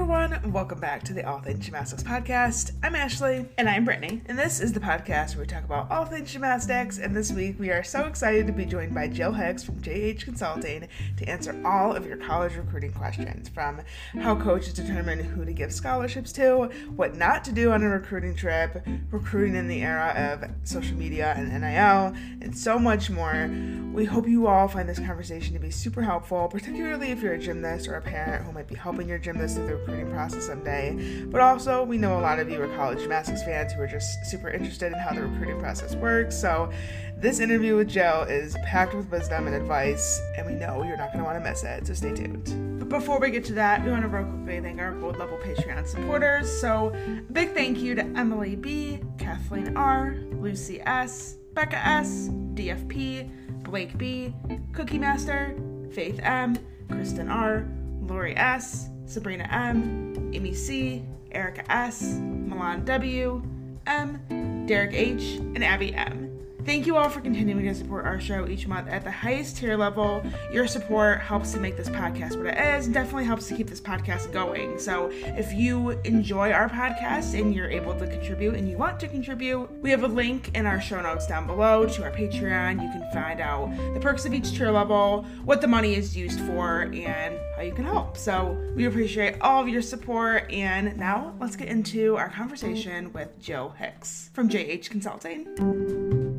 everyone, 0.00 0.52
welcome 0.52 0.78
back 0.78 1.02
to 1.02 1.12
the 1.12 1.28
All 1.28 1.40
Things 1.40 1.64
Gymnastics 1.64 2.04
podcast. 2.04 2.70
I'm 2.84 2.94
Ashley. 2.94 3.48
And 3.58 3.68
I'm 3.68 3.84
Brittany. 3.84 4.22
And 4.26 4.38
this 4.38 4.60
is 4.60 4.72
the 4.72 4.78
podcast 4.78 5.34
where 5.34 5.40
we 5.40 5.48
talk 5.48 5.64
about 5.64 5.90
all 5.90 6.04
things 6.04 6.32
gymnastics. 6.32 6.98
And 6.98 7.16
this 7.16 7.32
week 7.32 7.58
we 7.58 7.70
are 7.70 7.82
so 7.82 8.04
excited 8.04 8.46
to 8.46 8.52
be 8.52 8.64
joined 8.64 8.94
by 8.94 9.08
Jill 9.08 9.32
Hicks 9.32 9.64
from 9.64 9.82
JH 9.82 10.24
Consulting 10.24 10.86
to 11.16 11.28
answer 11.28 11.60
all 11.64 11.96
of 11.96 12.06
your 12.06 12.16
college 12.16 12.54
recruiting 12.54 12.92
questions 12.92 13.48
from 13.48 13.80
how 14.20 14.36
coaches 14.36 14.72
determine 14.72 15.18
who 15.18 15.44
to 15.44 15.52
give 15.52 15.72
scholarships 15.72 16.30
to, 16.34 16.70
what 16.94 17.16
not 17.16 17.42
to 17.46 17.52
do 17.52 17.72
on 17.72 17.82
a 17.82 17.88
recruiting 17.88 18.36
trip, 18.36 18.86
recruiting 19.10 19.56
in 19.56 19.66
the 19.66 19.82
era 19.82 20.12
of 20.16 20.48
social 20.62 20.96
media 20.96 21.34
and 21.36 21.48
NIL, 21.48 22.14
and 22.40 22.56
so 22.56 22.78
much 22.78 23.10
more. 23.10 23.50
We 23.92 24.04
hope 24.04 24.28
you 24.28 24.46
all 24.46 24.68
find 24.68 24.88
this 24.88 25.00
conversation 25.00 25.54
to 25.54 25.58
be 25.58 25.72
super 25.72 26.02
helpful, 26.02 26.46
particularly 26.46 27.08
if 27.08 27.20
you're 27.20 27.34
a 27.34 27.38
gymnast 27.38 27.88
or 27.88 27.96
a 27.96 28.00
parent 28.00 28.46
who 28.46 28.52
might 28.52 28.68
be 28.68 28.76
helping 28.76 29.08
your 29.08 29.18
gymnast 29.18 29.56
through 29.56 29.66
the 29.66 29.87
recruiting 29.88 30.12
process 30.12 30.46
someday. 30.46 31.24
But 31.26 31.40
also, 31.40 31.82
we 31.84 31.98
know 31.98 32.18
a 32.18 32.20
lot 32.20 32.38
of 32.38 32.50
you 32.50 32.62
are 32.62 32.68
college 32.76 33.00
gymnastics 33.00 33.42
fans 33.42 33.72
who 33.72 33.80
are 33.80 33.86
just 33.86 34.24
super 34.26 34.48
interested 34.50 34.92
in 34.92 34.98
how 34.98 35.14
the 35.14 35.22
recruiting 35.22 35.58
process 35.58 35.94
works. 35.96 36.38
So, 36.38 36.70
this 37.16 37.40
interview 37.40 37.76
with 37.76 37.88
Joe 37.88 38.26
is 38.28 38.56
packed 38.64 38.94
with 38.94 39.10
wisdom 39.10 39.46
and 39.48 39.56
advice, 39.56 40.20
and 40.36 40.46
we 40.46 40.54
know 40.54 40.84
you're 40.84 40.96
not 40.96 41.12
going 41.12 41.18
to 41.18 41.24
want 41.24 41.42
to 41.42 41.48
miss 41.48 41.64
it. 41.64 41.86
So, 41.86 41.94
stay 41.94 42.14
tuned. 42.14 42.78
But 42.78 42.88
before 42.88 43.18
we 43.18 43.30
get 43.30 43.44
to 43.46 43.54
that, 43.54 43.84
we 43.84 43.90
want 43.90 44.02
to 44.02 44.08
real 44.08 44.24
quickly 44.24 44.60
thank 44.60 44.80
our 44.80 44.92
gold 44.92 45.18
level 45.18 45.38
Patreon 45.38 45.86
supporters. 45.86 46.50
So, 46.60 46.92
a 46.94 47.32
big 47.32 47.54
thank 47.54 47.78
you 47.78 47.94
to 47.94 48.02
Emily 48.02 48.56
B, 48.56 49.00
Kathleen 49.18 49.76
R, 49.76 50.16
Lucy 50.32 50.80
S, 50.82 51.36
Becca 51.54 51.84
S, 51.84 52.28
DFP, 52.54 53.30
Blake 53.64 53.98
B, 53.98 54.32
Cookie 54.72 54.98
Master, 54.98 55.56
Faith 55.92 56.20
M, 56.22 56.56
Kristen 56.88 57.28
R, 57.28 57.66
Lori 58.00 58.36
S, 58.36 58.88
Sabrina 59.08 59.48
M, 59.50 60.30
Amy 60.34 60.52
C, 60.52 61.02
Erica 61.32 61.64
S, 61.72 62.02
Milan 62.02 62.84
W, 62.84 63.42
M, 63.86 64.66
Derek 64.66 64.92
H, 64.92 65.36
and 65.36 65.64
Abby 65.64 65.94
M. 65.94 66.27
Thank 66.68 66.86
you 66.86 66.98
all 66.98 67.08
for 67.08 67.22
continuing 67.22 67.64
to 67.64 67.74
support 67.74 68.04
our 68.04 68.20
show 68.20 68.46
each 68.46 68.66
month 68.66 68.88
at 68.88 69.02
the 69.02 69.10
highest 69.10 69.56
tier 69.56 69.74
level. 69.74 70.22
Your 70.52 70.66
support 70.66 71.18
helps 71.18 71.52
to 71.52 71.60
make 71.60 71.78
this 71.78 71.88
podcast 71.88 72.36
what 72.36 72.44
it 72.44 72.58
is 72.58 72.84
and 72.84 72.92
definitely 72.92 73.24
helps 73.24 73.48
to 73.48 73.56
keep 73.56 73.70
this 73.70 73.80
podcast 73.80 74.30
going. 74.32 74.78
So, 74.78 75.08
if 75.10 75.50
you 75.54 75.92
enjoy 76.04 76.52
our 76.52 76.68
podcast 76.68 77.40
and 77.40 77.54
you're 77.54 77.70
able 77.70 77.98
to 77.98 78.06
contribute 78.06 78.54
and 78.54 78.68
you 78.68 78.76
want 78.76 79.00
to 79.00 79.08
contribute, 79.08 79.70
we 79.80 79.88
have 79.90 80.04
a 80.04 80.08
link 80.08 80.54
in 80.54 80.66
our 80.66 80.78
show 80.78 81.00
notes 81.00 81.26
down 81.26 81.46
below 81.46 81.86
to 81.86 82.02
our 82.02 82.10
Patreon. 82.10 82.82
You 82.82 82.90
can 82.90 83.10
find 83.14 83.40
out 83.40 83.74
the 83.94 84.00
perks 84.00 84.26
of 84.26 84.34
each 84.34 84.50
tier 84.50 84.70
level, 84.70 85.22
what 85.46 85.62
the 85.62 85.68
money 85.68 85.96
is 85.96 86.14
used 86.14 86.38
for, 86.40 86.82
and 86.82 87.38
how 87.56 87.62
you 87.62 87.72
can 87.72 87.86
help. 87.86 88.18
So, 88.18 88.62
we 88.76 88.84
appreciate 88.84 89.40
all 89.40 89.62
of 89.62 89.70
your 89.70 89.80
support. 89.80 90.52
And 90.52 90.98
now, 90.98 91.34
let's 91.40 91.56
get 91.56 91.68
into 91.68 92.18
our 92.18 92.28
conversation 92.28 93.10
with 93.14 93.38
Jill 93.40 93.70
Hicks 93.70 94.28
from 94.34 94.50
JH 94.50 94.90
Consulting. 94.90 96.37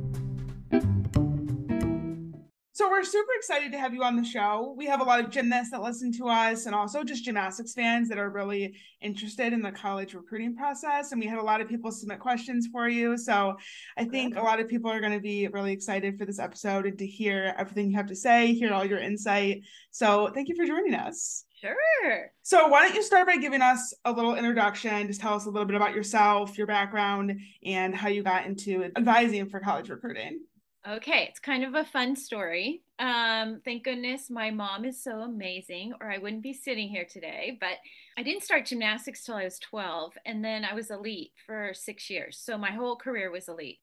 So 2.79 2.89
we're 2.89 3.03
super 3.03 3.33
excited 3.35 3.73
to 3.73 3.77
have 3.77 3.93
you 3.93 4.03
on 4.03 4.15
the 4.15 4.23
show. 4.23 4.73
We 4.77 4.85
have 4.85 5.01
a 5.01 5.03
lot 5.03 5.19
of 5.19 5.29
gymnasts 5.29 5.71
that 5.71 5.81
listen 5.81 6.13
to 6.13 6.29
us 6.29 6.65
and 6.65 6.73
also 6.73 7.03
just 7.03 7.25
gymnastics 7.25 7.73
fans 7.73 8.07
that 8.07 8.17
are 8.17 8.29
really 8.29 8.73
interested 9.01 9.51
in 9.51 9.61
the 9.61 9.73
college 9.73 10.13
recruiting 10.13 10.55
process. 10.55 11.11
And 11.11 11.19
we 11.19 11.27
had 11.27 11.39
a 11.39 11.43
lot 11.43 11.59
of 11.59 11.67
people 11.67 11.91
submit 11.91 12.21
questions 12.21 12.69
for 12.71 12.87
you. 12.87 13.17
So 13.17 13.57
I 13.97 14.05
think 14.05 14.37
a 14.37 14.41
lot 14.41 14.61
of 14.61 14.69
people 14.69 14.89
are 14.89 15.01
going 15.01 15.11
to 15.11 15.19
be 15.19 15.49
really 15.49 15.73
excited 15.73 16.17
for 16.17 16.25
this 16.25 16.39
episode 16.39 16.85
and 16.85 16.97
to 16.99 17.05
hear 17.05 17.53
everything 17.57 17.91
you 17.91 17.97
have 17.97 18.07
to 18.07 18.15
say, 18.15 18.53
hear 18.53 18.71
all 18.71 18.85
your 18.85 18.99
insight. 18.99 19.63
So 19.91 20.31
thank 20.33 20.47
you 20.47 20.55
for 20.55 20.65
joining 20.65 20.93
us. 20.93 21.43
Sure. 21.59 22.31
So, 22.41 22.69
why 22.69 22.87
don't 22.87 22.95
you 22.95 23.03
start 23.03 23.27
by 23.27 23.35
giving 23.35 23.61
us 23.61 23.93
a 24.05 24.13
little 24.13 24.35
introduction? 24.35 25.07
Just 25.07 25.19
tell 25.19 25.33
us 25.33 25.45
a 25.45 25.49
little 25.49 25.65
bit 25.65 25.75
about 25.75 25.93
yourself, 25.93 26.57
your 26.57 26.67
background, 26.67 27.37
and 27.65 27.93
how 27.93 28.07
you 28.07 28.23
got 28.23 28.45
into 28.45 28.89
advising 28.95 29.49
for 29.49 29.59
college 29.59 29.89
recruiting. 29.89 30.39
Okay, 30.87 31.27
it's 31.29 31.41
kind 31.41 31.65
of 31.65 31.75
a 31.75 31.83
fun 31.83 32.15
story. 32.15 32.83
Um, 32.99 33.61
thank 33.65 33.83
goodness 33.83 34.29
my 34.29 34.49
mom 34.49 34.85
is 34.85 35.03
so 35.03 35.19
amazing, 35.19 35.93
or 35.99 36.09
I 36.09 36.19
wouldn't 36.19 36.41
be 36.41 36.53
sitting 36.53 36.87
here 36.87 37.05
today. 37.09 37.57
But 37.59 37.77
I 38.17 38.23
didn't 38.23 38.43
start 38.43 38.65
gymnastics 38.65 39.25
till 39.25 39.35
I 39.35 39.43
was 39.43 39.59
12, 39.59 40.13
and 40.25 40.43
then 40.43 40.63
I 40.63 40.73
was 40.73 40.89
elite 40.89 41.31
for 41.45 41.73
six 41.73 42.09
years. 42.09 42.39
So 42.41 42.57
my 42.57 42.71
whole 42.71 42.95
career 42.95 43.29
was 43.29 43.49
elite. 43.49 43.79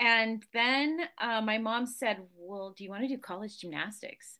And 0.00 0.44
then 0.52 1.02
uh, 1.20 1.42
my 1.42 1.58
mom 1.58 1.86
said, 1.86 2.18
Well, 2.36 2.74
do 2.76 2.82
you 2.82 2.90
want 2.90 3.02
to 3.02 3.08
do 3.08 3.18
college 3.18 3.60
gymnastics? 3.60 4.38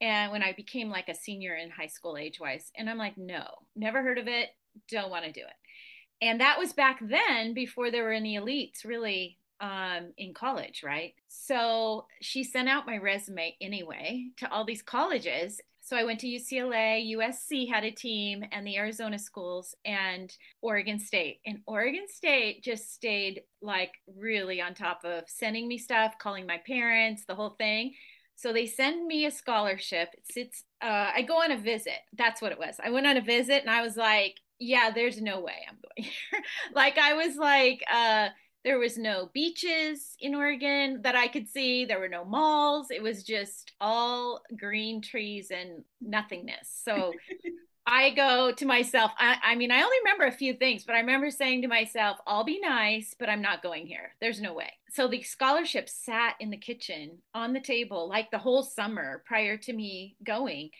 And 0.00 0.32
when 0.32 0.42
I 0.42 0.52
became 0.52 0.90
like 0.90 1.08
a 1.08 1.14
senior 1.14 1.54
in 1.54 1.70
high 1.70 1.86
school 1.86 2.16
age 2.16 2.40
wise, 2.40 2.72
and 2.76 2.90
I'm 2.90 2.98
like, 2.98 3.16
No, 3.16 3.44
never 3.76 4.02
heard 4.02 4.18
of 4.18 4.26
it, 4.26 4.48
don't 4.90 5.10
want 5.10 5.24
to 5.24 5.32
do 5.32 5.42
it. 5.42 6.24
And 6.26 6.40
that 6.40 6.58
was 6.58 6.72
back 6.72 6.98
then 7.00 7.54
before 7.54 7.92
there 7.92 8.02
were 8.02 8.12
any 8.12 8.36
elites 8.36 8.84
really 8.84 9.38
um, 9.60 10.12
in 10.18 10.34
college, 10.34 10.82
right? 10.84 11.14
So 11.28 12.06
she 12.20 12.44
sent 12.44 12.68
out 12.68 12.86
my 12.86 12.98
resume 12.98 13.56
anyway 13.60 14.26
to 14.38 14.50
all 14.50 14.64
these 14.64 14.82
colleges. 14.82 15.60
So 15.80 15.96
I 15.96 16.02
went 16.02 16.18
to 16.20 16.26
UCLA, 16.26 17.14
USC 17.14 17.68
had 17.68 17.84
a 17.84 17.92
team, 17.92 18.44
and 18.50 18.66
the 18.66 18.76
Arizona 18.76 19.20
schools 19.20 19.72
and 19.84 20.34
Oregon 20.60 20.98
State. 20.98 21.38
And 21.46 21.60
Oregon 21.66 22.06
State 22.08 22.64
just 22.64 22.92
stayed 22.92 23.42
like 23.62 23.92
really 24.18 24.60
on 24.60 24.74
top 24.74 25.04
of 25.04 25.24
sending 25.28 25.68
me 25.68 25.78
stuff, 25.78 26.18
calling 26.18 26.44
my 26.44 26.58
parents, 26.66 27.24
the 27.24 27.36
whole 27.36 27.50
thing. 27.50 27.94
So 28.34 28.52
they 28.52 28.66
send 28.66 29.06
me 29.06 29.26
a 29.26 29.30
scholarship. 29.30 30.08
It's, 30.14 30.36
it's 30.36 30.64
uh, 30.82 31.12
I 31.14 31.22
go 31.22 31.40
on 31.40 31.52
a 31.52 31.56
visit. 31.56 32.00
That's 32.18 32.42
what 32.42 32.50
it 32.52 32.58
was. 32.58 32.76
I 32.84 32.90
went 32.90 33.06
on 33.06 33.16
a 33.16 33.22
visit 33.22 33.62
and 33.62 33.70
I 33.70 33.82
was 33.82 33.96
like, 33.96 34.34
yeah, 34.58 34.90
there's 34.94 35.20
no 35.20 35.40
way 35.40 35.66
I'm 35.68 35.76
going 35.76 36.10
here. 36.30 36.42
like 36.74 36.98
I 36.98 37.14
was 37.14 37.36
like, 37.36 37.82
uh, 37.92 38.28
there 38.66 38.80
was 38.80 38.98
no 38.98 39.30
beaches 39.32 40.16
in 40.20 40.34
Oregon 40.34 41.00
that 41.02 41.14
I 41.14 41.28
could 41.28 41.48
see. 41.48 41.84
There 41.84 42.00
were 42.00 42.08
no 42.08 42.24
malls. 42.24 42.90
It 42.90 43.00
was 43.00 43.22
just 43.22 43.70
all 43.80 44.42
green 44.58 45.00
trees 45.00 45.52
and 45.52 45.84
nothingness. 46.00 46.82
So 46.84 47.12
I 47.86 48.10
go 48.10 48.50
to 48.50 48.66
myself, 48.66 49.12
I, 49.16 49.36
I, 49.40 49.54
mean, 49.54 49.70
I 49.70 49.84
only 49.84 49.96
remember 50.04 50.24
a 50.24 50.32
few 50.32 50.54
things, 50.54 50.82
but 50.82 50.96
I 50.96 50.98
remember 50.98 51.30
saying 51.30 51.62
to 51.62 51.68
myself, 51.68 52.16
I'll 52.26 52.42
be 52.42 52.58
nice, 52.58 53.14
but 53.16 53.28
I'm 53.28 53.40
not 53.40 53.62
going 53.62 53.86
here. 53.86 54.16
There's 54.20 54.40
no 54.40 54.52
way. 54.52 54.72
So 54.90 55.06
the 55.06 55.22
scholarship 55.22 55.88
sat 55.88 56.34
in 56.40 56.50
the 56.50 56.56
kitchen 56.56 57.18
on 57.34 57.52
the 57.52 57.60
table 57.60 58.08
like 58.08 58.32
the 58.32 58.38
whole 58.38 58.64
summer 58.64 59.22
prior 59.26 59.56
to 59.58 59.72
me 59.72 60.16
going. 60.24 60.70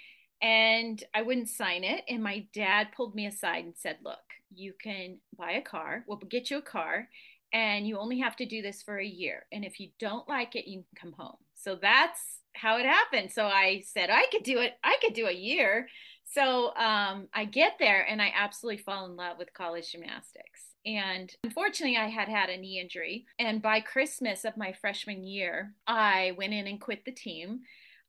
And 0.43 1.03
I 1.15 1.23
wouldn't 1.23 1.51
sign 1.51 1.85
it. 1.85 2.03
And 2.09 2.21
my 2.21 2.47
dad 2.53 2.89
pulled 2.97 3.15
me 3.15 3.27
aside 3.27 3.65
and 3.65 3.75
said, 3.77 3.99
Look, 4.05 4.19
you 4.53 4.75
can 4.83 5.19
buy 5.39 5.53
a 5.53 5.63
car. 5.63 6.05
We'll 6.09 6.19
get 6.19 6.51
you 6.51 6.59
a 6.59 6.63
car 6.63 7.09
and 7.57 7.89
you 7.89 7.99
only 7.99 8.19
have 8.19 8.37
to 8.37 8.45
do 8.45 8.61
this 8.61 8.83
for 8.83 8.99
a 8.99 9.07
year. 9.07 9.47
And 9.51 9.65
if 9.65 9.81
you 9.81 9.89
don't 9.99 10.29
like 10.29 10.55
it, 10.57 10.69
you 10.69 10.85
can 10.85 11.11
come 11.11 11.13
home. 11.19 11.39
So 11.55 11.79
that's 11.81 12.21
how 12.55 12.77
it 12.77 12.85
happened. 12.85 13.33
So 13.33 13.47
I 13.47 13.83
said, 13.87 14.11
I 14.11 14.27
could 14.31 14.43
do 14.43 14.59
it. 14.59 14.75
I 14.85 14.99
could 15.01 15.15
do 15.15 15.27
a 15.27 15.33
year. 15.33 15.89
So 16.25 16.75
um, 16.77 17.29
I 17.33 17.47
get 17.51 17.77
there 17.79 18.07
and 18.07 18.21
I 18.21 18.31
absolutely 18.37 18.83
fall 18.83 19.07
in 19.07 19.17
love 19.17 19.39
with 19.39 19.55
college 19.55 19.91
gymnastics. 19.91 20.75
And 20.85 21.35
unfortunately, 21.45 21.97
I 21.97 22.09
had 22.09 22.29
had 22.29 22.51
a 22.51 22.59
knee 22.59 22.79
injury. 22.79 23.25
And 23.39 23.63
by 23.63 23.81
Christmas 23.81 24.45
of 24.45 24.59
my 24.59 24.73
freshman 24.73 25.25
year, 25.25 25.73
I 25.87 26.35
went 26.37 26.53
in 26.53 26.67
and 26.67 26.79
quit 26.79 27.07
the 27.07 27.13
team. 27.13 27.61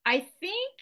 I 0.06 0.26
think 0.42 0.74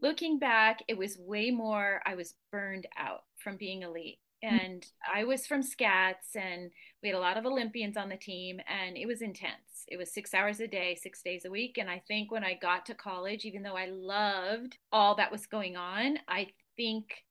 looking 0.00 0.38
back, 0.38 0.82
it 0.88 0.96
was 0.96 1.18
way 1.18 1.50
more, 1.50 2.00
I 2.06 2.14
was 2.14 2.32
burned 2.50 2.86
out 2.96 3.24
from 3.36 3.58
being 3.58 3.82
elite. 3.82 4.20
Mm. 4.44 4.64
and 4.64 4.86
I 5.12 5.24
was 5.24 5.46
from 5.46 5.62
Scats, 5.62 6.34
and 6.34 6.70
we 7.06 7.10
had 7.10 7.18
a 7.18 7.20
lot 7.20 7.38
of 7.38 7.46
Olympians 7.46 7.96
on 7.96 8.08
the 8.08 8.16
team, 8.16 8.58
and 8.66 8.96
it 8.96 9.06
was 9.06 9.22
intense. 9.22 9.84
It 9.86 9.96
was 9.96 10.12
six 10.12 10.34
hours 10.34 10.58
a 10.58 10.66
day, 10.66 10.96
six 11.00 11.22
days 11.22 11.44
a 11.44 11.50
week. 11.52 11.78
And 11.78 11.88
I 11.88 12.02
think 12.08 12.32
when 12.32 12.42
I 12.42 12.58
got 12.60 12.84
to 12.86 12.94
college, 12.94 13.44
even 13.44 13.62
though 13.62 13.76
I 13.76 13.86
loved 13.86 14.78
all 14.90 15.14
that 15.14 15.30
was 15.30 15.46
going 15.46 15.76
on, 15.76 16.18
I 16.26 16.48
think 16.76 17.24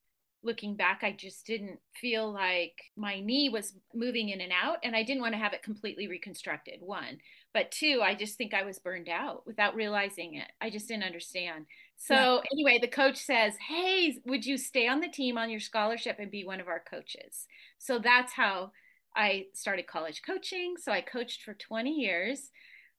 looking 0.43 0.77
back, 0.77 1.01
I 1.03 1.11
just 1.11 1.45
didn't 1.45 1.79
feel 1.93 2.31
like 2.31 2.83
my 2.95 3.19
knee 3.19 3.49
was 3.49 3.73
moving 3.93 4.29
in 4.29 4.39
and 4.39 4.53
out, 4.53 4.77
and 4.81 4.95
I 4.95 5.03
didn't 5.03 5.23
want 5.23 5.33
to 5.33 5.39
have 5.39 5.51
it 5.51 5.61
completely 5.61 6.07
reconstructed. 6.07 6.79
One, 6.79 7.17
but 7.53 7.69
two, 7.69 7.99
I 8.01 8.15
just 8.15 8.37
think 8.37 8.53
I 8.53 8.63
was 8.63 8.79
burned 8.79 9.09
out 9.09 9.45
without 9.45 9.75
realizing 9.75 10.35
it. 10.35 10.49
I 10.61 10.69
just 10.69 10.87
didn't 10.87 11.03
understand. 11.03 11.65
So 11.97 12.15
yeah. 12.15 12.41
anyway, 12.53 12.79
the 12.79 12.87
coach 12.87 13.17
says, 13.17 13.55
"Hey, 13.67 14.21
would 14.25 14.45
you 14.45 14.57
stay 14.57 14.87
on 14.87 15.01
the 15.01 15.09
team 15.09 15.37
on 15.37 15.49
your 15.49 15.59
scholarship 15.59 16.15
and 16.17 16.31
be 16.31 16.45
one 16.45 16.61
of 16.61 16.69
our 16.69 16.81
coaches?" 16.89 17.45
So 17.77 17.99
that's 17.99 18.31
how 18.31 18.71
I 19.15 19.47
started 19.53 19.87
college 19.87 20.21
coaching. 20.25 20.75
So 20.77 20.91
I 20.91 21.01
coached 21.01 21.43
for 21.43 21.53
20 21.53 21.91
years 21.91 22.51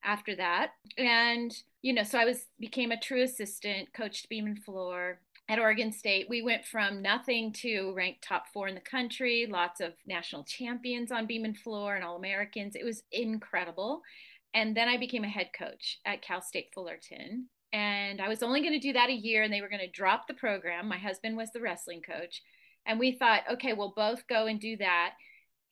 after 0.04 0.36
that. 0.36 0.72
And 0.96 1.54
you 1.82 1.92
know, 1.92 2.02
so 2.02 2.18
I 2.18 2.24
was 2.24 2.46
became 2.58 2.92
a 2.92 3.00
true 3.00 3.22
assistant, 3.22 3.92
coached 3.94 4.28
beam 4.28 4.46
and 4.46 4.62
floor 4.62 5.20
at 5.48 5.58
Oregon 5.58 5.92
State. 5.92 6.28
We 6.28 6.42
went 6.42 6.64
from 6.64 7.02
nothing 7.02 7.52
to 7.54 7.92
ranked 7.94 8.22
top 8.22 8.46
4 8.52 8.68
in 8.68 8.74
the 8.74 8.80
country, 8.80 9.46
lots 9.48 9.80
of 9.80 9.92
national 10.06 10.44
champions 10.44 11.12
on 11.12 11.26
beam 11.26 11.44
and 11.44 11.56
floor 11.56 11.94
and 11.94 12.04
all 12.04 12.16
Americans. 12.16 12.74
It 12.74 12.84
was 12.84 13.04
incredible. 13.12 14.02
And 14.54 14.76
then 14.76 14.88
I 14.88 14.96
became 14.96 15.22
a 15.22 15.28
head 15.28 15.50
coach 15.56 16.00
at 16.04 16.22
Cal 16.22 16.42
State 16.42 16.70
Fullerton 16.74 17.48
and 17.72 18.20
I 18.20 18.28
was 18.28 18.42
only 18.42 18.60
going 18.60 18.72
to 18.72 18.78
do 18.78 18.92
that 18.94 19.10
a 19.10 19.14
year 19.14 19.42
and 19.42 19.52
they 19.52 19.60
were 19.60 19.68
going 19.68 19.80
to 19.80 19.90
drop 19.90 20.26
the 20.26 20.34
program. 20.34 20.88
My 20.88 20.98
husband 20.98 21.36
was 21.36 21.50
the 21.52 21.60
wrestling 21.60 22.00
coach. 22.00 22.42
And 22.86 22.98
we 22.98 23.12
thought, 23.12 23.42
okay, 23.52 23.72
we'll 23.72 23.92
both 23.94 24.26
go 24.28 24.46
and 24.46 24.60
do 24.60 24.76
that. 24.78 25.14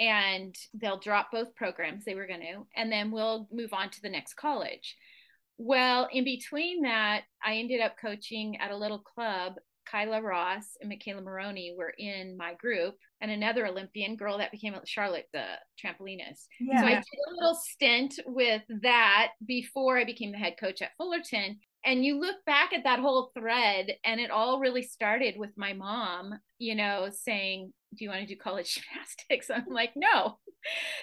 And 0.01 0.57
they'll 0.75 0.99
drop 0.99 1.31
both 1.31 1.55
programs 1.55 2.05
they 2.05 2.17
were 2.17 2.27
going 2.27 2.41
to, 2.41 2.67
and 2.77 2.91
then 2.91 3.13
we'll 3.13 3.49
move 3.53 3.73
on 3.73 3.91
to 3.91 4.03
the 4.03 4.11
next 4.11 4.35
college. 4.35 4.97
Well, 5.57 6.09
in 6.13 6.25
between 6.25 6.83
that, 6.83 7.23
I 7.45 7.59
ended 7.59 7.81
up 7.81 7.95
coaching 8.01 8.57
at 8.61 8.73
a 8.73 8.77
little 8.77 8.99
club. 8.99 9.55
Kyla 9.87 10.21
Ross 10.21 10.65
and 10.81 10.91
McKayla 10.91 11.23
Maroney 11.23 11.75
were 11.79 11.95
in 11.97 12.37
my 12.37 12.55
group, 12.55 12.97
and 13.21 13.31
another 13.31 13.67
Olympian 13.67 14.17
girl 14.17 14.39
that 14.39 14.51
became 14.51 14.75
Charlotte, 14.85 15.29
the 15.33 15.45
trampolinist. 15.81 16.47
Yeah. 16.59 16.81
So 16.81 16.87
I 16.87 16.95
did 16.95 17.05
a 17.29 17.35
little 17.35 17.55
stint 17.55 18.19
with 18.27 18.63
that 18.83 19.29
before 19.47 19.97
I 19.97 20.05
became 20.05 20.33
the 20.33 20.39
head 20.39 20.57
coach 20.59 20.83
at 20.83 20.97
Fullerton. 20.97 21.61
And 21.85 22.03
you 22.03 22.19
look 22.19 22.37
back 22.47 22.73
at 22.73 22.85
that 22.85 22.99
whole 22.99 23.31
thread, 23.39 23.93
and 24.05 24.19
it 24.19 24.31
all 24.31 24.59
really 24.59 24.83
started 24.83 25.35
with 25.37 25.51
my 25.57 25.75
mom, 25.75 26.33
you 26.59 26.75
know, 26.75 27.11
saying, 27.13 27.75
Do 27.97 28.05
you 28.05 28.11
want 28.11 28.23
to 28.23 28.27
do 28.27 28.37
college 28.37 28.75
gymnastics? 29.29 29.51
I'm 29.51 29.73
like, 29.73 29.93
No. 29.97 30.39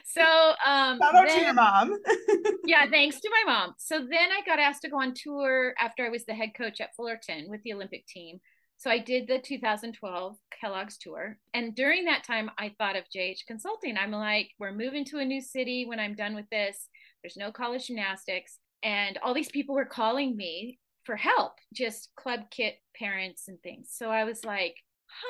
So, 0.06 0.22
um, 0.22 0.98
shout 1.00 1.16
out 1.16 1.28
then, 1.28 1.38
to 1.38 1.46
your 1.46 1.54
mom. 1.54 1.96
yeah, 2.66 2.90
thanks 2.90 3.20
to 3.20 3.30
my 3.30 3.54
mom. 3.54 3.76
So 3.78 4.00
then 4.00 4.32
I 4.32 4.42
got 4.46 4.60
asked 4.60 4.82
to 4.82 4.90
go 4.90 5.00
on 5.00 5.14
tour 5.16 5.74
after 5.80 6.06
I 6.06 6.10
was 6.10 6.26
the 6.26 6.34
head 6.34 6.52
coach 6.58 6.82
at 6.82 6.96
Fullerton 6.96 7.46
with 7.48 7.62
the 7.64 7.74
Olympic 7.74 8.08
team. 8.08 8.40
So 8.78 8.90
I 8.90 8.98
did 8.98 9.28
the 9.28 9.38
2012 9.38 10.38
Kellogg's 10.60 10.98
tour. 10.98 11.38
And 11.54 11.76
during 11.76 12.06
that 12.06 12.24
time, 12.24 12.50
I 12.58 12.74
thought 12.80 12.96
of 12.96 13.04
JH 13.16 13.46
Consulting. 13.46 13.96
I'm 13.96 14.12
like, 14.12 14.50
we're 14.58 14.74
moving 14.74 15.06
to 15.06 15.20
a 15.20 15.26
new 15.26 15.40
city 15.40 15.86
when 15.86 16.00
I'm 16.00 16.16
done 16.16 16.34
with 16.34 16.50
this. 16.50 16.88
There's 17.22 17.38
no 17.38 17.52
college 17.52 17.86
gymnastics. 17.86 18.58
And 18.82 19.20
all 19.22 19.36
these 19.36 19.52
people 19.52 19.76
were 19.76 19.86
calling 19.86 20.36
me 20.36 20.80
for 21.04 21.16
help, 21.16 21.54
just 21.74 22.10
club 22.16 22.42
kit 22.50 22.76
parents 22.98 23.48
and 23.48 23.62
things. 23.62 23.90
So 23.92 24.10
I 24.10 24.24
was 24.24 24.44
like, 24.44 24.76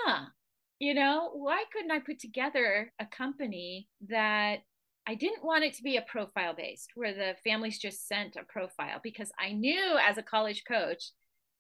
huh, 0.05 0.25
you 0.81 0.95
know, 0.95 1.29
why 1.33 1.63
couldn't 1.71 1.91
I 1.91 1.99
put 1.99 2.17
together 2.17 2.91
a 2.99 3.05
company 3.05 3.87
that 4.09 4.61
I 5.05 5.13
didn't 5.13 5.45
want 5.45 5.63
it 5.63 5.75
to 5.75 5.83
be 5.83 5.97
a 5.97 6.01
profile 6.01 6.55
based 6.57 6.89
where 6.95 7.13
the 7.13 7.35
families 7.43 7.77
just 7.77 8.07
sent 8.07 8.35
a 8.35 8.51
profile 8.51 8.99
because 9.03 9.31
I 9.39 9.51
knew 9.51 9.99
as 10.03 10.17
a 10.17 10.23
college 10.23 10.63
coach 10.67 11.11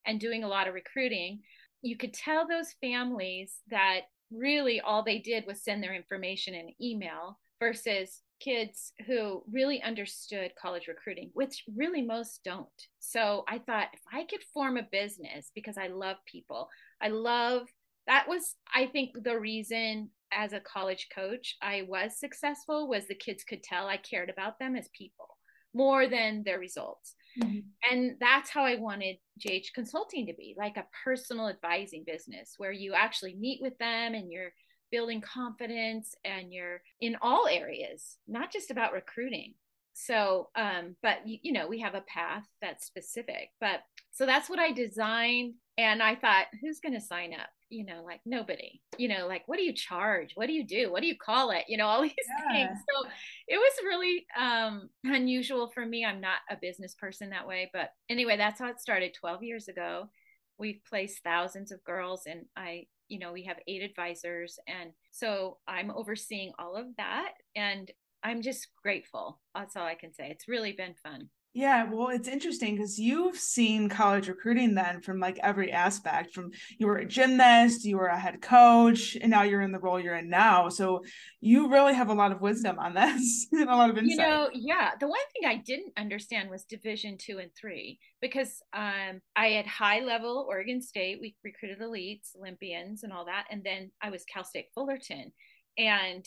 and 0.07 0.19
doing 0.19 0.43
a 0.43 0.47
lot 0.47 0.67
of 0.67 0.73
recruiting, 0.73 1.41
you 1.83 1.97
could 1.97 2.15
tell 2.15 2.47
those 2.47 2.73
families 2.81 3.59
that 3.69 4.01
really 4.31 4.81
all 4.81 5.03
they 5.03 5.19
did 5.19 5.45
was 5.45 5.63
send 5.63 5.83
their 5.83 5.93
information 5.93 6.55
in 6.55 6.73
email 6.81 7.37
versus 7.59 8.23
kids 8.39 8.91
who 9.05 9.43
really 9.51 9.83
understood 9.83 10.51
college 10.59 10.87
recruiting, 10.87 11.29
which 11.35 11.63
really 11.75 12.01
most 12.01 12.43
don't. 12.43 12.67
So 12.97 13.43
I 13.47 13.59
thought 13.59 13.89
if 13.93 14.01
I 14.11 14.23
could 14.23 14.41
form 14.51 14.77
a 14.77 14.87
business 14.91 15.51
because 15.53 15.77
I 15.77 15.89
love 15.89 16.17
people, 16.25 16.69
I 16.99 17.09
love 17.09 17.67
that 18.11 18.27
was, 18.27 18.55
I 18.75 18.87
think, 18.87 19.11
the 19.23 19.39
reason 19.39 20.09
as 20.33 20.51
a 20.51 20.59
college 20.59 21.07
coach 21.15 21.55
I 21.61 21.83
was 21.87 22.19
successful 22.19 22.89
was 22.89 23.07
the 23.07 23.15
kids 23.15 23.45
could 23.45 23.63
tell 23.63 23.87
I 23.87 23.95
cared 23.97 24.29
about 24.29 24.59
them 24.59 24.75
as 24.75 24.89
people 24.89 25.37
more 25.73 26.07
than 26.07 26.43
their 26.43 26.59
results. 26.59 27.15
Mm-hmm. 27.41 27.59
And 27.89 28.17
that's 28.19 28.49
how 28.49 28.65
I 28.65 28.75
wanted 28.75 29.15
JH 29.39 29.67
Consulting 29.73 30.27
to 30.27 30.33
be 30.33 30.55
like 30.57 30.75
a 30.75 30.87
personal 31.05 31.47
advising 31.47 32.03
business 32.05 32.55
where 32.57 32.73
you 32.73 32.93
actually 32.93 33.35
meet 33.35 33.61
with 33.61 33.77
them 33.77 34.13
and 34.13 34.29
you're 34.29 34.51
building 34.91 35.21
confidence 35.21 36.13
and 36.25 36.51
you're 36.51 36.81
in 36.99 37.15
all 37.21 37.47
areas, 37.47 38.17
not 38.27 38.51
just 38.51 38.71
about 38.71 38.91
recruiting. 38.91 39.53
So, 39.93 40.49
um, 40.57 40.97
but 41.01 41.25
you, 41.25 41.37
you 41.43 41.53
know, 41.53 41.69
we 41.69 41.79
have 41.79 41.95
a 41.95 42.01
path 42.01 42.43
that's 42.61 42.85
specific. 42.85 43.51
But 43.61 43.79
so 44.11 44.25
that's 44.25 44.49
what 44.49 44.59
I 44.59 44.73
designed. 44.73 45.53
And 45.77 46.03
I 46.03 46.15
thought, 46.15 46.47
who's 46.59 46.81
going 46.81 46.95
to 46.95 47.01
sign 47.01 47.33
up? 47.33 47.47
You 47.71 47.85
know, 47.85 48.03
like 48.05 48.21
nobody, 48.25 48.81
you 48.97 49.07
know, 49.07 49.27
like 49.27 49.43
what 49.47 49.57
do 49.57 49.63
you 49.63 49.73
charge? 49.73 50.31
What 50.35 50.47
do 50.47 50.53
you 50.53 50.65
do? 50.65 50.91
What 50.91 51.01
do 51.01 51.07
you 51.07 51.17
call 51.17 51.51
it? 51.51 51.63
You 51.67 51.77
know, 51.77 51.87
all 51.87 52.01
these 52.03 52.13
yeah. 52.45 52.67
things. 52.67 52.79
So 52.93 53.09
it 53.47 53.57
was 53.57 53.71
really 53.83 54.25
um, 54.39 54.89
unusual 55.05 55.71
for 55.73 55.85
me. 55.85 56.05
I'm 56.05 56.21
not 56.21 56.39
a 56.49 56.57
business 56.61 56.93
person 56.93 57.29
that 57.29 57.47
way. 57.47 57.69
But 57.73 57.91
anyway, 58.09 58.37
that's 58.37 58.59
how 58.59 58.69
it 58.69 58.79
started 58.79 59.13
12 59.13 59.43
years 59.43 59.67
ago. 59.67 60.09
We've 60.57 60.81
placed 60.87 61.23
thousands 61.23 61.71
of 61.71 61.83
girls, 61.83 62.23
and 62.27 62.45
I 62.55 62.85
you 63.11 63.19
know 63.19 63.33
we 63.33 63.43
have 63.43 63.57
eight 63.67 63.83
advisors 63.83 64.57
and 64.67 64.91
so 65.11 65.57
i'm 65.67 65.91
overseeing 65.91 66.53
all 66.57 66.77
of 66.77 66.85
that 66.97 67.33
and 67.57 67.91
i'm 68.23 68.41
just 68.41 68.69
grateful 68.81 69.41
that's 69.53 69.75
all 69.75 69.85
i 69.85 69.95
can 69.95 70.13
say 70.13 70.29
it's 70.29 70.47
really 70.47 70.71
been 70.71 70.95
fun 71.03 71.29
yeah, 71.53 71.83
well, 71.83 72.07
it's 72.07 72.29
interesting 72.29 72.75
because 72.75 72.97
you've 72.97 73.35
seen 73.35 73.89
college 73.89 74.29
recruiting 74.29 74.73
then 74.73 75.01
from 75.01 75.19
like 75.19 75.37
every 75.43 75.69
aspect. 75.69 76.33
From 76.33 76.51
you 76.77 76.87
were 76.87 76.97
a 76.97 77.05
gymnast, 77.05 77.83
you 77.83 77.97
were 77.97 78.07
a 78.07 78.17
head 78.17 78.41
coach, 78.41 79.17
and 79.19 79.29
now 79.29 79.43
you're 79.43 79.61
in 79.61 79.73
the 79.73 79.79
role 79.79 79.99
you're 79.99 80.15
in 80.15 80.29
now. 80.29 80.69
So 80.69 81.03
you 81.41 81.69
really 81.69 81.93
have 81.93 82.07
a 82.07 82.13
lot 82.13 82.31
of 82.31 82.39
wisdom 82.39 82.79
on 82.79 82.93
this 82.95 83.47
and 83.51 83.69
a 83.69 83.75
lot 83.75 83.89
of 83.89 83.97
insight. 83.97 84.11
You 84.11 84.17
know, 84.17 84.49
yeah. 84.53 84.91
The 84.97 85.09
one 85.09 85.19
thing 85.33 85.49
I 85.49 85.57
didn't 85.57 85.91
understand 85.97 86.49
was 86.49 86.63
Division 86.63 87.17
two 87.17 87.39
and 87.39 87.51
three 87.59 87.99
because 88.21 88.61
um, 88.71 89.19
I 89.35 89.47
had 89.47 89.67
high 89.67 89.99
level 89.99 90.45
Oregon 90.47 90.81
State. 90.81 91.19
We 91.19 91.35
recruited 91.43 91.81
elites, 91.81 92.33
Olympians, 92.39 93.03
and 93.03 93.11
all 93.11 93.25
that, 93.25 93.47
and 93.51 93.61
then 93.61 93.91
I 94.01 94.09
was 94.09 94.23
Cal 94.23 94.45
State 94.45 94.67
Fullerton, 94.73 95.33
and 95.77 96.25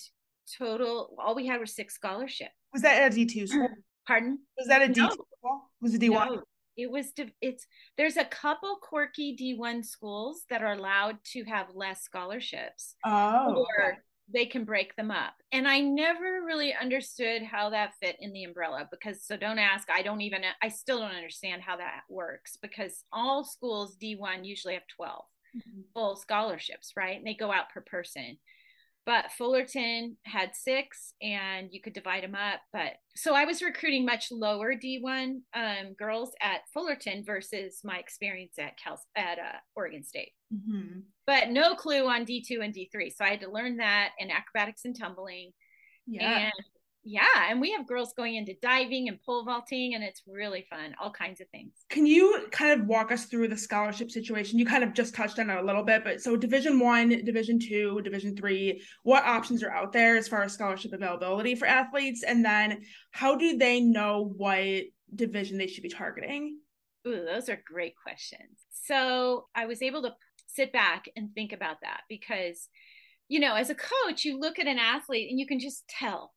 total 0.59 1.17
all 1.19 1.35
we 1.35 1.47
had 1.47 1.61
were 1.61 1.67
six 1.67 1.95
scholarships. 1.95 2.53
Was 2.75 2.83
that 2.83 3.01
at 3.01 3.15
D 3.15 3.25
two 3.25 3.47
school? 3.47 3.69
Pardon? 4.07 4.39
Was 4.59 4.69
that 4.69 4.83
a 4.83 4.89
D? 4.89 5.01
No. 5.01 5.11
Was 5.81 5.95
it 5.95 6.01
D 6.01 6.11
one? 6.11 6.37
No, 6.37 6.43
it 6.77 6.91
was. 6.91 7.13
It's 7.41 7.67
there's 7.97 8.17
a 8.17 8.25
couple 8.25 8.77
quirky 8.83 9.35
D 9.37 9.55
one 9.55 9.83
schools 9.83 10.43
that 10.51 10.63
are 10.63 10.73
allowed 10.73 11.19
to 11.33 11.45
have 11.45 11.69
less 11.75 12.03
scholarships. 12.03 12.97
Oh. 13.05 13.67
Or 13.79 13.99
they 14.33 14.47
can 14.47 14.65
break 14.65 14.97
them 14.97 15.11
up, 15.11 15.35
and 15.53 15.69
I 15.69 15.81
never 15.81 16.43
really 16.45 16.75
understood 16.75 17.43
how 17.43 17.71
that 17.71 17.93
fit 18.01 18.17
in 18.21 18.33
the 18.33 18.45
umbrella 18.45 18.89
because. 18.91 19.25
So 19.27 19.37
don't 19.37 19.59
ask. 19.59 19.89
I 19.91 20.03
don't 20.03 20.23
even. 20.23 20.43
I 20.63 20.69
still 20.69 20.99
don't 20.99 21.15
understand 21.15 21.63
how 21.63 21.77
that 21.77 22.03
works 22.09 22.57
because 22.61 23.05
all 23.13 23.45
schools 23.45 23.97
D 23.97 24.17
one 24.17 24.45
usually 24.45 24.75
have 24.75 24.87
12 24.97 25.25
mm-hmm. 25.57 25.81
full 25.93 26.17
scholarships, 26.17 26.93
right? 26.97 27.17
And 27.17 27.27
they 27.27 27.35
go 27.35 27.53
out 27.53 27.71
per 27.73 27.83
person 27.83 28.39
but 29.07 29.33
Fullerton 29.33 30.17
had 30.25 30.51
six 30.55 31.13
and 31.21 31.69
you 31.71 31.81
could 31.81 31.93
divide 31.93 32.23
them 32.23 32.35
up. 32.35 32.61
But 32.73 32.93
so 33.15 33.35
I 33.35 33.45
was 33.45 33.63
recruiting 33.63 34.07
much 34.07 34.29
lower 34.31 34.75
D1 34.75 35.41
um, 35.55 35.95
girls 35.99 36.33
at 36.41 36.63
Fullerton 36.73 37.23
versus 37.25 37.81
my 37.85 37.99
experience 37.99 38.55
at 38.59 38.79
Cal 38.79 39.01
at 39.17 39.39
uh, 39.39 39.59
Oregon 39.77 40.05
State. 40.05 40.33
Mm-hmm. 40.53 41.01
But 41.27 41.51
no 41.51 41.75
clue 41.75 42.07
on 42.07 42.25
D2 42.25 42.65
and 42.65 42.75
D3. 42.75 43.15
So 43.15 43.25
I 43.25 43.31
had 43.31 43.41
to 43.41 43.51
learn 43.51 43.77
that 43.79 44.11
in 44.19 44.31
acrobatics 44.31 44.85
and 44.85 44.99
tumbling. 44.99 45.53
Yeah. 46.07 46.39
And 46.39 46.53
yeah 47.05 47.51
and 47.51 47.61
we 47.61 47.71
have 47.73 47.87
girls 47.87 48.13
going 48.17 48.35
into 48.35 48.55
diving 48.61 49.09
and 49.09 49.21
pole 49.23 49.45
vaulting 49.45 49.95
and 49.95 50.03
it's 50.03 50.23
really 50.27 50.67
fun 50.69 50.95
all 51.01 51.11
kinds 51.11 51.41
of 51.41 51.49
things. 51.49 51.73
Can 51.91 52.07
you 52.07 52.47
kind 52.51 52.81
of 52.81 52.87
walk 52.87 53.13
us 53.13 53.27
through 53.27 53.49
the 53.49 53.57
scholarship 53.57 54.11
situation? 54.11 54.59
You 54.59 54.67
kind 54.67 54.85
of 54.85 54.95
just 54.95 55.15
touched 55.15 55.39
on 55.39 55.51
it 55.51 55.59
a 55.59 55.65
little 55.65 55.83
bit 55.83 56.05
but 56.05 56.21
so 56.21 56.37
division 56.37 56.79
one 56.79 57.09
division 57.25 57.59
two 57.59 58.01
division 58.03 58.37
three 58.37 58.83
what 59.03 59.25
options 59.25 59.63
are 59.63 59.71
out 59.71 59.93
there 59.93 60.17
as 60.17 60.29
far 60.29 60.43
as 60.43 60.53
scholarship 60.53 60.93
availability 60.93 61.55
for 61.55 61.67
athletes? 61.67 62.23
And 62.23 62.45
then 62.45 62.83
how 63.11 63.37
do 63.37 63.57
they 63.57 63.81
know 63.81 64.33
what 64.37 64.85
division 65.15 65.59
they 65.59 65.67
should 65.67 65.83
be 65.83 65.89
targeting? 65.89 66.59
Ooh, 67.07 67.25
those 67.25 67.49
are 67.49 67.63
great 67.67 67.95
questions. 68.03 68.59
So 68.71 69.47
i 69.55 69.67
was 69.67 69.83
able 69.83 70.03
to 70.03 70.13
sit 70.47 70.73
back 70.73 71.07
and 71.17 71.31
think 71.35 71.53
about 71.53 71.77
that 71.83 72.03
because 72.09 72.69
you 73.29 73.41
know 73.41 73.55
as 73.55 73.71
a 73.71 73.75
coach 73.75 74.25
you 74.25 74.39
look 74.39 74.59
at 74.59 74.67
an 74.67 74.79
athlete 74.79 75.31
and 75.31 75.39
you 75.39 75.47
can 75.47 75.59
just 75.59 75.87
tell 75.89 76.34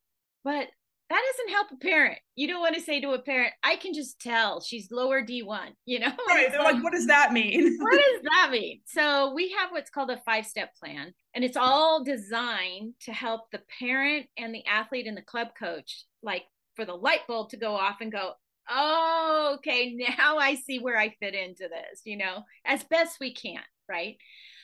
but 0.47 0.69
that 1.09 1.21
doesn't 1.31 1.53
help 1.53 1.67
a 1.73 1.75
parent. 1.75 2.19
You 2.37 2.47
don't 2.47 2.61
want 2.61 2.75
to 2.75 2.81
say 2.81 3.01
to 3.01 3.11
a 3.11 3.19
parent, 3.19 3.51
I 3.63 3.75
can 3.75 3.93
just 3.93 4.21
tell 4.21 4.61
she's 4.61 4.89
lower 4.91 5.21
D1, 5.21 5.71
you 5.85 5.99
know? 5.99 6.13
Right. 6.29 6.49
They're 6.49 6.63
like, 6.63 6.81
what 6.81 6.93
does 6.93 7.07
that 7.07 7.33
mean? 7.33 7.75
what 7.79 7.91
does 7.91 8.21
that 8.23 8.49
mean? 8.49 8.79
So 8.85 9.33
we 9.33 9.51
have 9.51 9.71
what's 9.71 9.89
called 9.89 10.09
a 10.09 10.21
five 10.25 10.45
step 10.45 10.73
plan, 10.81 11.13
and 11.35 11.43
it's 11.43 11.57
all 11.57 12.01
designed 12.01 12.93
to 13.01 13.11
help 13.11 13.51
the 13.51 13.61
parent 13.77 14.27
and 14.37 14.55
the 14.55 14.65
athlete 14.65 15.05
and 15.05 15.17
the 15.17 15.21
club 15.21 15.49
coach, 15.59 16.05
like 16.23 16.43
for 16.77 16.85
the 16.85 16.95
light 16.95 17.27
bulb 17.27 17.49
to 17.49 17.57
go 17.57 17.75
off 17.75 17.97
and 17.99 18.09
go, 18.09 18.31
oh, 18.69 19.55
okay, 19.57 19.97
now 20.17 20.37
I 20.37 20.55
see 20.55 20.79
where 20.79 20.97
I 20.97 21.13
fit 21.19 21.35
into 21.35 21.67
this, 21.67 22.03
you 22.05 22.15
know, 22.15 22.43
as 22.63 22.85
best 22.85 23.17
we 23.19 23.33
can, 23.33 23.59
right? 23.89 24.15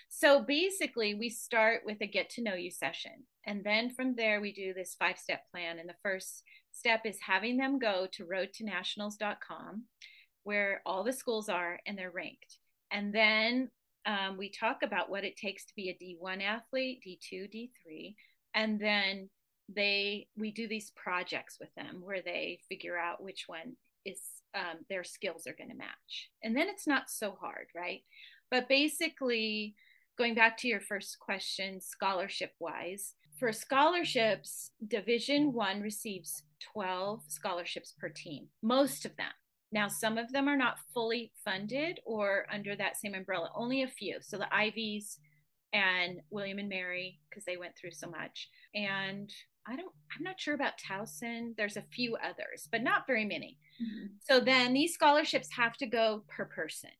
So 0.07 0.43
basically, 0.43 1.13
we 1.13 1.29
start 1.29 1.81
with 1.85 1.97
a 1.99 2.07
get 2.07 2.29
to 2.31 2.41
know 2.41 2.53
you 2.53 2.71
session. 2.71 3.25
And 3.45 3.63
then 3.63 3.89
from 3.89 4.15
there, 4.15 4.41
we 4.41 4.53
do 4.53 4.73
this 4.73 4.95
five 4.97 5.17
step 5.17 5.41
plan. 5.51 5.79
And 5.79 5.89
the 5.89 5.95
first 6.01 6.43
step 6.71 7.01
is 7.05 7.17
having 7.25 7.57
them 7.57 7.79
go 7.79 8.07
to 8.13 8.25
roadtonationals.com, 8.25 9.83
where 10.43 10.81
all 10.85 11.03
the 11.03 11.13
schools 11.13 11.49
are 11.49 11.79
and 11.85 11.97
they're 11.97 12.11
ranked. 12.11 12.57
And 12.91 13.13
then 13.13 13.69
um, 14.05 14.37
we 14.37 14.49
talk 14.49 14.83
about 14.83 15.09
what 15.09 15.23
it 15.23 15.37
takes 15.37 15.65
to 15.65 15.75
be 15.75 15.89
a 15.89 16.03
D1 16.03 16.43
athlete, 16.43 17.03
D2, 17.05 17.49
D3. 17.53 18.15
And 18.53 18.79
then 18.79 19.29
they 19.73 20.27
we 20.37 20.51
do 20.51 20.67
these 20.67 20.91
projects 20.91 21.57
with 21.59 21.73
them 21.75 22.01
where 22.01 22.21
they 22.21 22.59
figure 22.67 22.97
out 22.97 23.23
which 23.23 23.45
one 23.47 23.77
is 24.05 24.19
um, 24.53 24.79
their 24.89 25.05
skills 25.05 25.47
are 25.47 25.55
going 25.57 25.69
to 25.69 25.75
match 25.75 26.29
and 26.43 26.53
then 26.53 26.67
it's 26.67 26.85
not 26.85 27.09
so 27.09 27.37
hard 27.39 27.67
right 27.73 28.01
but 28.51 28.67
basically 28.67 29.73
going 30.17 30.35
back 30.35 30.57
to 30.57 30.67
your 30.67 30.79
first 30.79 31.19
question, 31.19 31.81
scholarship 31.81 32.51
wise, 32.59 33.13
for 33.43 33.51
scholarships, 33.51 34.71
Division 34.87 35.51
One 35.51 35.81
receives 35.81 36.43
12 36.71 37.23
scholarships 37.27 37.93
per 37.99 38.07
team, 38.07 38.47
most 38.61 39.03
of 39.03 39.13
them. 39.17 39.33
Now, 39.73 39.89
some 39.89 40.17
of 40.17 40.31
them 40.31 40.47
are 40.47 40.55
not 40.55 40.77
fully 40.93 41.33
funded 41.43 41.99
or 42.05 42.45
under 42.49 42.73
that 42.77 42.95
same 42.95 43.13
umbrella, 43.13 43.49
only 43.53 43.83
a 43.83 43.87
few. 43.89 44.19
So 44.21 44.37
the 44.37 44.47
Ivies 44.55 45.17
and 45.73 46.21
William 46.29 46.57
and 46.57 46.69
Mary, 46.69 47.19
because 47.29 47.43
they 47.43 47.57
went 47.57 47.73
through 47.75 47.91
so 47.91 48.09
much. 48.09 48.47
And 48.75 49.29
I 49.67 49.75
don't, 49.75 49.91
I'm 50.15 50.23
not 50.23 50.39
sure 50.39 50.55
about 50.55 50.79
Towson. 50.79 51.53
There's 51.57 51.75
a 51.75 51.83
few 51.93 52.15
others, 52.23 52.69
but 52.71 52.81
not 52.81 53.05
very 53.07 53.25
many. 53.25 53.57
Mm-hmm. 53.83 54.05
So 54.21 54.39
then 54.39 54.73
these 54.73 54.93
scholarships 54.93 55.49
have 55.51 55.75
to 55.79 55.85
go 55.85 56.23
per 56.29 56.45
person. 56.45 56.91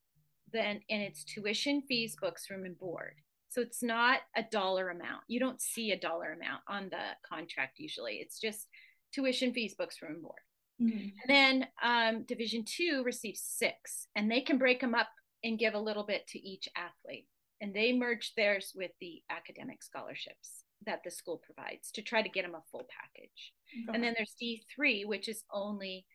Then, 0.52 0.82
and 0.90 1.02
it's 1.02 1.24
tuition, 1.24 1.84
fees, 1.88 2.18
books, 2.20 2.50
room, 2.50 2.66
and 2.66 2.78
board. 2.78 3.14
So 3.54 3.62
it's 3.62 3.84
not 3.84 4.22
a 4.36 4.42
dollar 4.42 4.90
amount. 4.90 5.22
You 5.28 5.40
don't 5.40 5.62
see 5.62 5.92
a 5.92 6.00
dollar 6.00 6.34
amount 6.34 6.62
on 6.68 6.90
the 6.90 7.16
contract 7.28 7.78
usually. 7.78 8.14
It's 8.16 8.40
just 8.40 8.68
tuition, 9.14 9.54
fees, 9.54 9.76
books, 9.76 10.02
room, 10.02 10.14
and 10.14 10.22
board. 10.24 10.40
Mm-hmm. 10.82 11.10
And 11.28 11.28
then 11.28 11.68
um, 11.84 12.24
Division 12.24 12.66
two 12.66 13.04
receives 13.06 13.42
six, 13.42 14.08
and 14.16 14.30
they 14.30 14.42
can 14.42 14.58
break 14.58 14.82
them 14.82 14.96
up 14.96 15.10
and 15.44 15.60
give 15.60 15.76
a 15.76 15.80
little 15.80 16.04
bit 16.04 16.26
to 16.30 16.40
each 16.40 16.68
athlete. 16.76 17.28
And 17.62 17.76
they 17.76 17.94
merge 17.94 18.34
theirs 18.36 18.74
with 18.76 18.92
the 19.00 19.22
academic 19.30 19.84
scholarships 19.84 20.64
that 20.88 21.02
the 21.06 21.12
school 21.12 21.40
provides 21.46 21.92
to 21.92 22.02
try 22.02 22.24
to 22.24 22.30
get 22.30 22.44
them 22.44 22.56
a 22.56 22.64
full 22.72 22.88
package. 22.90 23.54
Okay. 23.88 23.96
And 23.96 24.04
then 24.04 24.16
there's 24.18 24.36
D3, 24.42 25.06
which 25.06 25.30
is 25.30 25.44
only 25.54 26.06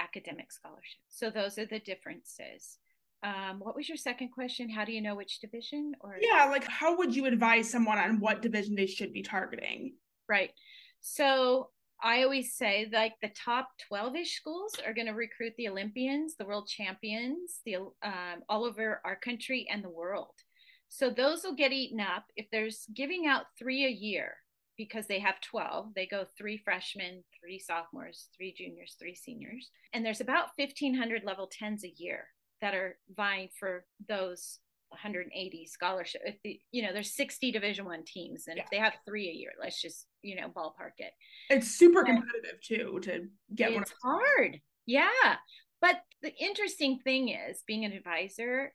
academic 0.00 0.50
scholarships. 0.50 1.06
So 1.08 1.30
those 1.30 1.58
are 1.58 1.66
the 1.66 1.78
differences. 1.78 2.78
Um, 3.22 3.58
what 3.58 3.74
was 3.74 3.88
your 3.88 3.96
second 3.96 4.30
question? 4.30 4.70
How 4.70 4.84
do 4.84 4.92
you 4.92 5.00
know 5.00 5.16
which 5.16 5.40
division? 5.40 5.92
Or 6.00 6.16
yeah, 6.20 6.46
like 6.46 6.64
how 6.64 6.96
would 6.96 7.14
you 7.14 7.26
advise 7.26 7.70
someone 7.70 7.98
on 7.98 8.20
what 8.20 8.42
division 8.42 8.74
they 8.74 8.86
should 8.86 9.12
be 9.12 9.22
targeting? 9.22 9.94
Right. 10.28 10.50
So 11.00 11.70
I 12.02 12.22
always 12.22 12.54
say 12.54 12.88
like 12.92 13.14
the 13.20 13.30
top 13.30 13.68
12-ish 13.92 14.36
schools 14.36 14.76
are 14.86 14.94
going 14.94 15.08
to 15.08 15.14
recruit 15.14 15.54
the 15.56 15.68
Olympians, 15.68 16.36
the 16.36 16.44
world 16.44 16.68
champions, 16.68 17.60
the 17.66 17.76
um, 17.76 18.42
all 18.48 18.64
over 18.64 19.00
our 19.04 19.16
country 19.16 19.66
and 19.70 19.82
the 19.82 19.90
world. 19.90 20.34
So 20.88 21.10
those 21.10 21.42
will 21.42 21.54
get 21.54 21.72
eaten 21.72 22.00
up 22.00 22.24
if 22.36 22.46
there's 22.50 22.86
giving 22.94 23.26
out 23.26 23.44
three 23.58 23.84
a 23.84 23.90
year 23.90 24.34
because 24.76 25.06
they 25.06 25.18
have 25.18 25.40
12. 25.40 25.88
They 25.94 26.06
go 26.06 26.24
three 26.38 26.56
freshmen, 26.64 27.24
three 27.40 27.58
sophomores, 27.58 28.28
three 28.36 28.54
juniors, 28.56 28.94
three 28.98 29.14
seniors. 29.14 29.70
And 29.92 30.06
there's 30.06 30.20
about 30.20 30.50
1,500 30.56 31.24
level 31.24 31.50
10s 31.60 31.82
a 31.82 31.92
year 31.96 32.26
that 32.60 32.74
are 32.74 32.96
vying 33.16 33.48
for 33.58 33.84
those 34.08 34.58
180 34.90 35.66
scholarship 35.66 36.22
if 36.24 36.36
the 36.42 36.58
you 36.70 36.82
know 36.82 36.92
there's 36.92 37.14
60 37.14 37.52
division 37.52 37.84
one 37.84 38.04
teams 38.04 38.44
and 38.46 38.56
yeah. 38.56 38.62
if 38.62 38.70
they 38.70 38.78
have 38.78 38.94
three 39.06 39.28
a 39.28 39.32
year 39.32 39.50
let's 39.60 39.82
just 39.82 40.06
you 40.22 40.36
know 40.36 40.48
ballpark 40.48 40.96
it. 40.98 41.12
It's 41.50 41.68
super 41.68 42.02
competitive 42.04 42.60
too 42.62 43.00
to 43.02 43.26
get 43.54 43.72
it's 43.72 43.92
one 44.02 44.20
hard. 44.20 44.60
Yeah. 44.86 45.36
But 45.80 45.96
the 46.22 46.34
interesting 46.40 46.98
thing 47.04 47.28
is 47.28 47.62
being 47.66 47.84
an 47.84 47.92
advisor 47.92 48.72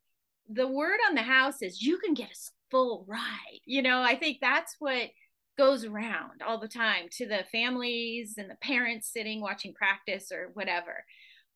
the 0.49 0.67
word 0.67 0.99
on 1.07 1.15
the 1.15 1.21
house 1.21 1.61
is 1.61 1.81
you 1.81 1.97
can 1.97 2.13
get 2.13 2.29
a 2.29 2.35
full 2.69 3.05
ride. 3.07 3.59
You 3.65 3.81
know 3.81 4.01
i 4.01 4.15
think 4.15 4.37
that's 4.41 4.75
what 4.79 5.09
goes 5.57 5.85
around 5.85 6.41
all 6.45 6.59
the 6.59 6.67
time 6.67 7.05
to 7.11 7.27
the 7.27 7.43
families 7.51 8.35
and 8.37 8.49
the 8.49 8.55
parents 8.55 9.11
sitting 9.11 9.39
watching 9.39 9.73
practice 9.73 10.31
or 10.31 10.49
whatever 10.53 11.05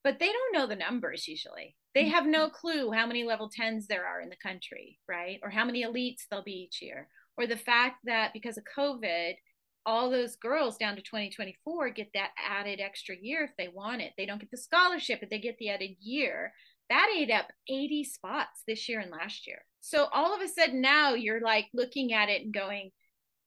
but 0.07 0.19
they 0.19 0.31
don't 0.31 0.53
know 0.53 0.67
the 0.67 0.75
numbers 0.75 1.27
usually 1.27 1.75
they 1.97 2.09
have 2.09 2.27
no 2.27 2.45
mm-hmm. 2.45 2.55
clue 2.55 2.91
how 2.91 3.07
many 3.07 3.23
level 3.23 3.49
10s 3.49 3.87
there 3.87 4.05
are 4.05 4.21
in 4.21 4.29
the 4.29 4.35
country, 4.35 4.99
right? 5.09 5.39
Or 5.41 5.49
how 5.49 5.65
many 5.65 5.83
elites 5.83 6.27
there'll 6.29 6.45
be 6.45 6.67
each 6.69 6.79
year. 6.79 7.07
Or 7.39 7.47
the 7.47 7.57
fact 7.57 8.01
that 8.03 8.33
because 8.33 8.55
of 8.55 8.65
COVID, 8.77 9.33
all 9.83 10.11
those 10.11 10.35
girls 10.35 10.77
down 10.77 10.95
to 10.97 11.01
2024 11.01 11.89
get 11.89 12.09
that 12.13 12.29
added 12.37 12.79
extra 12.79 13.15
year 13.19 13.45
if 13.45 13.49
they 13.57 13.67
want 13.67 14.03
it. 14.03 14.13
They 14.15 14.27
don't 14.27 14.39
get 14.39 14.51
the 14.51 14.57
scholarship, 14.57 15.21
but 15.21 15.31
they 15.31 15.39
get 15.39 15.57
the 15.57 15.69
added 15.69 15.95
year. 15.99 16.53
That 16.91 17.09
ate 17.17 17.31
up 17.31 17.47
80 17.67 18.03
spots 18.03 18.61
this 18.67 18.87
year 18.87 18.99
and 18.99 19.09
last 19.09 19.47
year. 19.47 19.65
So 19.81 20.05
all 20.13 20.35
of 20.35 20.41
a 20.41 20.47
sudden 20.47 20.81
now 20.81 21.15
you're 21.15 21.41
like 21.41 21.65
looking 21.73 22.13
at 22.13 22.29
it 22.29 22.43
and 22.43 22.53
going, 22.53 22.91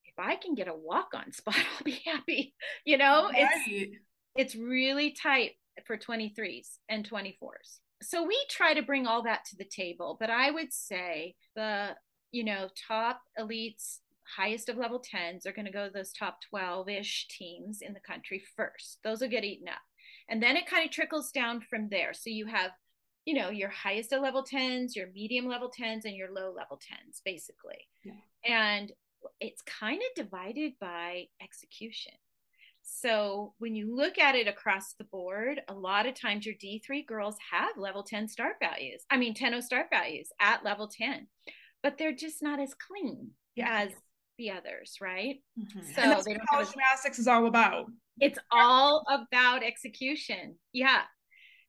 if 0.06 0.14
I 0.18 0.34
can 0.34 0.56
get 0.56 0.66
a 0.66 0.74
walk 0.74 1.10
on 1.14 1.30
spot, 1.32 1.54
I'll 1.54 1.84
be 1.84 2.02
happy. 2.04 2.52
You 2.84 2.98
know, 2.98 3.28
right. 3.28 3.46
it's 3.68 3.96
it's 4.34 4.56
really 4.56 5.12
tight 5.12 5.52
for 5.86 5.96
23s 5.96 6.78
and 6.88 7.08
24s 7.08 7.78
so 8.02 8.26
we 8.26 8.38
try 8.48 8.74
to 8.74 8.82
bring 8.82 9.06
all 9.06 9.22
that 9.22 9.44
to 9.44 9.56
the 9.56 9.64
table 9.64 10.16
but 10.18 10.30
i 10.30 10.50
would 10.50 10.72
say 10.72 11.34
the 11.54 11.90
you 12.32 12.44
know 12.44 12.68
top 12.88 13.20
elites 13.38 13.98
highest 14.36 14.68
of 14.68 14.76
level 14.76 15.00
10s 15.00 15.46
are 15.46 15.52
going 15.52 15.66
to 15.66 15.72
go 15.72 15.86
to 15.86 15.92
those 15.92 16.12
top 16.12 16.38
12-ish 16.52 17.28
teams 17.28 17.82
in 17.82 17.92
the 17.92 18.00
country 18.00 18.42
first. 18.56 18.98
Those 19.02 19.20
will 19.20 19.28
get 19.28 19.44
eaten 19.44 19.68
up. 19.68 19.80
And 20.28 20.42
then 20.42 20.56
it 20.56 20.66
kind 20.66 20.84
of 20.84 20.92
trickles 20.92 21.32
down 21.32 21.60
from 21.60 21.88
there. 21.88 22.14
So 22.14 22.30
you 22.30 22.46
have 22.46 22.70
you 23.26 23.34
know 23.34 23.50
your 23.50 23.68
highest 23.68 24.12
of 24.14 24.22
level 24.22 24.42
10s 24.42 24.96
your 24.96 25.08
medium 25.12 25.46
level 25.46 25.70
10s 25.70 26.04
and 26.04 26.16
your 26.16 26.32
low 26.32 26.52
level 26.56 26.78
10s 26.78 27.20
basically. 27.22 27.86
Yeah. 28.02 28.12
and 28.44 28.92
it's 29.40 29.60
kind 29.62 30.00
of 30.00 30.24
divided 30.24 30.72
by 30.80 31.26
execution 31.42 32.14
so 32.82 33.54
when 33.58 33.74
you 33.74 33.94
look 33.94 34.18
at 34.18 34.34
it 34.34 34.46
across 34.46 34.94
the 34.94 35.04
board, 35.04 35.60
a 35.68 35.74
lot 35.74 36.06
of 36.06 36.14
times 36.14 36.46
your 36.46 36.54
D3 36.54 37.06
girls 37.06 37.36
have 37.50 37.76
level 37.76 38.02
10 38.02 38.28
start 38.28 38.56
values. 38.60 39.02
I 39.10 39.16
mean, 39.16 39.34
10 39.34 39.60
start 39.62 39.86
values 39.90 40.28
at 40.40 40.64
level 40.64 40.88
10, 40.88 41.26
but 41.82 41.98
they're 41.98 42.14
just 42.14 42.42
not 42.42 42.60
as 42.60 42.74
clean 42.74 43.30
yeah. 43.54 43.82
as 43.82 43.90
the 44.38 44.50
others, 44.50 44.96
right? 45.00 45.36
Mm-hmm. 45.58 45.80
So 45.94 46.02
and 46.02 46.10
that's 46.10 46.26
what 46.26 46.38
college 46.50 46.70
gymnastics 46.70 47.18
is 47.18 47.28
all 47.28 47.46
about. 47.46 47.86
It's 48.20 48.38
all 48.50 49.04
about 49.10 49.62
execution. 49.62 50.56
Yeah. 50.72 51.02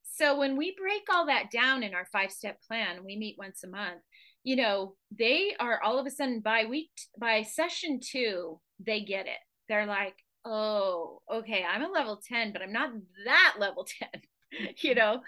So 0.03 0.37
when 0.37 0.57
we 0.57 0.75
break 0.77 1.03
all 1.11 1.27
that 1.27 1.51
down 1.51 1.83
in 1.83 1.93
our 1.93 2.05
five 2.11 2.31
step 2.31 2.61
plan, 2.67 3.05
we 3.05 3.15
meet 3.17 3.35
once 3.37 3.63
a 3.63 3.67
month. 3.67 4.01
You 4.43 4.55
know, 4.55 4.95
they 5.17 5.55
are 5.59 5.81
all 5.81 5.99
of 5.99 6.05
a 6.05 6.11
sudden 6.11 6.41
by 6.41 6.65
week 6.65 6.91
by 7.19 7.43
session 7.43 7.99
two, 8.01 8.59
they 8.79 9.01
get 9.01 9.27
it. 9.27 9.39
They're 9.69 9.85
like, 9.85 10.15
oh, 10.45 11.21
okay, 11.31 11.63
I'm 11.63 11.83
a 11.83 11.89
level 11.89 12.21
10, 12.27 12.53
but 12.53 12.61
I'm 12.61 12.73
not 12.73 12.91
that 13.25 13.55
level 13.59 13.85
10, 13.99 14.73
you 14.77 14.95
know? 14.95 15.21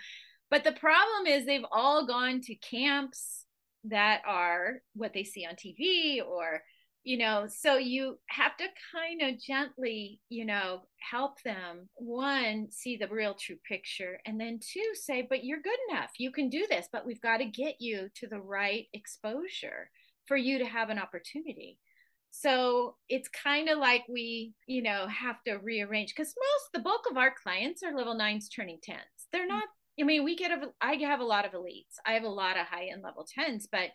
But 0.50 0.63
the 0.63 0.72
problem 0.72 1.27
is 1.27 1.46
they've 1.46 1.65
all 1.72 2.05
gone 2.05 2.41
to 2.41 2.55
camps 2.55 3.46
that 3.86 4.22
are 4.27 4.82
what 4.93 5.13
they 5.13 5.24
see 5.24 5.46
on 5.46 5.55
TV 5.55 6.25
or, 6.25 6.62
you 7.03 7.17
know, 7.17 7.48
so 7.50 7.77
you 7.77 8.17
have 8.27 8.55
to 8.58 8.65
kind 8.93 9.22
of 9.22 9.41
gently, 9.41 10.22
you 10.29 10.46
know, 10.46 10.84
help 11.00 11.41
them 11.41 11.89
one, 11.96 12.67
see 12.72 12.96
the 12.96 13.08
real 13.08 13.34
true 13.34 13.58
picture, 13.67 14.20
and 14.25 14.39
then 14.39 14.60
two, 14.62 14.91
say, 14.93 15.25
but 15.27 15.43
you're 15.43 15.62
good 15.62 15.79
enough. 15.89 16.12
You 16.17 16.32
can 16.32 16.50
do 16.50 16.65
this, 16.70 16.88
but 16.91 17.05
we've 17.05 17.22
got 17.22 17.38
to 17.38 17.46
get 17.46 17.75
you 17.79 18.10
to 18.15 18.27
the 18.27 18.39
right 18.39 18.86
exposure 18.93 19.89
for 20.27 20.38
you 20.38 20.60
to 20.60 20.65
have 20.65 20.89
an 20.89 21.00
opportunity. 21.00 21.77
So 22.35 22.95
it's 23.09 23.29
kind 23.29 23.69
of 23.69 23.77
like 23.77 24.03
we, 24.09 24.53
you 24.65 24.81
know, 24.81 25.05
have 25.07 25.43
to 25.45 25.57
rearrange 25.57 26.13
because 26.15 26.33
most, 26.35 26.69
the 26.73 26.79
bulk 26.79 27.05
of 27.09 27.15
our 27.15 27.31
clients 27.31 27.83
are 27.83 27.95
level 27.95 28.15
nines 28.15 28.49
turning 28.49 28.77
10s. 28.77 28.97
They're 29.31 29.45
mm. 29.45 29.49
not, 29.49 29.65
I 29.99 30.03
mean, 30.03 30.23
we 30.23 30.35
get, 30.35 30.49
a, 30.49 30.69
I 30.81 30.95
have 30.95 31.19
a 31.19 31.25
lot 31.25 31.45
of 31.45 31.51
elites. 31.51 31.95
I 32.07 32.13
have 32.13 32.23
a 32.23 32.29
lot 32.29 32.57
of 32.57 32.65
high 32.65 32.89
end 32.91 33.03
level 33.03 33.23
10s, 33.37 33.65
but 33.71 33.91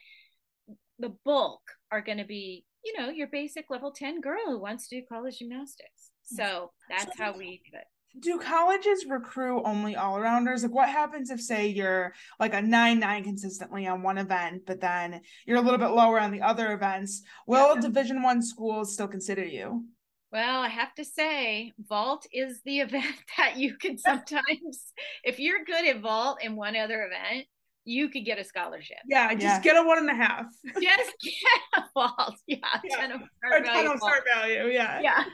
the 1.01 1.17
bulk 1.25 1.63
are 1.91 2.01
going 2.01 2.19
to 2.19 2.25
be, 2.25 2.65
you 2.85 2.97
know, 2.97 3.11
your 3.11 3.27
basic 3.27 3.67
level 3.71 3.91
10 3.91 4.21
girl 4.21 4.47
who 4.47 4.61
wants 4.61 4.89
to 4.89 5.01
do 5.01 5.07
college 5.09 5.41
gymnastics. 5.41 6.13
So 6.23 6.71
that's 6.89 7.19
how 7.19 7.37
we 7.37 7.61
do 7.71 7.77
it 7.77 7.87
do 8.19 8.39
colleges 8.39 9.07
recruit 9.09 9.63
only 9.65 9.97
all 9.97 10.17
arounders? 10.17 10.63
Like, 10.63 10.75
what 10.75 10.89
happens 10.89 11.31
if, 11.31 11.41
say, 11.41 11.69
you're 11.69 12.15
like 12.41 12.55
a 12.55 12.63
nine 12.63 13.01
nine 13.01 13.25
consistently 13.25 13.87
on 13.87 14.03
one 14.03 14.19
event, 14.19 14.63
but 14.67 14.81
then 14.81 15.21
you're 15.47 15.59
a 15.59 15.61
little 15.61 15.79
bit 15.79 15.89
lower 15.89 16.21
on 16.21 16.31
the 16.31 16.43
other 16.43 16.73
events? 16.73 17.23
Will 17.47 17.75
yeah. 17.75 17.81
Division 17.81 18.23
One 18.23 18.43
schools 18.43 18.93
still 18.93 19.09
consider 19.09 19.45
you? 19.45 19.85
Well, 20.31 20.61
I 20.61 20.69
have 20.69 20.95
to 20.97 21.05
say, 21.05 21.73
vault 21.79 22.27
is 22.33 22.61
the 22.65 22.81
event 22.81 23.17
that 23.37 23.57
you 23.57 23.77
can 23.77 23.99
sometimes, 23.99 24.93
if 25.25 25.39
you're 25.39 25.65
good 25.65 25.87
at 25.87 26.01
vault 26.01 26.39
in 26.43 26.57
one 26.57 26.77
other 26.77 27.03
event, 27.11 27.47
you 27.85 28.11
could 28.11 28.27
get 28.27 28.39
a 28.39 28.45
scholarship. 28.45 28.99
Yeah, 29.07 29.33
just 29.33 29.45
yeah. 29.45 29.61
get 29.61 29.77
a 29.77 29.83
one 29.83 29.99
and 29.99 30.11
a 30.11 30.15
half. 30.15 30.45
just 30.65 31.15
get 31.23 31.61
a 31.79 31.85
vault. 31.95 32.35
Yeah, 32.47 32.59
yeah. 32.85 32.97
Ten 32.97 33.13
of 33.13 33.23
start, 33.47 33.65
value, 33.65 33.97
start 33.97 34.25
value. 34.35 34.67
Yeah. 34.67 35.01
Yeah. 35.01 35.25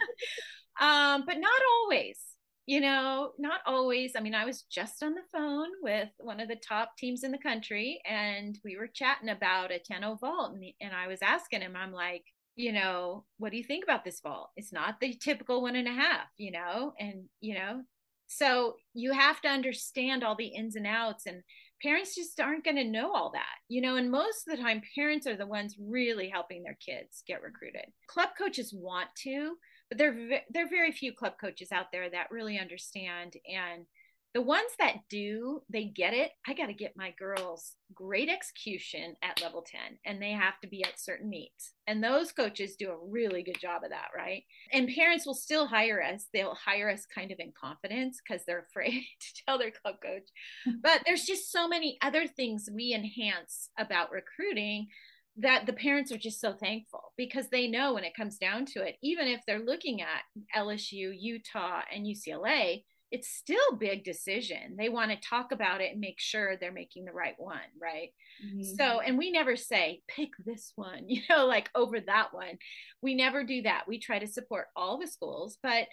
Um, 0.80 1.24
but 1.26 1.38
not 1.38 1.60
always 1.80 2.20
you 2.66 2.80
know, 2.80 3.32
not 3.38 3.60
always. 3.66 4.12
I 4.16 4.20
mean, 4.20 4.34
I 4.34 4.44
was 4.44 4.62
just 4.62 5.02
on 5.02 5.14
the 5.14 5.22
phone 5.32 5.68
with 5.82 6.08
one 6.18 6.40
of 6.40 6.48
the 6.48 6.56
top 6.56 6.96
teams 6.96 7.22
in 7.22 7.30
the 7.30 7.38
country, 7.38 8.00
and 8.06 8.58
we 8.64 8.76
were 8.76 8.86
chatting 8.86 9.28
about 9.28 9.70
a 9.70 9.78
10 9.78 10.02
vault. 10.18 10.54
And, 10.54 10.64
and 10.80 10.94
I 10.94 11.06
was 11.06 11.20
asking 11.22 11.60
him, 11.60 11.76
I'm 11.76 11.92
like, 11.92 12.24
you 12.56 12.72
know, 12.72 13.24
what 13.38 13.50
do 13.50 13.58
you 13.58 13.64
think 13.64 13.84
about 13.84 14.04
this 14.04 14.20
vault? 14.20 14.50
It's 14.56 14.72
not 14.72 15.00
the 15.00 15.14
typical 15.14 15.62
one 15.62 15.76
and 15.76 15.88
a 15.88 15.92
half, 15.92 16.28
you 16.38 16.52
know, 16.52 16.94
and, 16.98 17.24
you 17.40 17.54
know, 17.54 17.82
so 18.26 18.76
you 18.94 19.12
have 19.12 19.40
to 19.42 19.48
understand 19.48 20.24
all 20.24 20.36
the 20.36 20.46
ins 20.46 20.76
and 20.76 20.86
outs 20.86 21.26
and 21.26 21.42
parents 21.82 22.14
just 22.14 22.40
aren't 22.40 22.64
going 22.64 22.76
to 22.76 22.84
know 22.84 23.12
all 23.12 23.30
that, 23.32 23.56
you 23.68 23.80
know, 23.80 23.96
and 23.96 24.10
most 24.10 24.48
of 24.48 24.56
the 24.56 24.62
time, 24.62 24.80
parents 24.94 25.26
are 25.26 25.36
the 25.36 25.46
ones 25.46 25.76
really 25.78 26.28
helping 26.28 26.62
their 26.62 26.78
kids 26.84 27.22
get 27.26 27.42
recruited. 27.42 27.84
Club 28.08 28.30
coaches 28.38 28.72
want 28.74 29.08
to, 29.22 29.56
but 29.94 29.98
there, 29.98 30.40
there 30.50 30.64
are 30.64 30.68
very 30.68 30.90
few 30.90 31.12
club 31.12 31.34
coaches 31.40 31.70
out 31.70 31.92
there 31.92 32.10
that 32.10 32.30
really 32.30 32.58
understand 32.58 33.34
and 33.46 33.86
the 34.34 34.42
ones 34.42 34.70
that 34.80 34.96
do 35.08 35.62
they 35.70 35.84
get 35.84 36.12
it. 36.12 36.32
I 36.44 36.54
got 36.54 36.66
to 36.66 36.72
get 36.72 36.96
my 36.96 37.14
girls 37.16 37.76
great 37.94 38.28
execution 38.28 39.14
at 39.22 39.40
level 39.40 39.62
10 39.62 39.80
and 40.04 40.20
they 40.20 40.32
have 40.32 40.58
to 40.62 40.68
be 40.68 40.82
at 40.82 40.98
certain 40.98 41.30
meets 41.30 41.74
and 41.86 42.02
those 42.02 42.32
coaches 42.32 42.74
do 42.74 42.90
a 42.90 43.08
really 43.08 43.44
good 43.44 43.60
job 43.60 43.84
of 43.84 43.90
that 43.90 44.08
right? 44.16 44.42
And 44.72 44.88
parents 44.88 45.24
will 45.24 45.34
still 45.34 45.68
hire 45.68 46.02
us. 46.02 46.26
They'll 46.32 46.56
hire 46.56 46.90
us 46.90 47.06
kind 47.06 47.30
of 47.30 47.38
in 47.38 47.52
confidence 47.52 48.20
because 48.26 48.44
they're 48.44 48.66
afraid 48.70 49.04
to 49.20 49.44
tell 49.46 49.58
their 49.58 49.70
club 49.70 49.96
coach. 50.02 50.28
But 50.82 51.02
there's 51.06 51.24
just 51.24 51.52
so 51.52 51.68
many 51.68 51.98
other 52.02 52.26
things 52.26 52.68
we 52.72 52.92
enhance 52.92 53.70
about 53.78 54.10
recruiting 54.10 54.88
that 55.36 55.66
the 55.66 55.72
parents 55.72 56.12
are 56.12 56.18
just 56.18 56.40
so 56.40 56.52
thankful 56.52 57.12
because 57.16 57.48
they 57.48 57.66
know 57.66 57.94
when 57.94 58.04
it 58.04 58.14
comes 58.14 58.38
down 58.38 58.64
to 58.64 58.82
it 58.82 58.96
even 59.02 59.26
if 59.26 59.40
they're 59.46 59.58
looking 59.58 60.00
at 60.00 60.22
lsu 60.56 61.12
utah 61.18 61.80
and 61.92 62.06
ucla 62.06 62.80
it's 63.14 63.28
still 63.28 63.76
big 63.78 64.02
decision. 64.02 64.74
They 64.76 64.88
want 64.88 65.12
to 65.12 65.28
talk 65.28 65.52
about 65.52 65.80
it 65.80 65.92
and 65.92 66.00
make 66.00 66.18
sure 66.18 66.56
they're 66.56 66.72
making 66.72 67.04
the 67.04 67.12
right 67.12 67.36
one 67.38 67.60
right? 67.80 68.08
Mm-hmm. 68.44 68.62
so 68.76 68.98
and 68.98 69.16
we 69.16 69.30
never 69.30 69.54
say 69.54 70.02
pick 70.08 70.30
this 70.44 70.72
one 70.74 71.04
you 71.08 71.22
know 71.30 71.46
like 71.46 71.70
over 71.76 72.00
that 72.00 72.34
one. 72.34 72.58
We 73.02 73.14
never 73.14 73.44
do 73.44 73.62
that. 73.62 73.84
We 73.86 74.00
try 74.00 74.18
to 74.18 74.26
support 74.26 74.66
all 74.74 74.98
the 74.98 75.06
schools 75.06 75.58
but 75.62 75.86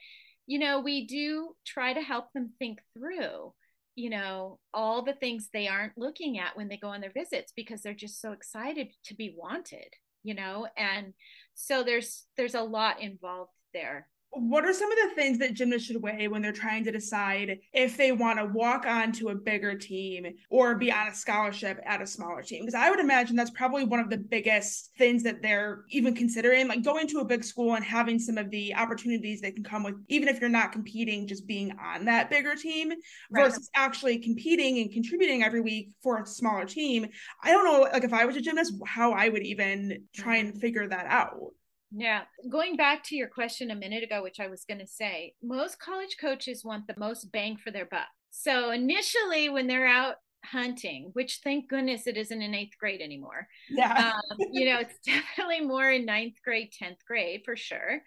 you 0.47 0.57
know 0.57 0.79
we 0.79 1.05
do 1.05 1.55
try 1.63 1.93
to 1.93 2.01
help 2.01 2.33
them 2.33 2.53
think 2.57 2.79
through 2.97 3.53
you 3.95 4.09
know 4.09 4.59
all 4.73 5.01
the 5.03 5.13
things 5.13 5.49
they 5.51 5.67
aren't 5.67 5.97
looking 5.97 6.39
at 6.39 6.55
when 6.55 6.67
they 6.69 6.77
go 6.77 6.87
on 6.89 7.01
their 7.01 7.11
visits 7.11 7.51
because 7.55 7.81
they're 7.81 7.93
just 7.93 8.21
so 8.21 8.31
excited 8.31 8.87
to 9.03 9.15
be 9.15 9.33
wanted 9.37 9.93
you 10.23 10.33
know? 10.33 10.67
And 10.77 11.13
so 11.53 11.83
there's 11.83 12.25
there's 12.37 12.55
a 12.55 12.61
lot 12.61 13.01
involved 13.01 13.51
there 13.73 14.07
what 14.33 14.63
are 14.63 14.73
some 14.73 14.91
of 14.91 14.97
the 14.97 15.15
things 15.15 15.37
that 15.39 15.53
gymnasts 15.53 15.87
should 15.87 16.01
weigh 16.01 16.29
when 16.29 16.41
they're 16.41 16.53
trying 16.53 16.85
to 16.85 16.91
decide 16.91 17.59
if 17.73 17.97
they 17.97 18.13
want 18.13 18.39
to 18.39 18.45
walk 18.45 18.85
on 18.85 19.11
to 19.11 19.29
a 19.29 19.35
bigger 19.35 19.77
team 19.77 20.25
or 20.49 20.75
be 20.75 20.91
on 20.91 21.07
a 21.07 21.13
scholarship 21.13 21.81
at 21.85 22.01
a 22.01 22.07
smaller 22.07 22.41
team? 22.41 22.61
Because 22.61 22.75
I 22.75 22.89
would 22.89 23.01
imagine 23.01 23.35
that's 23.35 23.49
probably 23.49 23.83
one 23.83 23.99
of 23.99 24.09
the 24.09 24.17
biggest 24.17 24.91
things 24.97 25.23
that 25.23 25.41
they're 25.41 25.83
even 25.89 26.15
considering, 26.15 26.69
like 26.69 26.83
going 26.83 27.07
to 27.07 27.19
a 27.19 27.25
big 27.25 27.43
school 27.43 27.75
and 27.75 27.83
having 27.83 28.19
some 28.19 28.37
of 28.37 28.49
the 28.51 28.73
opportunities 28.73 29.41
that 29.41 29.55
can 29.55 29.65
come 29.65 29.83
with, 29.83 29.95
even 30.07 30.29
if 30.29 30.39
you're 30.39 30.49
not 30.49 30.71
competing, 30.71 31.27
just 31.27 31.45
being 31.45 31.77
on 31.77 32.05
that 32.05 32.29
bigger 32.29 32.55
team 32.55 32.93
versus 33.31 33.69
right. 33.75 33.83
actually 33.83 34.17
competing 34.17 34.79
and 34.79 34.93
contributing 34.93 35.43
every 35.43 35.61
week 35.61 35.89
for 36.01 36.21
a 36.21 36.25
smaller 36.25 36.65
team. 36.65 37.05
I 37.43 37.51
don't 37.51 37.65
know, 37.65 37.81
like 37.91 38.05
if 38.05 38.13
I 38.13 38.23
was 38.23 38.37
a 38.37 38.41
gymnast, 38.41 38.73
how 38.85 39.11
I 39.11 39.27
would 39.27 39.43
even 39.43 40.03
try 40.15 40.37
mm-hmm. 40.37 40.51
and 40.51 40.61
figure 40.61 40.87
that 40.87 41.05
out. 41.07 41.51
Yeah. 41.91 42.21
Going 42.49 42.77
back 42.77 43.03
to 43.05 43.15
your 43.15 43.27
question 43.27 43.71
a 43.71 43.75
minute 43.75 44.03
ago, 44.03 44.23
which 44.23 44.39
I 44.39 44.47
was 44.47 44.63
going 44.65 44.79
to 44.79 44.87
say, 44.87 45.33
most 45.43 45.79
college 45.79 46.17
coaches 46.19 46.63
want 46.63 46.87
the 46.87 46.95
most 46.97 47.31
bang 47.31 47.57
for 47.57 47.71
their 47.71 47.85
buck. 47.85 48.07
So 48.29 48.71
initially, 48.71 49.49
when 49.49 49.67
they're 49.67 49.87
out 49.87 50.15
hunting, 50.45 51.09
which 51.13 51.39
thank 51.43 51.69
goodness 51.69 52.07
it 52.07 52.17
isn't 52.17 52.41
in 52.41 52.55
eighth 52.55 52.77
grade 52.79 53.01
anymore. 53.01 53.47
Yeah. 53.69 54.13
Um, 54.13 54.37
you 54.51 54.65
know, 54.65 54.79
it's 54.79 54.97
definitely 55.05 55.61
more 55.61 55.91
in 55.91 56.05
ninth 56.05 56.35
grade, 56.43 56.71
10th 56.81 57.03
grade 57.05 57.41
for 57.45 57.55
sure. 57.55 58.01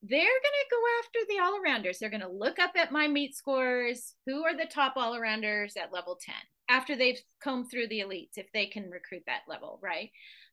They're 0.00 0.20
going 0.20 0.28
to 0.28 0.70
go 0.70 0.82
after 1.00 1.18
the 1.28 1.38
all 1.40 1.60
arounders. 1.60 1.98
They're 1.98 2.08
going 2.08 2.20
to 2.20 2.28
look 2.28 2.60
up 2.60 2.72
at 2.76 2.92
my 2.92 3.08
meet 3.08 3.34
scores. 3.34 4.14
Who 4.26 4.44
are 4.44 4.56
the 4.56 4.70
top 4.72 4.92
all 4.96 5.14
arounders 5.14 5.76
at 5.76 5.92
level 5.92 6.18
10 6.24 6.34
after 6.68 6.94
they've 6.94 7.20
combed 7.42 7.70
through 7.70 7.88
the 7.88 8.00
elites, 8.00 8.36
if 8.36 8.46
they 8.52 8.66
can 8.66 8.90
recruit 8.90 9.22
that 9.26 9.42
level, 9.48 9.80
right? 9.82 10.10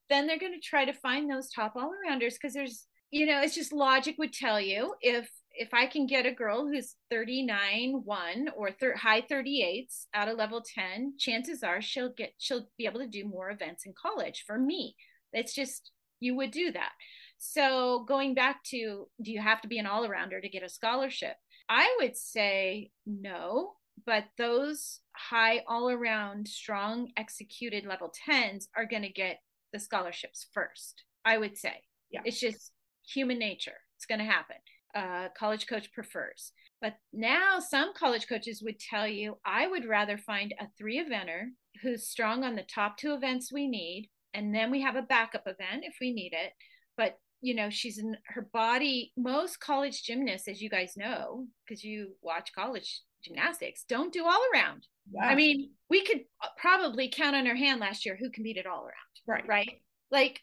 Then 0.09 0.27
they're 0.27 0.39
going 0.39 0.53
to 0.53 0.59
try 0.59 0.85
to 0.85 0.93
find 0.93 1.29
those 1.29 1.49
top 1.49 1.73
all 1.75 1.91
arounders 1.91 2.33
because 2.33 2.53
there's 2.53 2.87
you 3.11 3.25
know 3.25 3.41
it's 3.41 3.55
just 3.55 3.73
logic 3.73 4.15
would 4.17 4.33
tell 4.33 4.59
you 4.59 4.93
if 5.01 5.29
if 5.51 5.73
i 5.73 5.85
can 5.85 6.05
get 6.05 6.25
a 6.25 6.31
girl 6.31 6.67
who's 6.67 6.95
39 7.09 8.01
1 8.03 8.49
or 8.55 8.71
thir- 8.71 8.95
high 8.95 9.21
38s 9.21 10.05
out 10.13 10.27
of 10.27 10.37
level 10.37 10.63
10 10.73 11.13
chances 11.17 11.63
are 11.63 11.81
she'll 11.81 12.11
get 12.13 12.33
she'll 12.37 12.67
be 12.77 12.85
able 12.85 12.99
to 12.99 13.07
do 13.07 13.27
more 13.27 13.49
events 13.49 13.85
in 13.85 13.93
college 13.99 14.43
for 14.45 14.57
me. 14.57 14.95
It's 15.33 15.53
just 15.53 15.91
you 16.19 16.35
would 16.35 16.51
do 16.51 16.71
that. 16.71 16.91
So 17.37 18.05
going 18.07 18.33
back 18.33 18.63
to 18.65 19.07
do 19.21 19.31
you 19.31 19.41
have 19.41 19.61
to 19.61 19.67
be 19.67 19.79
an 19.79 19.85
all 19.85 20.07
arounder 20.07 20.41
to 20.41 20.49
get 20.49 20.63
a 20.63 20.69
scholarship? 20.69 21.35
I 21.69 21.95
would 21.99 22.15
say 22.15 22.91
no 23.05 23.73
but 24.05 24.25
those 24.37 24.99
high 25.15 25.63
all 25.67 25.89
around 25.89 26.47
strong 26.47 27.11
executed 27.17 27.85
level 27.85 28.11
10s 28.29 28.65
are 28.75 28.85
going 28.85 29.03
to 29.03 29.09
get 29.09 29.39
the 29.73 29.79
scholarships 29.79 30.47
first. 30.53 31.03
I 31.25 31.37
would 31.37 31.57
say. 31.57 31.73
Yeah. 32.11 32.21
It's 32.23 32.39
just 32.39 32.71
human 33.07 33.39
nature. 33.39 33.73
It's 33.97 34.05
going 34.05 34.19
to 34.19 34.25
happen. 34.25 34.57
Uh, 34.95 35.29
college 35.37 35.67
coach 35.67 35.91
prefers. 35.91 36.51
But 36.81 36.95
now 37.11 37.59
some 37.59 37.93
college 37.93 38.27
coaches 38.27 38.61
would 38.63 38.79
tell 38.79 39.07
you, 39.07 39.37
I 39.45 39.67
would 39.67 39.85
rather 39.85 40.17
find 40.17 40.53
a 40.59 40.67
three 40.77 41.03
eventer 41.03 41.47
who's 41.81 42.07
strong 42.07 42.43
on 42.43 42.55
the 42.55 42.63
top 42.63 42.97
two 42.97 43.13
events 43.13 43.51
we 43.51 43.67
need. 43.67 44.09
And 44.33 44.53
then 44.53 44.69
we 44.69 44.81
have 44.81 44.95
a 44.95 45.01
backup 45.01 45.47
event 45.47 45.83
if 45.83 45.95
we 45.99 46.13
need 46.13 46.33
it. 46.33 46.53
But, 46.97 47.17
you 47.41 47.55
know, 47.55 47.69
she's 47.69 47.97
in 47.97 48.15
her 48.27 48.47
body. 48.53 49.11
Most 49.17 49.59
college 49.59 50.03
gymnasts, 50.03 50.47
as 50.47 50.61
you 50.61 50.69
guys 50.69 50.93
know, 50.95 51.47
because 51.65 51.83
you 51.83 52.13
watch 52.21 52.51
college 52.53 53.01
gymnastics, 53.25 53.85
don't 53.87 54.13
do 54.13 54.25
all 54.25 54.41
around. 54.53 54.85
Yeah. 55.11 55.25
I 55.25 55.35
mean, 55.35 55.71
we 55.89 56.03
could 56.03 56.21
uh, 56.43 56.47
probably 56.57 57.09
count 57.09 57.35
on 57.35 57.47
our 57.47 57.55
hand 57.55 57.79
last 57.79 58.05
year 58.05 58.17
who 58.19 58.29
competed 58.29 58.65
all 58.65 58.83
around. 58.83 58.93
Right. 59.27 59.47
Right. 59.47 59.81
Like 60.11 60.41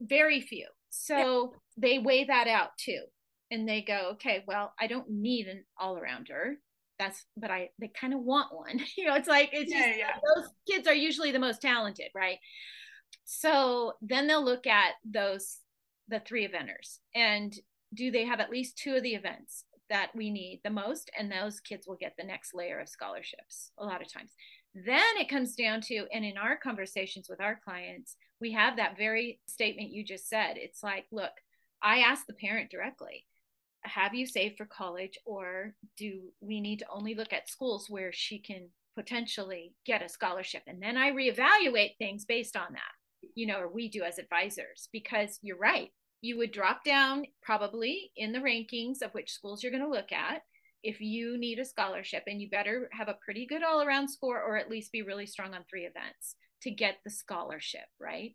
very 0.00 0.40
few. 0.40 0.66
So 0.90 1.52
yeah. 1.52 1.58
they 1.76 1.98
weigh 1.98 2.24
that 2.24 2.48
out 2.48 2.70
too. 2.78 3.02
And 3.50 3.68
they 3.68 3.82
go, 3.82 4.10
okay, 4.14 4.42
well, 4.46 4.72
I 4.80 4.86
don't 4.86 5.08
need 5.08 5.46
an 5.46 5.64
all 5.78 5.96
arounder. 5.96 6.54
That's, 6.98 7.24
but 7.36 7.50
I, 7.50 7.70
they 7.78 7.88
kind 7.88 8.12
of 8.12 8.20
want 8.20 8.54
one. 8.54 8.80
you 8.96 9.06
know, 9.06 9.14
it's 9.14 9.28
like, 9.28 9.50
it's 9.52 9.72
yeah, 9.72 9.86
just, 9.86 9.98
yeah. 9.98 10.10
those 10.34 10.48
kids 10.68 10.88
are 10.88 10.94
usually 10.94 11.32
the 11.32 11.38
most 11.38 11.62
talented, 11.62 12.08
right? 12.14 12.38
So 13.24 13.92
then 14.02 14.26
they'll 14.26 14.44
look 14.44 14.66
at 14.66 14.94
those, 15.04 15.58
the 16.08 16.20
three 16.20 16.46
eventers 16.46 16.98
and 17.14 17.54
do 17.94 18.10
they 18.10 18.24
have 18.24 18.40
at 18.40 18.50
least 18.50 18.78
two 18.78 18.94
of 18.94 19.02
the 19.02 19.14
events 19.14 19.64
that 19.90 20.10
we 20.14 20.30
need 20.30 20.60
the 20.64 20.70
most? 20.70 21.10
And 21.18 21.30
those 21.30 21.60
kids 21.60 21.86
will 21.86 21.96
get 21.96 22.14
the 22.16 22.24
next 22.24 22.54
layer 22.54 22.80
of 22.80 22.88
scholarships 22.88 23.70
a 23.78 23.84
lot 23.84 24.02
of 24.02 24.12
times. 24.12 24.32
Then 24.74 25.16
it 25.18 25.28
comes 25.28 25.54
down 25.54 25.80
to, 25.82 26.06
and 26.12 26.24
in 26.24 26.36
our 26.36 26.56
conversations 26.56 27.28
with 27.28 27.40
our 27.40 27.58
clients, 27.64 28.16
we 28.40 28.52
have 28.52 28.76
that 28.76 28.98
very 28.98 29.40
statement 29.46 29.90
you 29.90 30.04
just 30.04 30.28
said. 30.28 30.54
It's 30.56 30.82
like, 30.82 31.06
look, 31.10 31.32
I 31.82 31.98
ask 31.98 32.26
the 32.26 32.34
parent 32.34 32.70
directly, 32.70 33.24
have 33.82 34.14
you 34.14 34.26
saved 34.26 34.56
for 34.56 34.66
college, 34.66 35.18
or 35.24 35.74
do 35.96 36.22
we 36.40 36.60
need 36.60 36.80
to 36.80 36.86
only 36.90 37.14
look 37.14 37.32
at 37.32 37.48
schools 37.48 37.86
where 37.88 38.12
she 38.12 38.38
can 38.38 38.68
potentially 38.96 39.74
get 39.84 40.02
a 40.02 40.08
scholarship? 40.08 40.62
And 40.66 40.82
then 40.82 40.96
I 40.96 41.12
reevaluate 41.12 41.96
things 41.96 42.24
based 42.24 42.56
on 42.56 42.72
that, 42.72 43.30
you 43.34 43.46
know, 43.46 43.60
or 43.60 43.68
we 43.68 43.88
do 43.88 44.02
as 44.02 44.18
advisors, 44.18 44.88
because 44.92 45.38
you're 45.40 45.56
right. 45.56 45.90
You 46.20 46.38
would 46.38 46.52
drop 46.52 46.84
down 46.84 47.26
probably 47.42 48.10
in 48.16 48.32
the 48.32 48.38
rankings 48.38 49.02
of 49.02 49.12
which 49.12 49.32
schools 49.32 49.62
you're 49.62 49.72
going 49.72 49.84
to 49.84 49.90
look 49.90 50.12
at 50.12 50.42
if 50.82 51.00
you 51.00 51.36
need 51.38 51.58
a 51.58 51.64
scholarship 51.64 52.24
and 52.26 52.40
you 52.40 52.48
better 52.48 52.88
have 52.92 53.08
a 53.08 53.18
pretty 53.24 53.46
good 53.46 53.62
all 53.62 53.82
around 53.82 54.08
score 54.08 54.40
or 54.40 54.56
at 54.56 54.70
least 54.70 54.92
be 54.92 55.02
really 55.02 55.26
strong 55.26 55.54
on 55.54 55.64
three 55.68 55.84
events 55.84 56.36
to 56.62 56.70
get 56.70 56.96
the 57.04 57.10
scholarship, 57.10 57.86
right? 58.00 58.34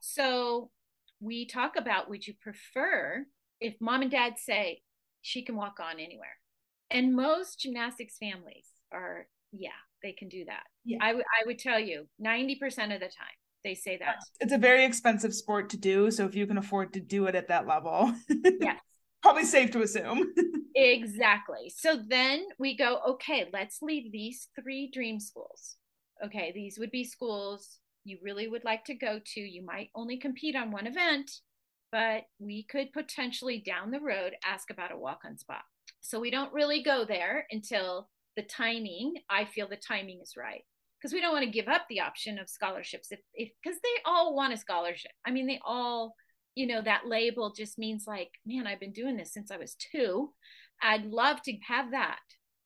So 0.00 0.70
we 1.20 1.46
talk 1.46 1.76
about 1.76 2.10
would 2.10 2.26
you 2.26 2.34
prefer 2.40 3.24
if 3.60 3.74
mom 3.80 4.02
and 4.02 4.10
dad 4.10 4.34
say 4.38 4.82
she 5.20 5.44
can 5.44 5.56
walk 5.56 5.78
on 5.80 6.00
anywhere? 6.00 6.36
And 6.90 7.14
most 7.14 7.60
gymnastics 7.60 8.18
families 8.18 8.66
are, 8.92 9.26
yeah, 9.52 9.70
they 10.02 10.12
can 10.12 10.28
do 10.28 10.44
that. 10.46 10.64
Yeah. 10.84 10.98
I, 11.00 11.08
w- 11.08 11.24
I 11.40 11.46
would 11.46 11.58
tell 11.58 11.78
you 11.78 12.08
90% 12.20 12.60
of 12.92 13.00
the 13.00 13.06
time 13.06 13.38
they 13.64 13.74
say 13.74 13.96
that. 13.98 14.16
It's 14.40 14.52
a 14.52 14.58
very 14.58 14.84
expensive 14.84 15.34
sport 15.34 15.70
to 15.70 15.76
do. 15.76 16.10
So 16.10 16.26
if 16.26 16.34
you 16.34 16.46
can 16.46 16.58
afford 16.58 16.92
to 16.94 17.00
do 17.00 17.26
it 17.26 17.34
at 17.34 17.48
that 17.48 17.66
level, 17.66 18.12
yes. 18.60 18.80
probably 19.22 19.44
safe 19.44 19.70
to 19.72 19.82
assume. 19.82 20.32
exactly. 20.74 21.72
So 21.74 22.00
then 22.08 22.46
we 22.58 22.76
go, 22.76 23.00
okay, 23.10 23.48
let's 23.52 23.78
leave 23.82 24.10
these 24.12 24.48
three 24.60 24.90
dream 24.92 25.20
schools. 25.20 25.76
Okay, 26.24 26.52
these 26.54 26.78
would 26.78 26.90
be 26.90 27.04
schools 27.04 27.78
you 28.04 28.18
really 28.22 28.48
would 28.48 28.64
like 28.64 28.84
to 28.86 28.94
go 28.94 29.20
to. 29.24 29.40
You 29.40 29.64
might 29.64 29.90
only 29.94 30.18
compete 30.18 30.56
on 30.56 30.70
one 30.70 30.86
event, 30.86 31.30
but 31.90 32.24
we 32.38 32.64
could 32.64 32.92
potentially 32.92 33.62
down 33.64 33.90
the 33.90 34.00
road 34.00 34.34
ask 34.44 34.70
about 34.70 34.92
a 34.92 34.98
walk 34.98 35.20
on 35.24 35.38
spot. 35.38 35.62
So 36.00 36.18
we 36.18 36.30
don't 36.30 36.52
really 36.52 36.82
go 36.82 37.04
there 37.04 37.46
until 37.50 38.08
the 38.36 38.42
timing, 38.42 39.14
I 39.28 39.44
feel 39.44 39.68
the 39.68 39.76
timing 39.76 40.20
is 40.22 40.34
right. 40.36 40.64
Because 41.02 41.12
we 41.12 41.20
don't 41.20 41.32
want 41.32 41.44
to 41.44 41.50
give 41.50 41.66
up 41.66 41.82
the 41.88 42.00
option 42.00 42.38
of 42.38 42.48
scholarships 42.48 43.08
if 43.10 43.20
because 43.34 43.78
they 43.82 44.02
all 44.04 44.36
want 44.36 44.52
a 44.52 44.56
scholarship. 44.56 45.10
I 45.26 45.32
mean, 45.32 45.46
they 45.46 45.60
all 45.64 46.14
you 46.54 46.66
know 46.66 46.82
that 46.82 47.06
label 47.06 47.54
just 47.56 47.78
means 47.78 48.04
like 48.06 48.28
man 48.44 48.66
i've 48.66 48.78
been 48.78 48.92
doing 48.92 49.16
this 49.16 49.32
since 49.32 49.50
i 49.50 49.56
was 49.56 49.74
two 49.74 50.30
i'd 50.82 51.06
love 51.06 51.40
to 51.40 51.56
have 51.66 51.92
that 51.92 52.18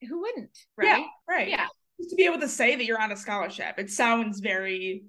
who 0.09 0.22
wouldn't 0.22 0.59
right 0.77 0.88
yeah 0.88 1.05
right 1.29 1.49
yeah 1.49 1.68
to 2.01 2.16
be 2.16 2.25
able 2.25 2.40
to 2.40 2.49
say 2.49 2.77
that 2.77 2.85
you're 2.85 3.01
on 3.01 3.12
a 3.12 3.16
scholarship. 3.16 3.79
It 3.79 3.90
sounds 3.90 4.40
very 4.40 5.05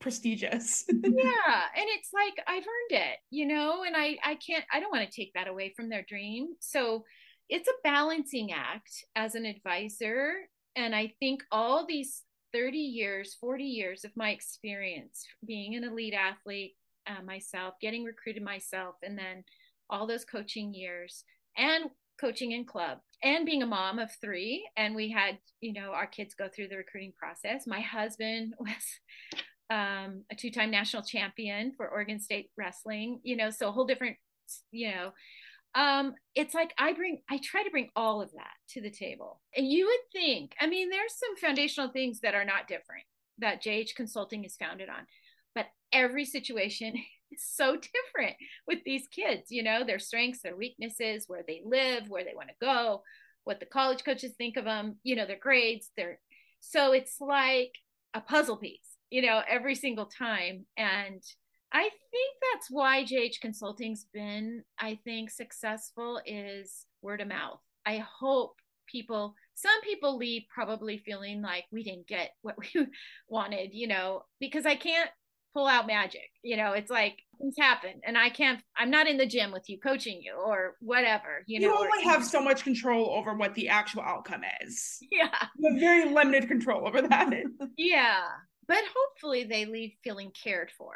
prestigious. 0.00 0.84
yeah, 0.88 1.00
and 1.02 1.86
it's 1.88 2.10
like 2.12 2.34
I've 2.46 2.62
earned 2.62 3.02
it, 3.02 3.18
you 3.30 3.46
know, 3.46 3.82
and 3.84 3.96
I 3.96 4.16
I 4.24 4.36
can't 4.36 4.64
I 4.72 4.80
don't 4.80 4.92
want 4.92 5.08
to 5.08 5.14
take 5.14 5.32
that 5.34 5.48
away 5.48 5.72
from 5.76 5.88
their 5.88 6.04
dream. 6.08 6.48
So 6.60 7.04
it's 7.48 7.68
a 7.68 7.72
balancing 7.82 8.52
act 8.52 9.04
as 9.16 9.34
an 9.34 9.46
advisor 9.46 10.32
and 10.76 10.94
I 10.94 11.14
think 11.18 11.42
all 11.50 11.86
these 11.86 12.22
30 12.52 12.78
years, 12.78 13.34
40 13.40 13.64
years 13.64 14.04
of 14.04 14.10
my 14.16 14.30
experience 14.30 15.24
being 15.46 15.74
an 15.74 15.84
elite 15.84 16.14
athlete 16.14 16.76
uh, 17.06 17.22
myself, 17.22 17.74
getting 17.80 18.04
recruited 18.04 18.42
myself 18.42 18.96
and 19.02 19.18
then 19.18 19.44
all 19.90 20.06
those 20.06 20.24
coaching 20.24 20.74
years 20.74 21.24
and 21.56 21.84
coaching 22.20 22.52
in 22.52 22.64
club 22.64 22.98
and 23.22 23.46
being 23.46 23.62
a 23.62 23.66
mom 23.66 23.98
of 23.98 24.10
three. 24.20 24.68
And 24.76 24.94
we 24.94 25.10
had 25.10 25.38
you 25.60 25.72
know 25.72 25.92
our 25.92 26.06
kids 26.06 26.34
go 26.34 26.48
through 26.48 26.68
the 26.68 26.76
recruiting 26.76 27.12
process. 27.18 27.66
My 27.66 27.80
husband 27.80 28.54
was 28.60 28.84
um, 29.70 30.24
a 30.30 30.34
two-time 30.34 30.70
national 30.70 31.02
champion 31.02 31.72
for 31.76 31.88
oregon 31.88 32.18
state 32.20 32.50
wrestling 32.56 33.20
you 33.22 33.36
know 33.36 33.50
so 33.50 33.68
a 33.68 33.72
whole 33.72 33.84
different 33.84 34.16
you 34.70 34.90
know 34.90 35.10
um, 35.74 36.14
it's 36.34 36.54
like 36.54 36.72
i 36.78 36.92
bring 36.92 37.20
i 37.30 37.38
try 37.42 37.62
to 37.62 37.70
bring 37.70 37.88
all 37.94 38.20
of 38.22 38.30
that 38.32 38.54
to 38.68 38.80
the 38.80 38.90
table 38.90 39.40
and 39.56 39.68
you 39.68 39.86
would 39.86 40.20
think 40.20 40.54
i 40.60 40.66
mean 40.66 40.90
there's 40.90 41.14
some 41.16 41.36
foundational 41.36 41.90
things 41.90 42.20
that 42.20 42.34
are 42.34 42.44
not 42.44 42.66
different 42.66 43.04
that 43.38 43.62
jh 43.62 43.94
consulting 43.94 44.44
is 44.44 44.56
founded 44.56 44.88
on 44.88 45.06
but 45.54 45.66
every 45.92 46.24
situation 46.24 46.94
is 47.32 47.44
so 47.44 47.76
different 47.76 48.36
with 48.66 48.78
these 48.84 49.06
kids, 49.08 49.50
you 49.50 49.62
know, 49.62 49.84
their 49.84 49.98
strengths, 49.98 50.42
their 50.42 50.56
weaknesses, 50.56 51.24
where 51.26 51.44
they 51.46 51.62
live, 51.64 52.08
where 52.08 52.24
they 52.24 52.34
want 52.34 52.48
to 52.48 52.54
go, 52.60 53.02
what 53.44 53.60
the 53.60 53.66
college 53.66 54.04
coaches 54.04 54.32
think 54.36 54.56
of 54.56 54.64
them, 54.64 54.96
you 55.02 55.16
know, 55.16 55.26
their 55.26 55.38
grades, 55.38 55.90
their 55.96 56.18
so 56.60 56.92
it's 56.92 57.20
like 57.20 57.72
a 58.14 58.20
puzzle 58.20 58.56
piece, 58.56 58.96
you 59.10 59.22
know, 59.22 59.42
every 59.48 59.74
single 59.74 60.06
time. 60.06 60.66
And 60.76 61.22
I 61.72 61.82
think 61.82 62.36
that's 62.52 62.68
why 62.70 63.04
JH 63.04 63.40
Consulting's 63.40 64.06
been, 64.12 64.64
I 64.78 64.98
think, 65.04 65.30
successful 65.30 66.20
is 66.24 66.86
word 67.02 67.20
of 67.20 67.28
mouth. 67.28 67.60
I 67.86 67.98
hope 67.98 68.54
people 68.86 69.34
some 69.54 69.80
people 69.82 70.16
leave 70.16 70.44
probably 70.52 70.98
feeling 70.98 71.42
like 71.42 71.64
we 71.70 71.82
didn't 71.82 72.06
get 72.06 72.30
what 72.42 72.56
we 72.74 72.86
wanted, 73.28 73.70
you 73.72 73.88
know, 73.88 74.22
because 74.40 74.66
I 74.66 74.76
can't 74.76 75.10
pull 75.54 75.66
out 75.66 75.86
magic. 75.86 76.30
You 76.42 76.56
know, 76.56 76.72
it's 76.72 76.90
like 76.90 77.18
things 77.38 77.54
happen 77.58 78.00
and 78.06 78.16
I 78.16 78.30
can't 78.30 78.60
I'm 78.76 78.90
not 78.90 79.06
in 79.06 79.16
the 79.16 79.26
gym 79.26 79.52
with 79.52 79.68
you 79.68 79.78
coaching 79.78 80.20
you 80.22 80.34
or 80.34 80.76
whatever. 80.80 81.44
You, 81.46 81.60
you 81.60 81.68
know, 81.68 81.74
You 81.74 81.90
only 81.90 82.04
have 82.04 82.24
so 82.24 82.42
much 82.42 82.64
control 82.64 83.10
over 83.10 83.34
what 83.34 83.54
the 83.54 83.68
actual 83.68 84.02
outcome 84.02 84.42
is. 84.62 84.98
Yeah. 85.10 85.30
You 85.58 85.72
have 85.72 85.80
very 85.80 86.12
limited 86.12 86.48
control 86.48 86.86
over 86.86 87.02
that. 87.02 87.30
yeah. 87.76 88.20
But 88.66 88.84
hopefully 88.94 89.44
they 89.44 89.64
leave 89.64 89.92
feeling 90.04 90.30
cared 90.30 90.70
for 90.76 90.94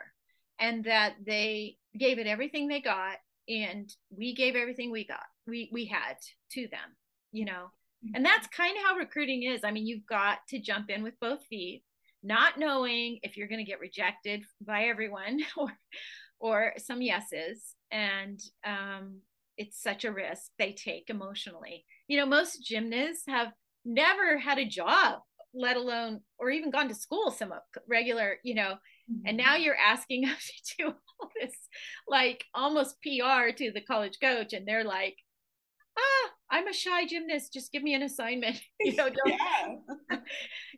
and 0.59 0.85
that 0.85 1.15
they 1.25 1.77
gave 1.99 2.19
it 2.19 2.27
everything 2.27 2.69
they 2.69 2.81
got 2.81 3.17
and 3.49 3.93
we 4.17 4.35
gave 4.35 4.55
everything 4.55 4.91
we 4.91 5.07
got. 5.07 5.25
We 5.47 5.71
we 5.73 5.87
had 5.87 6.17
to 6.53 6.69
them, 6.69 6.97
you 7.33 7.45
know. 7.45 7.71
Mm-hmm. 8.05 8.17
And 8.17 8.25
that's 8.25 8.47
kind 8.49 8.77
of 8.77 8.85
how 8.85 8.97
recruiting 8.97 9.43
is. 9.43 9.63
I 9.65 9.71
mean, 9.71 9.87
you've 9.87 10.07
got 10.07 10.39
to 10.49 10.61
jump 10.61 10.91
in 10.91 11.03
with 11.03 11.15
both 11.21 11.45
feet 11.47 11.83
not 12.23 12.59
knowing 12.59 13.19
if 13.23 13.37
you're 13.37 13.49
going 13.49 13.65
to 13.65 13.71
get 13.71 13.81
rejected 13.81 14.45
by 14.61 14.85
everyone 14.85 15.41
or 15.57 15.73
or 16.39 16.73
some 16.79 17.01
yeses 17.01 17.75
and 17.91 18.41
um, 18.65 19.21
it's 19.57 19.81
such 19.81 20.05
a 20.05 20.13
risk 20.13 20.51
they 20.59 20.73
take 20.73 21.09
emotionally 21.09 21.85
you 22.09 22.19
know 22.19 22.27
most 22.27 22.65
gymnasts 22.65 23.25
have 23.27 23.53
never 23.85 24.39
had 24.39 24.59
a 24.59 24.69
job 24.69 25.21
let 25.55 25.77
alone 25.77 26.21
or 26.39 26.51
even 26.51 26.71
gone 26.71 26.89
to 26.89 26.95
school 26.95 27.31
some 27.31 27.53
regular 27.89 28.37
you 28.43 28.55
know 28.55 28.75
mm-hmm. 29.11 29.27
and 29.27 29.37
now 29.37 29.57
you're 29.57 29.77
asking 29.77 30.25
us 30.29 30.51
to 30.67 30.75
do 30.79 30.87
all 30.89 31.31
this 31.41 31.55
like 32.09 32.45
almost 32.55 32.97
pr 33.03 33.51
to 33.57 33.71
the 33.73 33.81
college 33.87 34.19
coach 34.21 34.53
and 34.53 34.67
they're 34.67 34.85
like 34.85 35.17
ah 35.99 36.31
i'm 36.51 36.69
a 36.69 36.73
shy 36.73 37.07
gymnast 37.07 37.53
just 37.53 37.73
give 37.73 37.83
me 37.83 37.95
an 37.95 38.03
assignment 38.03 38.61
you 38.81 38.95
know 38.95 39.09
don't 39.09 39.19
yeah. 40.11 40.19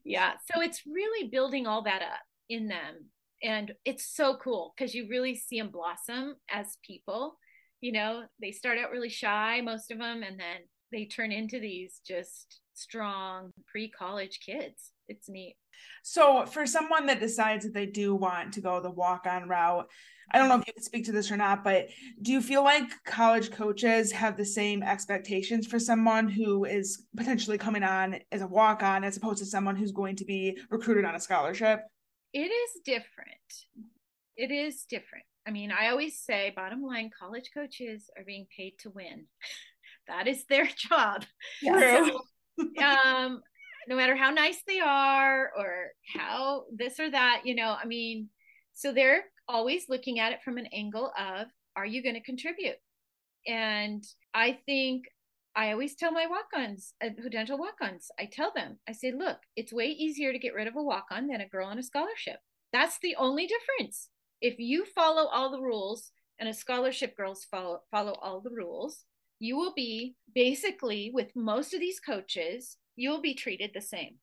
yeah 0.04 0.32
so 0.52 0.60
it's 0.60 0.82
really 0.86 1.28
building 1.28 1.66
all 1.66 1.82
that 1.82 2.02
up 2.02 2.20
in 2.48 2.68
them 2.68 3.06
and 3.42 3.72
it's 3.84 4.06
so 4.06 4.36
cool 4.36 4.74
because 4.76 4.94
you 4.94 5.06
really 5.08 5.34
see 5.34 5.58
them 5.58 5.70
blossom 5.70 6.34
as 6.50 6.78
people 6.84 7.38
you 7.80 7.92
know 7.92 8.24
they 8.40 8.50
start 8.50 8.78
out 8.78 8.90
really 8.90 9.08
shy 9.08 9.60
most 9.62 9.90
of 9.90 9.98
them 9.98 10.22
and 10.22 10.38
then 10.38 10.62
they 10.90 11.04
turn 11.04 11.32
into 11.32 11.58
these 11.58 12.00
just 12.06 12.60
strong 12.74 13.50
pre-college 13.66 14.40
kids 14.44 14.92
it's 15.08 15.28
neat 15.28 15.56
so 16.02 16.46
for 16.46 16.66
someone 16.66 17.06
that 17.06 17.20
decides 17.20 17.64
that 17.64 17.74
they 17.74 17.86
do 17.86 18.14
want 18.14 18.52
to 18.52 18.60
go 18.60 18.80
the 18.80 18.90
walk-on 18.90 19.48
route 19.48 19.88
I 20.32 20.38
don't 20.38 20.48
know 20.48 20.56
if 20.56 20.66
you 20.66 20.72
can 20.72 20.82
speak 20.82 21.04
to 21.06 21.12
this 21.12 21.30
or 21.30 21.36
not, 21.36 21.62
but 21.62 21.88
do 22.22 22.32
you 22.32 22.40
feel 22.40 22.64
like 22.64 22.90
college 23.04 23.50
coaches 23.50 24.10
have 24.12 24.36
the 24.36 24.44
same 24.44 24.82
expectations 24.82 25.66
for 25.66 25.78
someone 25.78 26.28
who 26.28 26.64
is 26.64 27.04
potentially 27.16 27.58
coming 27.58 27.82
on 27.82 28.16
as 28.32 28.40
a 28.40 28.46
walk 28.46 28.82
on 28.82 29.04
as 29.04 29.16
opposed 29.16 29.38
to 29.38 29.46
someone 29.46 29.76
who's 29.76 29.92
going 29.92 30.16
to 30.16 30.24
be 30.24 30.58
recruited 30.70 31.04
on 31.04 31.14
a 31.14 31.20
scholarship? 31.20 31.80
It 32.32 32.50
is 32.50 32.70
different. 32.84 33.30
It 34.36 34.50
is 34.50 34.84
different. 34.88 35.24
I 35.46 35.50
mean, 35.50 35.70
I 35.70 35.88
always 35.88 36.18
say, 36.18 36.52
bottom 36.56 36.82
line, 36.82 37.10
college 37.16 37.50
coaches 37.52 38.08
are 38.16 38.24
being 38.24 38.46
paid 38.56 38.72
to 38.80 38.90
win. 38.90 39.26
that 40.08 40.26
is 40.26 40.44
their 40.46 40.68
job. 40.76 41.24
True. 41.62 42.06
So, 42.08 42.20
um, 42.58 43.40
no 43.88 43.96
matter 43.96 44.16
how 44.16 44.30
nice 44.30 44.62
they 44.66 44.80
are 44.80 45.50
or 45.56 45.88
how 46.14 46.64
this 46.74 46.98
or 46.98 47.10
that, 47.10 47.42
you 47.44 47.54
know, 47.54 47.76
I 47.80 47.86
mean, 47.86 48.28
so 48.72 48.92
they're 48.92 49.24
always 49.48 49.88
looking 49.88 50.18
at 50.18 50.32
it 50.32 50.42
from 50.42 50.58
an 50.58 50.66
angle 50.72 51.12
of 51.18 51.46
are 51.76 51.86
you 51.86 52.02
going 52.02 52.14
to 52.14 52.22
contribute? 52.22 52.76
And 53.46 54.02
i 54.34 54.58
think 54.66 55.04
i 55.54 55.70
always 55.70 55.94
tell 55.94 56.12
my 56.12 56.26
walk-ons 56.26 56.92
uh, 57.02 57.08
dental 57.30 57.58
walk-ons 57.58 58.10
i 58.18 58.28
tell 58.30 58.52
them 58.54 58.76
i 58.88 58.92
say 58.92 59.12
look 59.12 59.38
it's 59.56 59.72
way 59.72 59.86
easier 59.86 60.32
to 60.32 60.38
get 60.38 60.54
rid 60.54 60.66
of 60.66 60.76
a 60.76 60.82
walk-on 60.82 61.28
than 61.28 61.40
a 61.40 61.48
girl 61.48 61.68
on 61.68 61.78
a 61.78 61.82
scholarship. 61.82 62.40
That's 62.72 62.98
the 62.98 63.14
only 63.16 63.46
difference. 63.46 64.08
If 64.40 64.58
you 64.58 64.84
follow 64.84 65.28
all 65.28 65.52
the 65.52 65.60
rules 65.60 66.10
and 66.40 66.48
a 66.48 66.54
scholarship 66.54 67.16
girls 67.16 67.46
follow 67.48 67.82
follow 67.90 68.14
all 68.20 68.40
the 68.40 68.50
rules 68.50 69.04
you 69.38 69.56
will 69.56 69.74
be 69.74 70.14
basically 70.34 71.10
with 71.12 71.34
most 71.34 71.74
of 71.74 71.80
these 71.80 72.00
coaches 72.00 72.76
you'll 72.96 73.20
be 73.20 73.34
treated 73.34 73.70
the 73.74 73.80
same. 73.80 74.16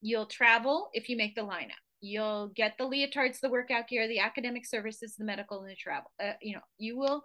You'll 0.00 0.26
travel 0.26 0.90
if 0.92 1.08
you 1.08 1.16
make 1.16 1.34
the 1.34 1.42
lineup. 1.42 1.82
You'll 2.00 2.48
get 2.54 2.74
the 2.78 2.84
leotards 2.84 3.40
the 3.40 3.50
workout 3.50 3.88
gear 3.88 4.08
the 4.08 4.20
academic 4.20 4.64
services 4.66 5.16
the 5.16 5.24
medical 5.24 5.60
and 5.60 5.70
the 5.70 5.76
travel. 5.76 6.10
Uh, 6.22 6.32
you 6.40 6.54
know 6.54 6.62
you 6.78 6.96
will 6.96 7.22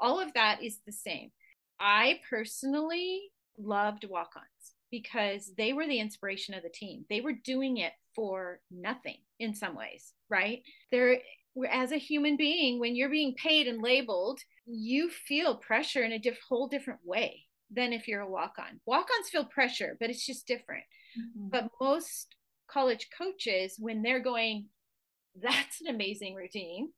all 0.00 0.20
of 0.20 0.32
that 0.34 0.62
is 0.62 0.78
the 0.86 0.92
same. 0.92 1.30
I 1.78 2.20
personally 2.28 3.30
loved 3.58 4.04
walk-ons 4.08 4.44
because 4.90 5.52
they 5.56 5.72
were 5.72 5.86
the 5.86 6.00
inspiration 6.00 6.54
of 6.54 6.62
the 6.62 6.68
team. 6.68 7.04
They 7.10 7.20
were 7.20 7.32
doing 7.32 7.78
it 7.78 7.92
for 8.14 8.60
nothing 8.70 9.18
in 9.40 9.54
some 9.54 9.74
ways 9.74 10.14
right? 10.34 10.62
They're 10.90 11.18
as 11.70 11.92
a 11.92 11.96
human 11.96 12.36
being 12.36 12.80
when 12.80 12.96
you're 12.96 13.10
being 13.10 13.34
paid 13.34 13.68
and 13.68 13.82
labeled 13.82 14.40
you 14.66 15.10
feel 15.10 15.56
pressure 15.56 16.02
in 16.02 16.12
a 16.12 16.18
diff- 16.18 16.38
whole 16.48 16.68
different 16.68 17.00
way 17.04 17.44
than 17.70 17.92
if 17.92 18.06
you're 18.06 18.20
a 18.20 18.30
walk-on 18.30 18.80
walk-ons 18.86 19.28
feel 19.30 19.44
pressure 19.44 19.96
but 19.98 20.10
it's 20.10 20.24
just 20.24 20.46
different 20.46 20.84
mm-hmm. 21.18 21.48
but 21.48 21.68
most 21.80 22.34
college 22.74 23.08
coaches 23.16 23.76
when 23.78 24.02
they're 24.02 24.22
going, 24.22 24.66
that's 25.40 25.80
an 25.80 25.88
amazing 25.88 26.34
routine. 26.34 26.90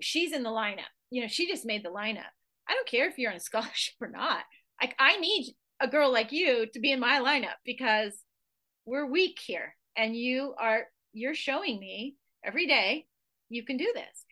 She's 0.00 0.32
in 0.32 0.42
the 0.42 0.50
lineup. 0.50 0.92
You 1.10 1.22
know, 1.22 1.28
she 1.28 1.48
just 1.48 1.66
made 1.66 1.84
the 1.84 1.90
lineup. 1.90 2.32
I 2.68 2.74
don't 2.74 2.88
care 2.88 3.08
if 3.08 3.18
you're 3.18 3.30
on 3.30 3.36
a 3.36 3.40
scholarship 3.50 3.94
or 4.00 4.08
not. 4.08 4.42
Like, 4.80 4.94
I 4.98 5.18
need 5.18 5.54
a 5.80 5.88
girl 5.88 6.12
like 6.12 6.32
you 6.32 6.66
to 6.72 6.80
be 6.80 6.92
in 6.92 7.00
my 7.00 7.20
lineup 7.20 7.56
because 7.64 8.12
we're 8.86 9.06
weak 9.06 9.38
here 9.44 9.74
and 9.96 10.16
you 10.16 10.54
are 10.58 10.84
you're 11.12 11.34
showing 11.34 11.78
me 11.78 12.14
every 12.44 12.66
day 12.66 13.06
you 13.48 13.64
can 13.64 13.76
do 13.76 13.90
this 13.94 14.24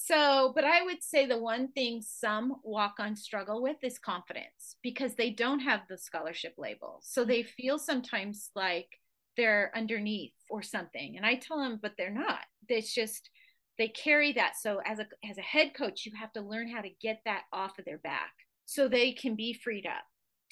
so 0.00 0.52
but 0.54 0.64
i 0.64 0.82
would 0.84 1.02
say 1.02 1.26
the 1.26 1.36
one 1.36 1.68
thing 1.72 2.00
some 2.00 2.54
walk 2.62 2.94
on 3.00 3.16
struggle 3.16 3.60
with 3.60 3.76
is 3.82 3.98
confidence 3.98 4.76
because 4.82 5.14
they 5.14 5.30
don't 5.30 5.60
have 5.60 5.80
the 5.88 5.98
scholarship 5.98 6.54
label. 6.56 7.00
So 7.02 7.24
they 7.24 7.42
feel 7.42 7.78
sometimes 7.78 8.50
like 8.54 8.88
they're 9.36 9.72
underneath 9.74 10.34
or 10.48 10.62
something. 10.62 11.16
And 11.16 11.26
i 11.26 11.34
tell 11.34 11.58
them 11.58 11.78
but 11.82 11.92
they're 11.98 12.10
not. 12.10 12.44
It's 12.68 12.94
just 12.94 13.30
they 13.76 13.88
carry 13.88 14.32
that. 14.34 14.54
So 14.60 14.80
as 14.84 14.98
a 15.00 15.06
as 15.28 15.38
a 15.38 15.42
head 15.42 15.72
coach 15.74 16.06
you 16.06 16.12
have 16.18 16.32
to 16.34 16.42
learn 16.42 16.68
how 16.68 16.80
to 16.80 16.90
get 17.00 17.20
that 17.24 17.42
off 17.52 17.78
of 17.78 17.84
their 17.84 17.98
back 17.98 18.32
so 18.66 18.86
they 18.86 19.12
can 19.12 19.34
be 19.34 19.52
freed 19.52 19.86
up 19.86 20.04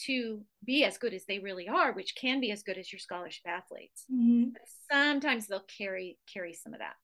to 0.07 0.43
be 0.65 0.85
as 0.85 0.99
good 0.99 1.15
as 1.15 1.25
they 1.27 1.39
really 1.39 1.69
are 1.69 1.93
which 1.93 2.15
can 2.17 2.41
be 2.41 2.51
as 2.51 2.63
good 2.63 2.79
as 2.79 2.93
your 2.93 2.99
scholarship 2.99 3.45
athletes. 3.47 4.05
Mm-hmm. 4.13 4.51
sometimes 4.91 5.47
they'll 5.47 5.65
carry 5.79 6.19
carry 6.33 6.53
some 6.53 6.75
of 6.75 6.81
that. 6.81 6.95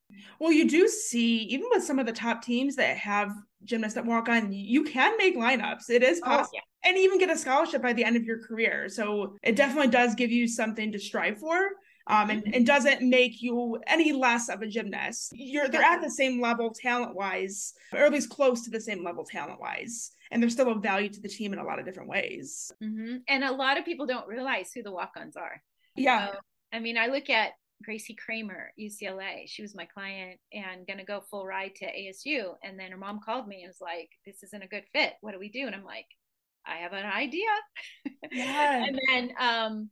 Well 0.40 0.52
you 0.52 0.68
do 0.68 0.88
see 0.88 1.38
even 1.44 1.68
with 1.70 1.84
some 1.84 1.98
of 1.98 2.06
the 2.06 2.12
top 2.12 2.42
teams 2.42 2.76
that 2.76 2.96
have 2.96 3.32
gymnasts 3.64 3.94
that 3.94 4.06
walk 4.06 4.28
on 4.28 4.52
you 4.52 4.84
can 4.84 5.16
make 5.16 5.36
lineups. 5.36 5.90
It 5.90 6.02
is 6.02 6.20
possible. 6.20 6.50
oh, 6.54 6.60
yeah. 6.84 6.90
and 6.90 6.98
even 6.98 7.18
get 7.18 7.30
a 7.30 7.36
scholarship 7.36 7.82
by 7.82 7.92
the 7.92 8.04
end 8.04 8.16
of 8.16 8.24
your 8.24 8.42
career. 8.46 8.88
So 8.88 9.36
it 9.42 9.56
definitely 9.56 9.90
does 9.90 10.14
give 10.14 10.30
you 10.30 10.48
something 10.48 10.92
to 10.92 10.98
strive 10.98 11.38
for 11.38 11.70
um, 12.06 12.30
and, 12.30 12.54
and 12.54 12.66
doesn't 12.66 13.02
make 13.02 13.42
you 13.42 13.78
any 13.86 14.12
less 14.12 14.48
of 14.48 14.62
a 14.62 14.66
gymnast. 14.66 15.32
You're 15.34 15.68
they're 15.68 15.82
at 15.82 16.02
the 16.02 16.10
same 16.10 16.40
level 16.40 16.72
talent 16.74 17.14
wise, 17.14 17.74
or 17.92 18.00
at 18.00 18.12
least 18.12 18.30
close 18.30 18.62
to 18.64 18.70
the 18.70 18.80
same 18.80 19.04
level 19.04 19.24
talent 19.24 19.60
wise, 19.60 20.12
and 20.30 20.42
they're 20.42 20.50
still 20.50 20.70
of 20.70 20.82
value 20.82 21.08
to 21.08 21.20
the 21.20 21.28
team 21.28 21.52
in 21.52 21.58
a 21.58 21.64
lot 21.64 21.78
of 21.78 21.84
different 21.84 22.08
ways. 22.08 22.72
Mm-hmm. 22.82 23.18
And 23.28 23.44
a 23.44 23.52
lot 23.52 23.78
of 23.78 23.84
people 23.84 24.06
don't 24.06 24.28
realize 24.28 24.72
who 24.72 24.82
the 24.82 24.92
walk-ons 24.92 25.36
are. 25.36 25.62
Yeah, 25.94 26.32
so, 26.32 26.38
I 26.72 26.80
mean, 26.80 26.96
I 26.96 27.06
look 27.06 27.30
at 27.30 27.52
Gracie 27.82 28.14
Kramer, 28.14 28.72
UCLA. 28.80 29.44
She 29.46 29.62
was 29.62 29.74
my 29.74 29.84
client 29.84 30.40
and 30.52 30.86
gonna 30.86 31.04
go 31.04 31.22
full 31.30 31.46
ride 31.46 31.74
to 31.76 31.86
ASU, 31.86 32.54
and 32.62 32.78
then 32.78 32.90
her 32.90 32.96
mom 32.96 33.20
called 33.24 33.46
me 33.46 33.62
and 33.62 33.70
was 33.70 33.80
like, 33.80 34.10
"This 34.24 34.42
isn't 34.42 34.62
a 34.62 34.68
good 34.68 34.84
fit. 34.92 35.14
What 35.20 35.32
do 35.32 35.38
we 35.38 35.48
do?" 35.48 35.66
And 35.66 35.74
I'm 35.74 35.84
like, 35.84 36.06
"I 36.66 36.76
have 36.76 36.92
an 36.92 37.06
idea." 37.06 37.48
Yeah. 38.30 38.86
and 38.86 38.98
then 39.08 39.34
um 39.38 39.90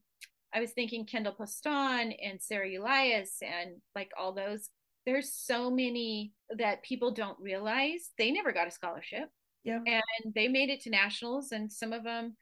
I 0.52 0.60
was 0.60 0.72
thinking 0.72 1.06
Kendall 1.06 1.32
Poston 1.32 2.12
and 2.12 2.40
Sarah 2.40 2.68
Elias 2.78 3.38
and 3.42 3.76
like 3.94 4.10
all 4.18 4.32
those. 4.32 4.68
There's 5.06 5.32
so 5.32 5.70
many 5.70 6.32
that 6.58 6.82
people 6.82 7.12
don't 7.12 7.38
realize 7.40 8.10
they 8.18 8.30
never 8.30 8.52
got 8.52 8.68
a 8.68 8.70
scholarship. 8.70 9.28
Yeah. 9.64 9.80
And 9.86 10.34
they 10.34 10.48
made 10.48 10.70
it 10.70 10.82
to 10.82 10.90
nationals 10.90 11.52
and 11.52 11.70
some 11.72 11.92
of 11.92 12.04
them 12.04 12.36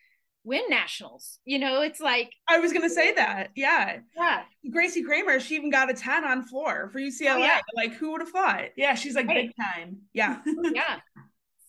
win 0.44 0.62
nationals. 0.68 1.38
You 1.44 1.58
know, 1.58 1.82
it's 1.82 2.00
like 2.00 2.32
I 2.48 2.58
was 2.58 2.72
gonna 2.72 2.90
say 2.90 3.12
that. 3.14 3.48
Yeah. 3.54 3.98
Yeah. 4.16 4.42
Gracie 4.70 5.02
Kramer, 5.02 5.38
she 5.40 5.56
even 5.56 5.70
got 5.70 5.90
a 5.90 5.94
10 5.94 6.24
on 6.24 6.44
floor 6.44 6.88
for 6.92 6.98
UCLA. 6.98 7.34
Oh, 7.34 7.38
yeah. 7.38 7.60
Like 7.76 7.92
who 7.92 8.12
would 8.12 8.22
have 8.22 8.30
thought? 8.30 8.70
Yeah, 8.76 8.94
she's 8.94 9.14
like 9.14 9.26
right. 9.26 9.48
big 9.48 9.52
time. 9.56 9.98
Yeah. 10.12 10.40
yeah 10.74 10.98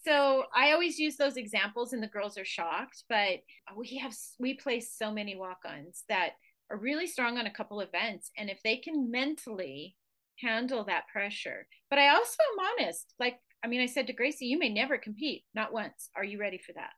so 0.05 0.45
I 0.55 0.71
always 0.71 0.99
use 0.99 1.17
those 1.17 1.37
examples, 1.37 1.93
and 1.93 2.01
the 2.01 2.07
girls 2.07 2.37
are 2.37 2.45
shocked. 2.45 3.03
But 3.09 3.39
we 3.75 3.97
have 3.97 4.15
we 4.39 4.53
play 4.55 4.79
so 4.79 5.11
many 5.11 5.35
walk-ons 5.35 6.03
that 6.09 6.31
are 6.71 6.77
really 6.77 7.07
strong 7.07 7.37
on 7.37 7.45
a 7.45 7.53
couple 7.53 7.81
of 7.81 7.89
events, 7.89 8.31
and 8.37 8.49
if 8.49 8.61
they 8.63 8.77
can 8.77 9.11
mentally 9.11 9.95
handle 10.41 10.85
that 10.85 11.07
pressure. 11.11 11.67
But 11.89 11.99
I 11.99 12.09
also 12.09 12.37
am 12.53 12.65
honest. 12.65 13.13
Like 13.19 13.39
I 13.63 13.67
mean, 13.67 13.81
I 13.81 13.87
said 13.87 14.07
to 14.07 14.13
Gracie, 14.13 14.45
"You 14.45 14.57
may 14.57 14.69
never 14.69 14.97
compete, 14.97 15.43
not 15.53 15.73
once. 15.73 16.09
Are 16.15 16.23
you 16.23 16.39
ready 16.39 16.57
for 16.57 16.73
that?" 16.73 16.93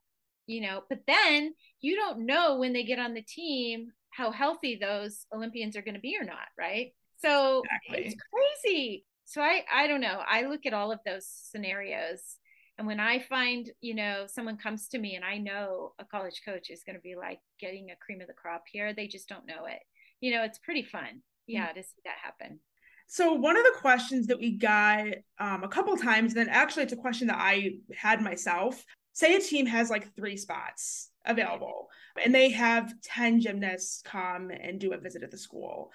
You 0.47 0.61
know. 0.61 0.83
But 0.89 0.99
then 1.07 1.53
you 1.81 1.95
don't 1.95 2.25
know 2.25 2.57
when 2.57 2.73
they 2.73 2.83
get 2.83 2.99
on 2.99 3.13
the 3.13 3.23
team 3.23 3.91
how 4.11 4.31
healthy 4.31 4.75
those 4.75 5.25
Olympians 5.33 5.75
are 5.77 5.81
going 5.81 5.95
to 5.95 6.01
be 6.01 6.17
or 6.19 6.25
not, 6.25 6.47
right? 6.57 6.93
So 7.19 7.63
exactly. 7.63 8.05
it's 8.05 8.21
crazy. 8.33 9.05
So 9.25 9.41
I 9.41 9.63
I 9.73 9.87
don't 9.87 10.01
know. 10.01 10.21
I 10.27 10.43
look 10.43 10.65
at 10.65 10.73
all 10.73 10.91
of 10.91 10.99
those 11.05 11.25
scenarios 11.25 12.37
and 12.81 12.87
when 12.87 12.99
I 12.99 13.19
find, 13.19 13.69
you 13.79 13.93
know, 13.93 14.25
someone 14.25 14.57
comes 14.57 14.87
to 14.87 14.97
me 14.97 15.13
and 15.13 15.23
I 15.23 15.37
know 15.37 15.93
a 15.99 16.05
college 16.05 16.41
coach 16.43 16.71
is 16.71 16.81
going 16.81 16.95
to 16.95 17.01
be 17.01 17.13
like 17.15 17.37
getting 17.59 17.91
a 17.91 17.95
cream 18.03 18.21
of 18.21 18.27
the 18.27 18.33
crop 18.33 18.63
here, 18.71 18.91
they 18.91 19.05
just 19.05 19.29
don't 19.29 19.45
know 19.45 19.65
it. 19.67 19.77
You 20.19 20.31
know, 20.31 20.43
it's 20.43 20.57
pretty 20.57 20.81
fun. 20.81 21.21
Yeah, 21.45 21.67
mm-hmm. 21.67 21.77
to 21.77 21.83
see 21.83 22.01
that 22.05 22.15
happen. 22.23 22.59
So 23.05 23.33
one 23.33 23.55
of 23.55 23.63
the 23.65 23.79
questions 23.81 24.25
that 24.27 24.39
we 24.39 24.57
got 24.57 25.09
um, 25.39 25.63
a 25.63 25.67
couple 25.67 25.95
times, 25.95 26.33
then 26.33 26.49
actually 26.49 26.81
it's 26.81 26.93
a 26.93 26.97
question 26.97 27.27
that 27.27 27.37
I 27.37 27.73
had 27.95 28.19
myself. 28.19 28.83
Say 29.13 29.35
a 29.35 29.39
team 29.39 29.67
has 29.67 29.91
like 29.91 30.15
three 30.15 30.35
spots 30.35 31.11
available 31.23 31.87
and 32.25 32.33
they 32.33 32.49
have 32.49 32.91
10 33.03 33.41
gymnasts 33.41 34.01
come 34.03 34.49
and 34.49 34.79
do 34.79 34.93
a 34.93 34.97
visit 34.97 35.21
at 35.21 35.29
the 35.29 35.37
school 35.37 35.91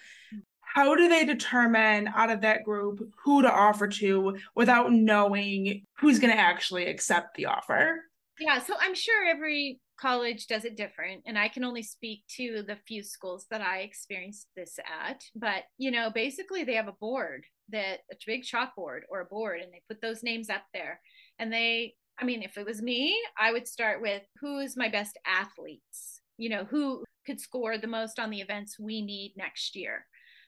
how 0.77 0.95
do 0.95 1.09
they 1.09 1.25
determine 1.25 2.07
out 2.15 2.29
of 2.29 2.43
that 2.43 2.63
group 2.63 3.01
who 3.25 3.41
to 3.41 3.51
offer 3.51 3.89
to 3.89 4.37
without 4.55 4.93
knowing 4.93 5.83
who's 5.99 6.19
going 6.19 6.31
to 6.31 6.39
actually 6.39 6.85
accept 6.85 7.35
the 7.35 7.47
offer? 7.47 8.05
Yeah, 8.39 8.61
so 8.61 8.75
I'm 8.79 8.95
sure 8.95 9.25
every 9.27 9.81
college 9.99 10.47
does 10.49 10.67
it 10.67 10.77
different 10.77 11.23
and 11.25 11.39
I 11.39 11.49
can 11.49 11.65
only 11.65 11.83
speak 11.83 12.25
to 12.37 12.63
the 12.63 12.77
few 12.87 13.03
schools 13.03 13.47
that 13.51 13.63
I 13.63 13.79
experienced 13.79 14.49
this 14.55 14.79
at, 15.03 15.23
but 15.35 15.63
you 15.79 15.91
know, 15.91 16.11
basically 16.11 16.63
they 16.63 16.75
have 16.75 16.89
a 16.89 17.01
board 17.01 17.45
that 17.71 18.01
a 18.13 18.17
big 18.27 18.43
chalkboard 18.43 19.01
or 19.09 19.23
a 19.23 19.25
board 19.25 19.61
and 19.61 19.73
they 19.73 19.81
put 19.89 20.03
those 20.03 20.23
names 20.23 20.51
up 20.51 20.65
there. 20.75 21.01
And 21.39 21.51
they 21.51 21.95
I 22.21 22.27
mean, 22.27 22.43
if 22.43 22.59
it 22.59 22.67
was 22.67 22.83
me, 22.83 23.19
I 23.39 23.51
would 23.51 23.67
start 23.67 24.03
with 24.03 24.25
who's 24.43 24.77
my 24.77 24.91
best 24.91 25.19
athletes, 25.27 26.21
you 26.37 26.51
know, 26.51 26.65
who 26.65 27.03
could 27.25 27.41
score 27.41 27.79
the 27.79 27.87
most 27.87 28.19
on 28.19 28.29
the 28.29 28.43
events 28.43 28.79
we 28.79 29.01
need 29.01 29.33
next 29.39 29.75
year 29.75 30.05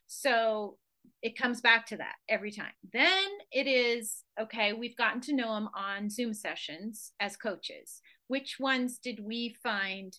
so 0.09 0.77
it 1.23 1.38
comes 1.38 1.61
back 1.61 1.87
to 1.87 1.97
that 1.97 2.14
every 2.29 2.51
time. 2.51 2.73
Then 2.92 3.25
it 3.53 3.66
is 3.66 4.25
okay, 4.40 4.73
we've 4.73 4.97
gotten 4.97 5.21
to 5.23 5.35
know 5.35 5.55
them 5.55 5.68
on 5.75 6.11
Zoom 6.11 6.35
sessions 6.35 7.12
as 7.21 7.37
coaches. 7.37 8.01
Which 8.29 8.57
ones 8.59 8.99
did 8.99 9.21
we 9.23 9.57
find 9.62 10.16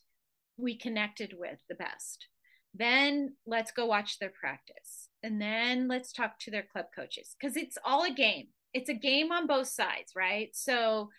we 0.58 0.78
connected 0.78 1.34
with 1.38 1.60
the 1.70 1.76
best? 1.76 2.28
Then 2.74 3.36
let's 3.46 3.72
go 3.72 3.86
watch 3.86 4.20
their 4.20 4.32
practice. 4.32 5.10
And 5.24 5.42
then 5.42 5.88
let's 5.88 6.14
talk 6.14 6.40
to 6.40 6.52
their 6.52 6.66
club 6.72 6.86
coaches 6.96 7.36
because 7.40 7.58
it's 7.58 7.78
all 7.84 8.06
a 8.06 8.14
game. 8.14 8.48
It's 8.74 8.90
a 8.90 8.94
game 8.94 9.32
on 9.32 9.48
both 9.48 9.68
sides, 9.68 10.14
right? 10.16 10.50
So 10.54 11.10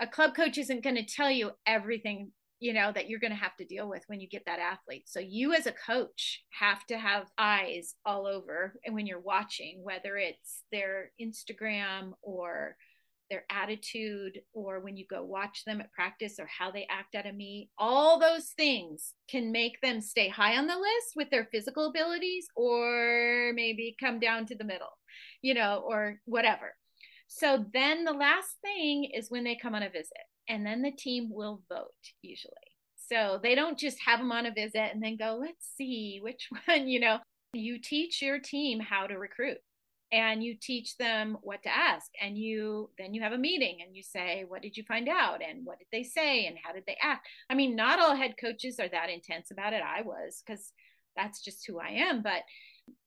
a 0.00 0.06
club 0.06 0.34
coach 0.34 0.58
isn't 0.58 0.82
going 0.82 0.96
to 0.96 1.04
tell 1.04 1.30
you 1.30 1.52
everything 1.66 2.32
you 2.58 2.72
know 2.72 2.90
that 2.92 3.08
you're 3.08 3.20
going 3.20 3.32
to 3.32 3.36
have 3.36 3.56
to 3.56 3.64
deal 3.64 3.88
with 3.88 4.02
when 4.06 4.20
you 4.20 4.28
get 4.28 4.44
that 4.46 4.58
athlete. 4.58 5.04
So 5.06 5.20
you 5.20 5.52
as 5.52 5.66
a 5.66 5.72
coach 5.72 6.42
have 6.50 6.84
to 6.86 6.98
have 6.98 7.26
eyes 7.38 7.94
all 8.04 8.26
over 8.26 8.74
and 8.84 8.94
when 8.94 9.06
you're 9.06 9.20
watching 9.20 9.80
whether 9.82 10.16
it's 10.16 10.62
their 10.72 11.10
instagram 11.20 12.12
or 12.22 12.76
their 13.28 13.44
attitude 13.50 14.40
or 14.52 14.78
when 14.80 14.96
you 14.96 15.04
go 15.10 15.24
watch 15.24 15.64
them 15.64 15.80
at 15.80 15.92
practice 15.92 16.36
or 16.38 16.46
how 16.46 16.70
they 16.70 16.86
act 16.88 17.14
at 17.16 17.26
a 17.26 17.32
meet 17.32 17.68
all 17.76 18.20
those 18.20 18.50
things 18.56 19.14
can 19.28 19.50
make 19.50 19.80
them 19.80 20.00
stay 20.00 20.28
high 20.28 20.56
on 20.56 20.68
the 20.68 20.76
list 20.76 21.14
with 21.16 21.28
their 21.30 21.48
physical 21.50 21.86
abilities 21.86 22.46
or 22.54 23.52
maybe 23.54 23.96
come 23.98 24.20
down 24.20 24.46
to 24.46 24.54
the 24.54 24.64
middle 24.64 24.96
you 25.42 25.54
know 25.54 25.82
or 25.86 26.20
whatever. 26.24 26.74
So 27.28 27.64
then 27.72 28.04
the 28.04 28.12
last 28.12 28.56
thing 28.62 29.10
is 29.12 29.30
when 29.30 29.44
they 29.44 29.56
come 29.60 29.74
on 29.74 29.82
a 29.82 29.90
visit 29.90 30.12
and 30.48 30.64
then 30.64 30.82
the 30.82 30.90
team 30.90 31.30
will 31.32 31.62
vote 31.68 31.90
usually. 32.22 32.52
So 33.08 33.38
they 33.42 33.54
don't 33.54 33.78
just 33.78 33.98
have 34.04 34.18
them 34.18 34.32
on 34.32 34.46
a 34.46 34.52
visit 34.52 34.90
and 34.92 35.02
then 35.02 35.16
go, 35.16 35.38
let's 35.40 35.68
see 35.76 36.18
which 36.22 36.48
one, 36.66 36.88
you 36.88 37.00
know, 37.00 37.18
you 37.52 37.78
teach 37.80 38.20
your 38.20 38.38
team 38.38 38.80
how 38.80 39.06
to 39.06 39.18
recruit 39.18 39.58
and 40.12 40.42
you 40.42 40.56
teach 40.60 40.96
them 40.98 41.36
what 41.42 41.62
to 41.64 41.68
ask 41.68 42.06
and 42.20 42.38
you 42.38 42.90
then 42.96 43.12
you 43.12 43.22
have 43.22 43.32
a 43.32 43.38
meeting 43.38 43.78
and 43.84 43.96
you 43.96 44.02
say 44.04 44.44
what 44.46 44.62
did 44.62 44.76
you 44.76 44.84
find 44.84 45.08
out? 45.08 45.40
And 45.42 45.64
what 45.64 45.78
did 45.78 45.88
they 45.90 46.02
say? 46.02 46.46
And 46.46 46.56
how 46.62 46.72
did 46.72 46.84
they 46.86 46.96
act? 47.02 47.26
I 47.50 47.54
mean 47.54 47.74
not 47.76 47.98
all 47.98 48.14
head 48.14 48.34
coaches 48.40 48.78
are 48.78 48.88
that 48.88 49.10
intense 49.10 49.50
about 49.50 49.72
it. 49.72 49.82
I 49.82 50.02
was 50.02 50.42
because 50.46 50.72
that's 51.16 51.42
just 51.42 51.66
who 51.66 51.80
i 51.80 51.88
am 51.88 52.22
but 52.22 52.42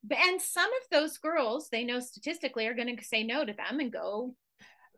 and 0.09 0.41
some 0.41 0.65
of 0.65 0.89
those 0.91 1.17
girls 1.17 1.69
they 1.71 1.83
know 1.83 1.99
statistically 1.99 2.67
are 2.67 2.73
going 2.73 2.95
to 2.95 3.03
say 3.03 3.23
no 3.23 3.45
to 3.45 3.53
them 3.53 3.79
and 3.79 3.93
go 3.93 4.33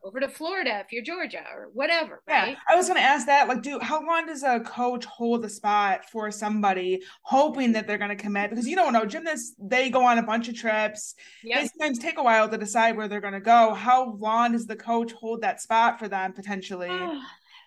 over 0.04 0.20
to 0.20 0.28
Florida 0.28 0.82
if 0.84 0.92
you're 0.92 1.04
Georgia 1.04 1.44
or 1.54 1.70
whatever. 1.74 2.22
Right? 2.28 2.50
Yeah, 2.50 2.56
I 2.70 2.76
was 2.76 2.88
going 2.88 3.00
to 3.00 3.04
ask 3.04 3.26
that. 3.28 3.48
Like, 3.48 3.62
do 3.62 3.80
how 3.80 4.06
long 4.06 4.26
does 4.26 4.44
a 4.44 4.60
coach 4.62 5.06
hold 5.06 5.42
the 5.42 5.50
spot 5.50 6.10
for 6.10 6.32
somebody, 6.32 7.02
hoping 7.24 7.72
that 7.74 7.88
they're 7.88 7.98
going 7.98 8.10
to 8.10 8.16
commit? 8.16 8.50
Because 8.50 8.68
you 8.68 8.76
don't 8.76 8.94
know, 8.94 9.06
gymnasts 9.06 9.56
they 9.60 9.90
go 9.90 10.06
on 10.06 10.18
a 10.18 10.24
bunch 10.24 10.48
of 10.48 10.56
trips. 10.56 11.16
Yep. 11.44 11.62
They 11.62 11.68
sometimes 11.68 12.00
take 12.00 12.18
a 12.18 12.24
while 12.24 12.50
to 12.50 12.58
decide 12.58 12.98
where 12.98 13.08
they're 13.08 13.22
going 13.22 13.34
to 13.34 13.40
go. 13.40 13.74
How 13.74 14.14
long 14.20 14.54
does 14.54 14.68
the 14.68 14.76
coach 14.76 15.12
hold 15.14 15.42
that 15.42 15.62
spot 15.62 16.00
for 16.00 16.08
them 16.08 16.34
potentially? 16.34 16.90
Oh, 16.90 17.22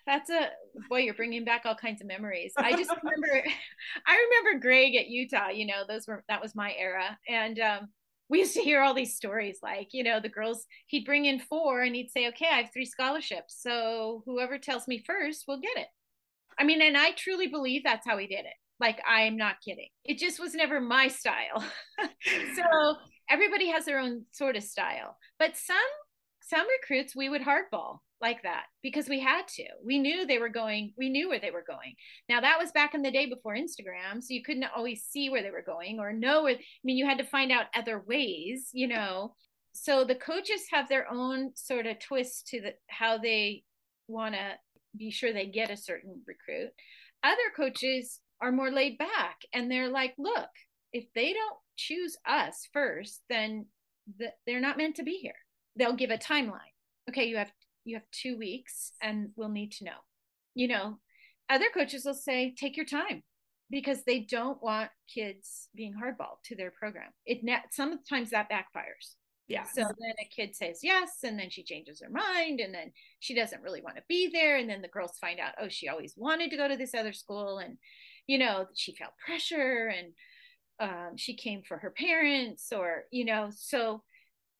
that's 0.05 0.29
a 0.29 0.49
boy. 0.89 0.99
You're 0.99 1.13
bringing 1.13 1.45
back 1.45 1.63
all 1.65 1.75
kinds 1.75 2.01
of 2.01 2.07
memories. 2.07 2.53
I 2.57 2.71
just 2.71 2.91
remember, 3.03 3.47
I 4.07 4.27
remember 4.43 4.59
Greg 4.59 4.95
at 4.95 5.07
Utah. 5.07 5.49
You 5.49 5.67
know, 5.67 5.83
those 5.87 6.07
were 6.07 6.23
that 6.29 6.41
was 6.41 6.55
my 6.55 6.73
era, 6.77 7.17
and 7.27 7.59
um, 7.59 7.89
we 8.29 8.39
used 8.39 8.53
to 8.55 8.61
hear 8.61 8.81
all 8.81 8.93
these 8.93 9.15
stories 9.15 9.59
like 9.61 9.89
you 9.91 10.03
know 10.03 10.19
the 10.19 10.29
girls 10.29 10.65
he'd 10.87 11.05
bring 11.05 11.25
in 11.25 11.39
four 11.39 11.81
and 11.81 11.95
he'd 11.95 12.11
say 12.11 12.27
okay 12.27 12.47
i 12.51 12.57
have 12.57 12.69
three 12.73 12.85
scholarships 12.85 13.57
so 13.59 14.23
whoever 14.25 14.57
tells 14.57 14.87
me 14.87 15.03
first 15.05 15.45
will 15.47 15.59
get 15.59 15.77
it. 15.77 15.87
I 16.59 16.63
mean 16.63 16.81
and 16.81 16.97
i 16.97 17.11
truly 17.11 17.47
believe 17.47 17.83
that's 17.83 18.07
how 18.07 18.17
he 18.17 18.27
did 18.27 18.45
it. 18.45 18.53
Like 18.79 18.99
i'm 19.07 19.37
not 19.37 19.61
kidding. 19.63 19.89
It 20.03 20.17
just 20.17 20.39
was 20.39 20.53
never 20.53 20.79
my 20.79 21.07
style. 21.07 21.63
So 22.55 22.95
everybody 23.29 23.69
has 23.69 23.85
their 23.85 23.99
own 23.99 24.25
sort 24.31 24.55
of 24.55 24.63
style. 24.63 25.17
But 25.39 25.57
some 25.57 25.77
some 26.47 26.65
recruits 26.81 27.15
we 27.15 27.29
would 27.29 27.41
hardball 27.41 27.99
like 28.21 28.43
that 28.43 28.63
because 28.81 29.09
we 29.09 29.19
had 29.19 29.47
to. 29.47 29.65
We 29.83 29.99
knew 29.99 30.25
they 30.25 30.37
were 30.37 30.49
going, 30.49 30.93
we 30.97 31.09
knew 31.09 31.29
where 31.29 31.39
they 31.39 31.51
were 31.51 31.65
going. 31.67 31.95
Now 32.29 32.41
that 32.41 32.59
was 32.59 32.71
back 32.71 32.93
in 32.93 33.01
the 33.01 33.11
day 33.11 33.27
before 33.27 33.55
Instagram, 33.55 34.21
so 34.21 34.27
you 34.29 34.43
couldn't 34.43 34.65
always 34.75 35.03
see 35.03 35.29
where 35.29 35.43
they 35.43 35.51
were 35.51 35.63
going 35.65 35.99
or 35.99 36.13
know 36.13 36.43
where 36.43 36.53
I 36.53 36.59
mean 36.83 36.97
you 36.97 37.05
had 37.05 37.17
to 37.17 37.23
find 37.23 37.51
out 37.51 37.65
other 37.75 38.03
ways, 38.05 38.69
you 38.73 38.87
know. 38.87 39.33
So 39.73 40.05
the 40.05 40.15
coaches 40.15 40.61
have 40.71 40.87
their 40.87 41.11
own 41.11 41.51
sort 41.55 41.85
of 41.85 41.99
twist 41.99 42.47
to 42.47 42.61
the 42.61 42.73
how 42.87 43.17
they 43.17 43.63
want 44.07 44.35
to 44.35 44.53
be 44.97 45.11
sure 45.11 45.33
they 45.33 45.47
get 45.47 45.71
a 45.71 45.77
certain 45.77 46.21
recruit. 46.25 46.69
Other 47.23 47.37
coaches 47.55 48.19
are 48.39 48.51
more 48.51 48.71
laid 48.71 48.97
back 48.97 49.37
and 49.53 49.69
they're 49.69 49.89
like, 49.89 50.13
look, 50.17 50.49
if 50.93 51.05
they 51.15 51.33
don't 51.33 51.57
choose 51.75 52.15
us 52.25 52.67
first, 52.71 53.21
then 53.29 53.65
the, 54.17 54.27
they're 54.45 54.61
not 54.61 54.77
meant 54.77 54.97
to 54.97 55.03
be 55.03 55.17
here. 55.17 55.33
They'll 55.75 55.95
give 55.95 56.11
a 56.11 56.17
timeline. 56.17 56.73
Okay, 57.09 57.25
you 57.25 57.37
have 57.37 57.51
you 57.83 57.95
have 57.95 58.05
two 58.11 58.37
weeks 58.37 58.91
and 59.01 59.29
we'll 59.35 59.49
need 59.49 59.71
to 59.73 59.83
know 59.83 59.97
you 60.55 60.67
know 60.67 60.97
other 61.49 61.67
coaches 61.71 62.03
will 62.03 62.15
say 62.15 62.53
take 62.57 62.75
your 62.75 62.85
time 62.85 63.21
because 63.69 64.03
they 64.03 64.19
don't 64.19 64.61
want 64.61 64.89
kids 65.13 65.69
being 65.75 65.93
hardballed 65.93 66.41
to 66.45 66.55
their 66.55 66.71
program. 66.71 67.09
It 67.25 67.41
sometimes 67.71 68.31
that 68.31 68.49
backfires. 68.49 69.15
Yeah. 69.47 69.63
So 69.63 69.81
then 69.81 70.13
a 70.19 70.29
kid 70.35 70.55
says 70.55 70.79
yes, 70.81 71.19
and 71.23 71.37
then 71.37 71.51
she 71.51 71.63
changes 71.63 72.01
her 72.01 72.09
mind, 72.09 72.59
and 72.59 72.73
then 72.73 72.91
she 73.19 73.35
doesn't 73.35 73.61
really 73.61 73.81
want 73.81 73.95
to 73.97 74.03
be 74.09 74.29
there. 74.31 74.57
And 74.57 74.67
then 74.69 74.81
the 74.81 74.87
girls 74.87 75.17
find 75.21 75.39
out, 75.39 75.53
oh, 75.61 75.69
she 75.69 75.87
always 75.87 76.15
wanted 76.17 76.49
to 76.49 76.57
go 76.57 76.67
to 76.67 76.77
this 76.77 76.95
other 76.95 77.13
school, 77.13 77.59
and 77.59 77.77
you 78.27 78.39
know, 78.39 78.65
she 78.73 78.95
felt 78.95 79.11
pressure, 79.23 79.93
and 79.95 80.13
um, 80.79 81.15
she 81.15 81.35
came 81.35 81.61
for 81.67 81.77
her 81.77 81.91
parents, 81.91 82.71
or 82.71 83.03
you 83.11 83.25
know, 83.25 83.49
so 83.55 84.03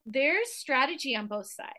there's 0.05 0.53
strategy 0.53 1.15
on 1.15 1.27
both 1.27 1.47
sides. 1.47 1.69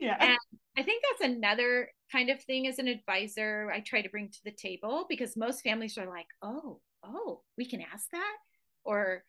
Yeah. 0.00 0.16
And 0.20 0.38
I 0.76 0.82
think 0.82 1.02
that's 1.02 1.32
another 1.32 1.88
kind 2.10 2.30
of 2.30 2.42
thing 2.42 2.66
as 2.66 2.78
an 2.78 2.88
advisor 2.88 3.70
I 3.72 3.80
try 3.80 4.02
to 4.02 4.08
bring 4.08 4.28
to 4.28 4.40
the 4.44 4.50
table 4.50 5.06
because 5.08 5.36
most 5.36 5.62
families 5.62 5.96
are 5.96 6.08
like, 6.08 6.26
oh, 6.42 6.80
oh, 7.04 7.42
we 7.56 7.64
can 7.64 7.80
ask 7.80 8.10
that, 8.10 8.36
or 8.84 9.22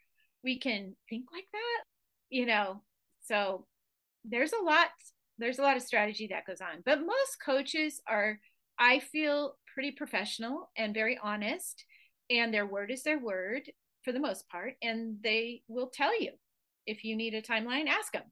we 0.44 0.60
can 0.60 0.96
think 1.10 1.26
like 1.32 1.46
that? 1.54 1.84
You 2.30 2.46
know? 2.46 2.82
So 3.22 3.66
there's 4.24 4.54
a 4.54 4.64
lot 4.64 4.88
there's 5.38 5.60
a 5.60 5.64
lot 5.64 5.76
of 5.76 5.84
strategy 5.84 6.28
that 6.32 6.46
goes 6.46 6.62
on. 6.62 6.82
But 6.86 7.06
most 7.06 7.38
coaches 7.44 8.02
are 8.08 8.40
i 8.80 9.00
feel 9.00 9.56
pretty 9.74 9.92
professional 9.92 10.70
and 10.78 10.94
very 10.94 11.18
honest 11.22 11.86
and 12.30 12.54
their 12.54 12.66
word 12.66 12.92
is 12.92 13.04
their 13.04 13.20
word 13.20 13.64
for 14.04 14.12
the 14.12 14.20
most 14.20 14.48
part 14.50 14.74
and 14.82 15.18
they 15.24 15.62
will 15.68 15.88
tell 15.88 16.20
you 16.20 16.32
if 16.86 17.04
you 17.04 17.16
need 17.16 17.34
a 17.34 17.42
timeline 17.42 17.88
ask 17.88 18.14
them 18.14 18.24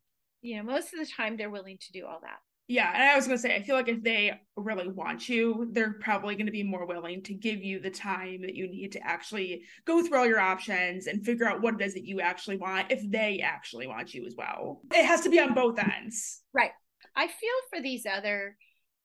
you 0.42 0.58
know 0.58 0.64
most 0.64 0.94
of 0.94 1.00
the 1.00 1.06
time 1.06 1.38
they're 1.38 1.50
willing 1.50 1.78
to 1.80 1.92
do 1.92 2.06
all 2.06 2.20
that 2.22 2.40
yeah, 2.68 2.92
and 2.94 3.04
I 3.04 3.16
was 3.16 3.26
gonna 3.26 3.38
say, 3.38 3.56
I 3.56 3.62
feel 3.62 3.76
like 3.76 3.90
if 3.90 4.02
they 4.04 4.40
really 4.56 4.88
want 4.88 5.28
you, 5.28 5.68
they're 5.74 5.94
probably 6.00 6.36
gonna 6.36 6.52
be 6.52 6.64
more 6.64 6.86
willing 6.86 7.22
to 7.24 7.34
give 7.34 7.62
you 7.62 7.80
the 7.80 7.90
time 7.90 8.42
that 8.42 8.56
you 8.56 8.70
need 8.70 8.94
to 8.94 9.06
actually 9.06 9.64
go 9.86 10.02
through 10.02 10.18
all 10.18 10.26
your 10.26 10.40
options 10.40 11.08
and 11.08 11.26
figure 11.26 11.46
out 11.46 11.62
what 11.62 11.76
it 11.76 11.82
is 11.82 11.94
that 11.94 12.06
you 12.06 12.22
actually 12.22 12.58
want 12.58 12.90
if 12.90 13.04
they 13.12 13.42
actually 13.42 13.86
want 13.86 14.14
you 14.14 14.26
as 14.26 14.36
well. 14.38 14.82
It 14.94 15.06
has 15.06 15.22
to 15.22 15.30
be 15.30 15.40
on 15.42 15.54
both 15.54 15.78
ends. 15.78 16.42
Right. 16.54 16.72
I 17.16 17.28
feel 17.28 17.52
for 17.70 17.82
these 17.82 18.06
other, 18.06 18.56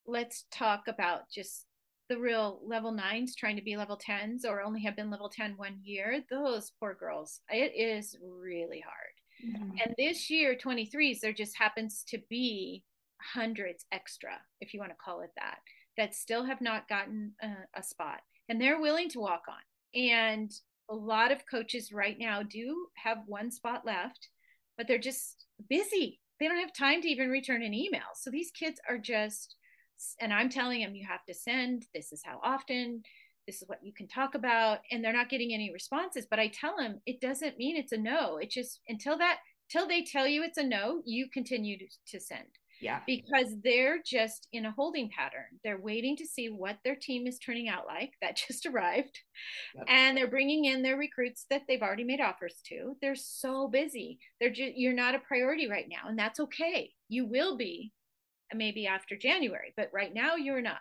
let's 0.07 0.45
talk 0.53 0.85
about 0.87 1.23
just 1.35 1.67
the 2.09 2.19
real 2.19 2.61
level 2.65 2.93
nines 2.93 3.35
trying 3.35 3.57
to 3.57 3.63
be 3.63 3.77
level 3.77 3.97
tens 4.01 4.45
or 4.45 4.63
only 4.63 4.83
have 4.83 4.97
been 4.97 5.11
level 5.11 5.29
10 5.29 5.55
one 5.57 5.79
year. 5.83 6.23
Those 6.31 6.73
poor 6.79 6.95
girls. 6.95 7.41
It 7.51 7.73
is 7.77 8.17
really 8.23 8.81
hard. 8.81 9.18
Mm-hmm. 9.45 9.71
And 9.85 9.95
this 9.97 10.31
year, 10.31 10.57
23s, 10.57 11.21
there 11.21 11.33
just 11.33 11.57
happens 11.57 12.05
to 12.09 12.19
be 12.29 12.85
hundreds 13.21 13.85
extra, 13.93 14.39
if 14.61 14.73
you 14.73 14.81
want 14.81 14.93
to 14.93 14.97
call 15.03 15.23
it 15.23 15.31
that, 15.37 15.59
that 15.97 16.15
still 16.15 16.45
have 16.45 16.61
not 16.61 16.89
gotten 16.89 17.33
a, 17.43 17.79
a 17.79 17.83
spot 17.83 18.21
and 18.49 18.61
they're 18.61 18.81
willing 18.81 19.09
to 19.11 19.21
walk 19.21 19.43
on. 19.49 20.01
And 20.01 20.53
a 20.91 20.95
lot 20.95 21.33
of 21.33 21.47
coaches 21.51 21.93
right 21.93 22.17
now 22.19 22.43
do 22.43 22.87
have 22.95 23.19
one 23.27 23.51
spot 23.51 23.85
left, 23.85 24.29
but 24.77 24.87
they're 24.89 24.99
just 24.99 25.45
busy. 25.69 26.21
They 26.41 26.49
don't 26.49 26.61
have 26.61 26.73
time 26.73 27.03
to 27.03 27.09
even 27.09 27.29
return 27.29 27.63
an 27.63 27.75
email. 27.75 28.15
So 28.15 28.31
these 28.31 28.51
kids 28.51 28.81
are 28.89 28.99
just, 28.99 29.57
and 30.21 30.33
I'm 30.33 30.49
telling 30.49 30.81
them, 30.81 30.95
you 30.95 31.07
have 31.07 31.25
to 31.27 31.35
send, 31.35 31.87
this 31.95 32.13
is 32.13 32.23
how 32.25 32.41
often, 32.43 33.03
this 33.49 33.63
is 33.63 33.69
what 33.69 33.83
you 33.83 33.93
can 33.95 34.07
talk 34.07 34.35
about. 34.35 34.81
And 34.93 35.03
they're 35.03 35.13
not 35.13 35.31
getting 35.31 35.55
any 35.55 35.73
responses. 35.73 36.27
But 36.31 36.39
I 36.39 36.49
tell 36.49 36.77
them, 36.77 37.01
it 37.07 37.21
doesn't 37.21 37.57
mean 37.57 37.77
it's 37.77 37.93
a 37.93 37.97
no. 37.97 38.37
It 38.37 38.51
just, 38.51 38.81
until 38.89 39.17
that, 39.19 39.39
till 39.71 39.89
they 39.89 40.05
tell 40.05 40.29
you 40.29 40.43
it's 40.45 40.59
a 40.59 40.63
no, 40.63 41.01
you 41.07 41.29
continue 41.33 41.79
to, 41.79 41.87
to 42.09 42.21
send. 42.21 42.45
Yeah. 42.81 43.01
Because 43.07 43.55
they're 43.65 43.99
just 44.05 44.49
in 44.53 44.67
a 44.67 44.71
holding 44.71 45.09
pattern. 45.11 45.59
They're 45.65 45.81
waiting 45.81 46.15
to 46.19 46.27
see 46.27 46.49
what 46.49 46.77
their 46.85 46.95
team 46.95 47.27
is 47.27 47.39
turning 47.39 47.69
out 47.69 47.87
like. 47.87 48.13
That 48.21 48.37
just 48.49 48.67
arrived. 48.67 49.19
Yep. 49.75 49.87
And 49.89 50.17
they're 50.17 50.29
bringing 50.29 50.67
in 50.67 50.83
their 50.83 50.99
recruits 50.99 51.47
that 51.49 51.63
they've 51.67 51.83
already 51.83 52.05
made 52.05 52.21
offers 52.21 52.61
to. 52.67 52.97
They're 53.01 53.17
so 53.17 53.67
busy. 53.67 54.19
They're 54.41 54.51
just, 54.51 54.73
you're 54.77 54.93
not 54.93 55.15
a 55.15 55.21
priority 55.21 55.71
right 55.71 55.87
now. 55.89 56.09
And 56.09 56.19
that's 56.19 56.39
okay. 56.39 56.91
You 57.09 57.27
will 57.27 57.57
be 57.57 57.93
maybe 58.55 58.87
after 58.87 59.17
January, 59.17 59.73
but 59.77 59.91
right 59.93 60.13
now 60.13 60.37
you're 60.37 60.63
not. 60.63 60.81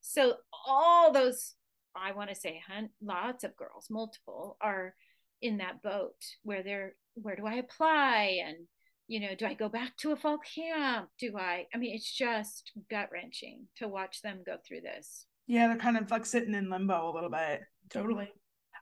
So 0.00 0.34
all 0.66 1.12
those, 1.12 1.54
I 1.96 2.12
want 2.12 2.30
to 2.30 2.36
say 2.36 2.62
hunt 2.66 2.90
lots 3.02 3.44
of 3.44 3.56
girls, 3.56 3.86
multiple, 3.90 4.56
are 4.60 4.94
in 5.42 5.58
that 5.58 5.82
boat 5.82 6.16
where 6.42 6.62
they're, 6.62 6.94
where 7.14 7.36
do 7.36 7.46
I 7.46 7.54
apply? 7.54 8.40
And 8.46 8.66
you 9.06 9.20
know, 9.20 9.34
do 9.34 9.46
I 9.46 9.54
go 9.54 9.68
back 9.68 9.96
to 9.98 10.12
a 10.12 10.16
fall 10.16 10.38
camp? 10.38 11.08
Do 11.18 11.36
I? 11.36 11.66
I 11.74 11.78
mean, 11.78 11.94
it's 11.94 12.10
just 12.10 12.72
gut 12.90 13.10
wrenching 13.12 13.66
to 13.76 13.88
watch 13.88 14.22
them 14.22 14.42
go 14.46 14.56
through 14.66 14.80
this. 14.80 15.26
Yeah, 15.46 15.68
they're 15.68 15.76
kind 15.76 15.98
of 15.98 16.10
like 16.10 16.24
sitting 16.24 16.54
in 16.54 16.70
limbo 16.70 17.10
a 17.10 17.14
little 17.14 17.30
bit. 17.30 17.60
Totally. 17.90 18.30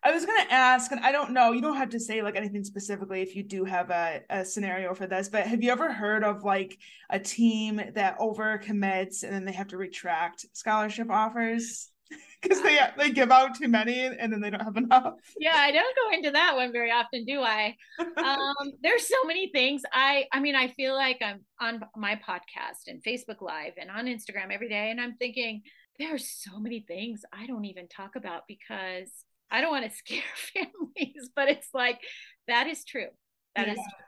I 0.05 0.12
was 0.12 0.27
gonna 0.27 0.46
ask, 0.51 0.90
and 0.90 1.01
I 1.05 1.12
don't 1.12 1.33
know, 1.33 1.53
you 1.53 1.61
don't 1.61 1.77
have 1.77 1.90
to 1.90 2.01
say 2.01 2.22
like 2.22 2.35
anything 2.35 2.64
specifically 2.64 3.22
if 3.22 3.37
you 3.37 3.44
do 3.44 3.64
have 3.64 3.90
a, 3.90 4.20
a 4.31 4.44
scenario 4.44 4.94
for 4.94 5.07
this, 5.07 5.29
but 5.29 5.46
have 5.46 5.62
you 5.62 5.70
ever 5.70 5.92
heard 5.92 6.25
of 6.25 6.42
like 6.42 6.77
a 7.11 7.20
team 7.20 7.81
that 7.94 8.16
over 8.18 8.59
commits 8.59 9.22
and 9.22 9.33
then 9.33 9.44
they 9.44 9.53
have 9.53 9.68
to 9.68 9.77
retract 9.77 10.46
scholarship 10.53 11.09
offers? 11.09 11.92
because 12.42 12.61
they 12.62 12.79
they 12.98 13.11
give 13.11 13.31
out 13.31 13.55
too 13.55 13.68
many 13.68 14.05
and 14.05 14.33
then 14.33 14.40
they 14.40 14.51
don't 14.51 14.62
have 14.62 14.77
enough. 14.77 15.14
Yeah, 15.38 15.57
I 15.57 15.70
don't 15.70 15.96
go 15.96 16.16
into 16.16 16.31
that 16.33 16.57
one 16.57 16.72
very 16.72 16.90
often, 16.90 17.25
do 17.25 17.40
I? 17.40 17.77
Um, 17.98 18.72
there's 18.83 19.07
so 19.07 19.25
many 19.25 19.51
things. 19.53 19.83
I 19.92 20.27
I 20.33 20.40
mean, 20.40 20.55
I 20.55 20.68
feel 20.68 20.94
like 20.94 21.20
I'm 21.22 21.40
on 21.61 21.83
my 21.96 22.16
podcast 22.16 22.88
and 22.88 23.03
Facebook 23.03 23.40
Live 23.40 23.72
and 23.81 23.90
on 23.90 24.07
Instagram 24.07 24.53
every 24.53 24.68
day, 24.68 24.90
and 24.90 25.01
I'm 25.01 25.16
thinking 25.16 25.62
there's 25.98 26.29
so 26.29 26.59
many 26.59 26.85
things 26.87 27.22
I 27.33 27.46
don't 27.46 27.64
even 27.64 27.88
talk 27.88 28.16
about 28.16 28.42
because 28.48 29.11
I 29.51 29.61
don't 29.61 29.70
want 29.70 29.90
to 29.90 29.96
scare 29.96 30.22
families. 30.55 31.31
But 31.35 31.48
it's 31.48 31.68
like 31.72 32.01
that 32.48 32.66
is 32.66 32.85
true. 32.85 33.09
That 33.55 33.66
yeah. 33.66 33.75
is, 33.75 33.79
true. 33.79 34.07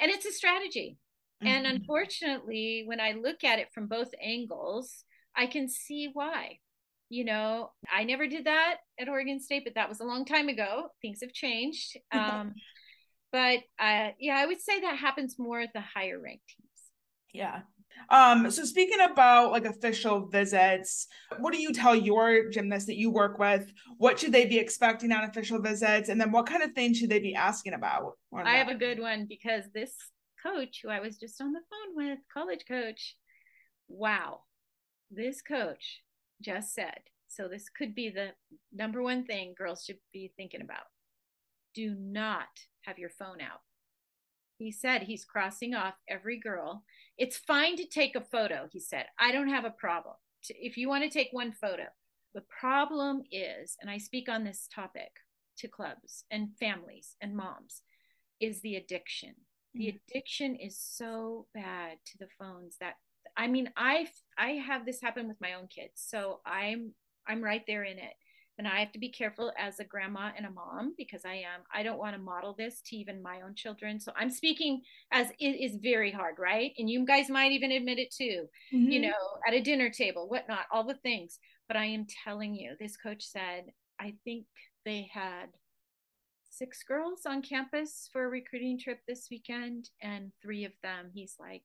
and 0.00 0.10
it's 0.10 0.26
a 0.26 0.32
strategy. 0.32 0.98
Mm-hmm. 1.42 1.54
And 1.54 1.66
unfortunately, 1.66 2.84
when 2.86 3.00
I 3.00 3.12
look 3.12 3.44
at 3.44 3.58
it 3.58 3.68
from 3.74 3.88
both 3.88 4.08
angles, 4.22 5.04
I 5.36 5.46
can 5.46 5.68
see 5.68 6.08
why 6.12 6.60
you 7.08 7.24
know 7.24 7.70
i 7.92 8.04
never 8.04 8.26
did 8.26 8.46
that 8.46 8.76
at 8.98 9.08
oregon 9.08 9.40
state 9.40 9.62
but 9.64 9.74
that 9.74 9.88
was 9.88 10.00
a 10.00 10.04
long 10.04 10.24
time 10.24 10.48
ago. 10.48 10.88
Things 11.02 11.20
have 11.22 11.32
changed. 11.32 11.96
Um, 12.12 12.54
but 13.32 13.58
uh, 13.78 14.10
yeah 14.18 14.36
i 14.36 14.46
would 14.46 14.60
say 14.60 14.80
that 14.80 14.96
happens 14.96 15.36
more 15.38 15.60
at 15.60 15.72
the 15.74 15.80
higher 15.80 16.18
ranked 16.18 16.44
teams. 16.48 16.70
Yeah. 17.32 17.60
Um 18.08 18.50
so 18.50 18.64
speaking 18.64 19.00
about 19.00 19.50
like 19.50 19.64
official 19.64 20.28
visits 20.28 21.06
what 21.38 21.52
do 21.52 21.60
you 21.60 21.72
tell 21.72 21.94
your 21.94 22.48
gymnasts 22.50 22.86
that 22.86 22.96
you 22.96 23.10
work 23.10 23.38
with? 23.38 23.70
What 23.98 24.18
should 24.18 24.32
they 24.32 24.46
be 24.46 24.58
expecting 24.58 25.12
on 25.12 25.24
official 25.24 25.60
visits? 25.60 26.08
And 26.08 26.20
then 26.20 26.32
what 26.32 26.46
kind 26.46 26.62
of 26.62 26.72
things 26.72 26.98
should 26.98 27.10
they 27.10 27.18
be 27.18 27.34
asking 27.34 27.74
about 27.74 28.12
i 28.44 28.56
have 28.56 28.68
a 28.68 28.74
good 28.74 29.00
one 29.00 29.26
because 29.28 29.64
this 29.74 29.92
coach 30.42 30.80
who 30.82 30.88
i 30.88 31.00
was 31.00 31.16
just 31.16 31.40
on 31.40 31.52
the 31.52 31.60
phone 31.70 31.96
with 31.96 32.18
college 32.32 32.64
coach 32.68 33.16
wow 33.88 34.40
this 35.10 35.42
coach 35.42 36.02
just 36.40 36.74
said. 36.74 37.00
So 37.28 37.48
this 37.48 37.68
could 37.68 37.94
be 37.94 38.08
the 38.08 38.30
number 38.72 39.02
one 39.02 39.24
thing 39.24 39.54
girls 39.56 39.84
should 39.84 39.98
be 40.12 40.32
thinking 40.36 40.62
about. 40.62 40.84
Do 41.74 41.94
not 41.98 42.48
have 42.82 42.98
your 42.98 43.10
phone 43.10 43.40
out. 43.40 43.60
He 44.58 44.72
said 44.72 45.02
he's 45.02 45.24
crossing 45.24 45.74
off 45.74 45.94
every 46.08 46.38
girl. 46.38 46.84
It's 47.18 47.36
fine 47.36 47.76
to 47.76 47.86
take 47.86 48.16
a 48.16 48.22
photo, 48.22 48.68
he 48.72 48.80
said. 48.80 49.06
I 49.18 49.32
don't 49.32 49.50
have 49.50 49.64
a 49.66 49.70
problem. 49.70 50.14
If 50.48 50.76
you 50.76 50.88
want 50.88 51.04
to 51.04 51.10
take 51.10 51.28
one 51.32 51.52
photo, 51.52 51.84
the 52.34 52.44
problem 52.60 53.22
is, 53.30 53.76
and 53.80 53.90
I 53.90 53.98
speak 53.98 54.28
on 54.28 54.44
this 54.44 54.68
topic 54.74 55.10
to 55.58 55.68
clubs 55.68 56.24
and 56.30 56.56
families 56.58 57.16
and 57.20 57.36
moms, 57.36 57.82
is 58.40 58.60
the 58.60 58.76
addiction. 58.76 59.34
The 59.74 59.88
mm. 59.88 60.00
addiction 60.10 60.56
is 60.56 60.78
so 60.78 61.46
bad 61.54 61.98
to 62.06 62.18
the 62.18 62.28
phones 62.38 62.76
that 62.80 62.96
I 63.36 63.48
mean, 63.48 63.70
I 63.76 64.08
I 64.38 64.52
have 64.52 64.86
this 64.86 65.00
happen 65.00 65.28
with 65.28 65.40
my 65.40 65.54
own 65.54 65.68
kids, 65.68 65.92
so 66.06 66.40
I'm 66.46 66.92
I'm 67.26 67.42
right 67.42 67.62
there 67.66 67.84
in 67.84 67.98
it, 67.98 68.14
and 68.58 68.66
I 68.66 68.80
have 68.80 68.92
to 68.92 68.98
be 68.98 69.10
careful 69.10 69.52
as 69.58 69.78
a 69.78 69.84
grandma 69.84 70.30
and 70.36 70.46
a 70.46 70.50
mom 70.50 70.94
because 70.96 71.24
I 71.24 71.34
am. 71.34 71.62
I 71.72 71.82
don't 71.82 71.98
want 71.98 72.16
to 72.16 72.22
model 72.22 72.54
this 72.56 72.80
to 72.86 72.96
even 72.96 73.22
my 73.22 73.42
own 73.42 73.54
children. 73.54 74.00
So 74.00 74.12
I'm 74.16 74.30
speaking 74.30 74.82
as 75.12 75.30
it 75.38 75.62
is 75.62 75.78
very 75.82 76.10
hard, 76.10 76.36
right? 76.38 76.72
And 76.78 76.88
you 76.88 77.04
guys 77.04 77.28
might 77.28 77.52
even 77.52 77.72
admit 77.72 77.98
it 77.98 78.14
too. 78.14 78.46
Mm-hmm. 78.74 78.90
You 78.90 79.00
know, 79.02 79.38
at 79.46 79.54
a 79.54 79.60
dinner 79.60 79.90
table, 79.90 80.28
whatnot, 80.28 80.66
all 80.72 80.84
the 80.84 80.94
things. 80.94 81.38
But 81.68 81.76
I 81.76 81.86
am 81.86 82.06
telling 82.24 82.54
you, 82.54 82.74
this 82.80 82.96
coach 82.96 83.24
said, 83.24 83.64
I 84.00 84.14
think 84.24 84.46
they 84.84 85.10
had 85.12 85.46
six 86.50 86.82
girls 86.84 87.26
on 87.26 87.42
campus 87.42 88.08
for 88.12 88.24
a 88.24 88.28
recruiting 88.28 88.78
trip 88.78 89.00
this 89.06 89.28
weekend, 89.30 89.90
and 90.00 90.32
three 90.42 90.64
of 90.64 90.72
them, 90.82 91.10
he's 91.12 91.34
like, 91.38 91.64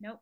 nope 0.00 0.20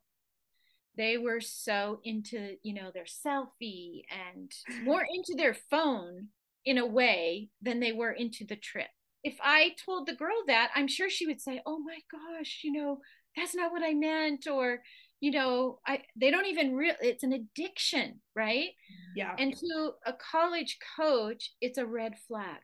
they 0.99 1.17
were 1.17 1.39
so 1.39 2.01
into 2.03 2.57
you 2.61 2.73
know 2.73 2.91
their 2.93 3.05
selfie 3.05 4.03
and 4.29 4.51
more 4.83 5.05
into 5.11 5.33
their 5.35 5.55
phone 5.71 6.27
in 6.65 6.77
a 6.77 6.85
way 6.85 7.49
than 7.61 7.79
they 7.79 7.93
were 7.93 8.11
into 8.11 8.45
the 8.45 8.57
trip. 8.57 8.89
If 9.23 9.37
i 9.41 9.75
told 9.85 10.07
the 10.07 10.15
girl 10.15 10.43
that 10.47 10.71
i'm 10.75 10.87
sure 10.87 11.09
she 11.09 11.25
would 11.25 11.41
say 11.41 11.61
oh 11.65 11.79
my 11.79 11.99
gosh 12.11 12.61
you 12.63 12.71
know 12.71 12.99
that's 13.35 13.55
not 13.55 13.71
what 13.71 13.83
i 13.83 13.93
meant 13.93 14.47
or 14.47 14.81
you 15.19 15.31
know 15.31 15.79
i 15.85 16.01
they 16.15 16.31
don't 16.31 16.45
even 16.45 16.75
real 16.75 16.95
it's 17.01 17.23
an 17.23 17.33
addiction 17.33 18.21
right? 18.35 18.69
Yeah. 19.15 19.35
And 19.37 19.53
to 19.53 19.91
a 20.05 20.13
college 20.13 20.77
coach 20.97 21.51
it's 21.59 21.77
a 21.77 21.85
red 21.85 22.13
flag 22.27 22.61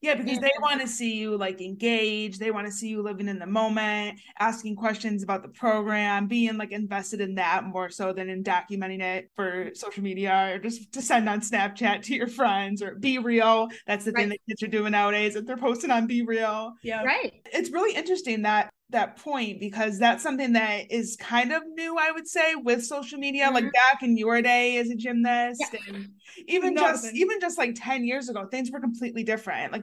yeah, 0.00 0.14
because 0.14 0.38
they 0.38 0.50
want 0.60 0.80
to 0.80 0.88
see 0.88 1.14
you 1.16 1.36
like 1.36 1.60
engaged. 1.60 2.40
They 2.40 2.50
want 2.50 2.66
to 2.66 2.72
see 2.72 2.88
you 2.88 3.02
living 3.02 3.28
in 3.28 3.38
the 3.38 3.46
moment, 3.46 4.18
asking 4.38 4.76
questions 4.76 5.22
about 5.22 5.42
the 5.42 5.48
program, 5.48 6.26
being 6.26 6.56
like 6.56 6.72
invested 6.72 7.20
in 7.20 7.34
that 7.34 7.64
more 7.64 7.90
so 7.90 8.12
than 8.12 8.30
in 8.30 8.42
documenting 8.42 9.02
it 9.02 9.30
for 9.36 9.70
social 9.74 10.02
media 10.02 10.54
or 10.54 10.58
just 10.58 10.90
to 10.92 11.02
send 11.02 11.28
on 11.28 11.40
Snapchat 11.40 12.02
to 12.04 12.14
your 12.14 12.28
friends 12.28 12.82
or 12.82 12.96
BeReal. 12.96 13.70
That's 13.86 14.06
the 14.06 14.12
right. 14.12 14.22
thing 14.22 14.28
that 14.30 14.38
kids 14.48 14.62
are 14.62 14.68
doing 14.68 14.92
nowadays 14.92 15.34
that 15.34 15.46
they're 15.46 15.58
posting 15.58 15.90
on 15.90 16.08
BeReal. 16.08 16.72
Yeah. 16.82 17.04
Right. 17.04 17.34
It's 17.52 17.70
really 17.70 17.94
interesting 17.94 18.42
that 18.42 18.70
that 18.90 19.16
point 19.16 19.60
because 19.60 19.98
that's 19.98 20.22
something 20.22 20.52
that 20.52 20.90
is 20.90 21.16
kind 21.16 21.52
of 21.52 21.62
new 21.74 21.96
i 21.98 22.10
would 22.10 22.26
say 22.26 22.54
with 22.54 22.84
social 22.84 23.18
media 23.18 23.44
mm-hmm. 23.46 23.54
like 23.54 23.72
back 23.72 24.02
in 24.02 24.16
your 24.16 24.42
day 24.42 24.78
as 24.78 24.90
a 24.90 24.94
gymnast 24.94 25.62
yeah. 25.72 25.78
and 25.88 26.08
even 26.46 26.74
no, 26.74 26.82
just 26.82 27.14
even 27.14 27.40
just 27.40 27.58
like 27.58 27.74
10 27.74 28.04
years 28.04 28.28
ago 28.28 28.46
things 28.46 28.70
were 28.70 28.80
completely 28.80 29.22
different 29.22 29.72
like 29.72 29.82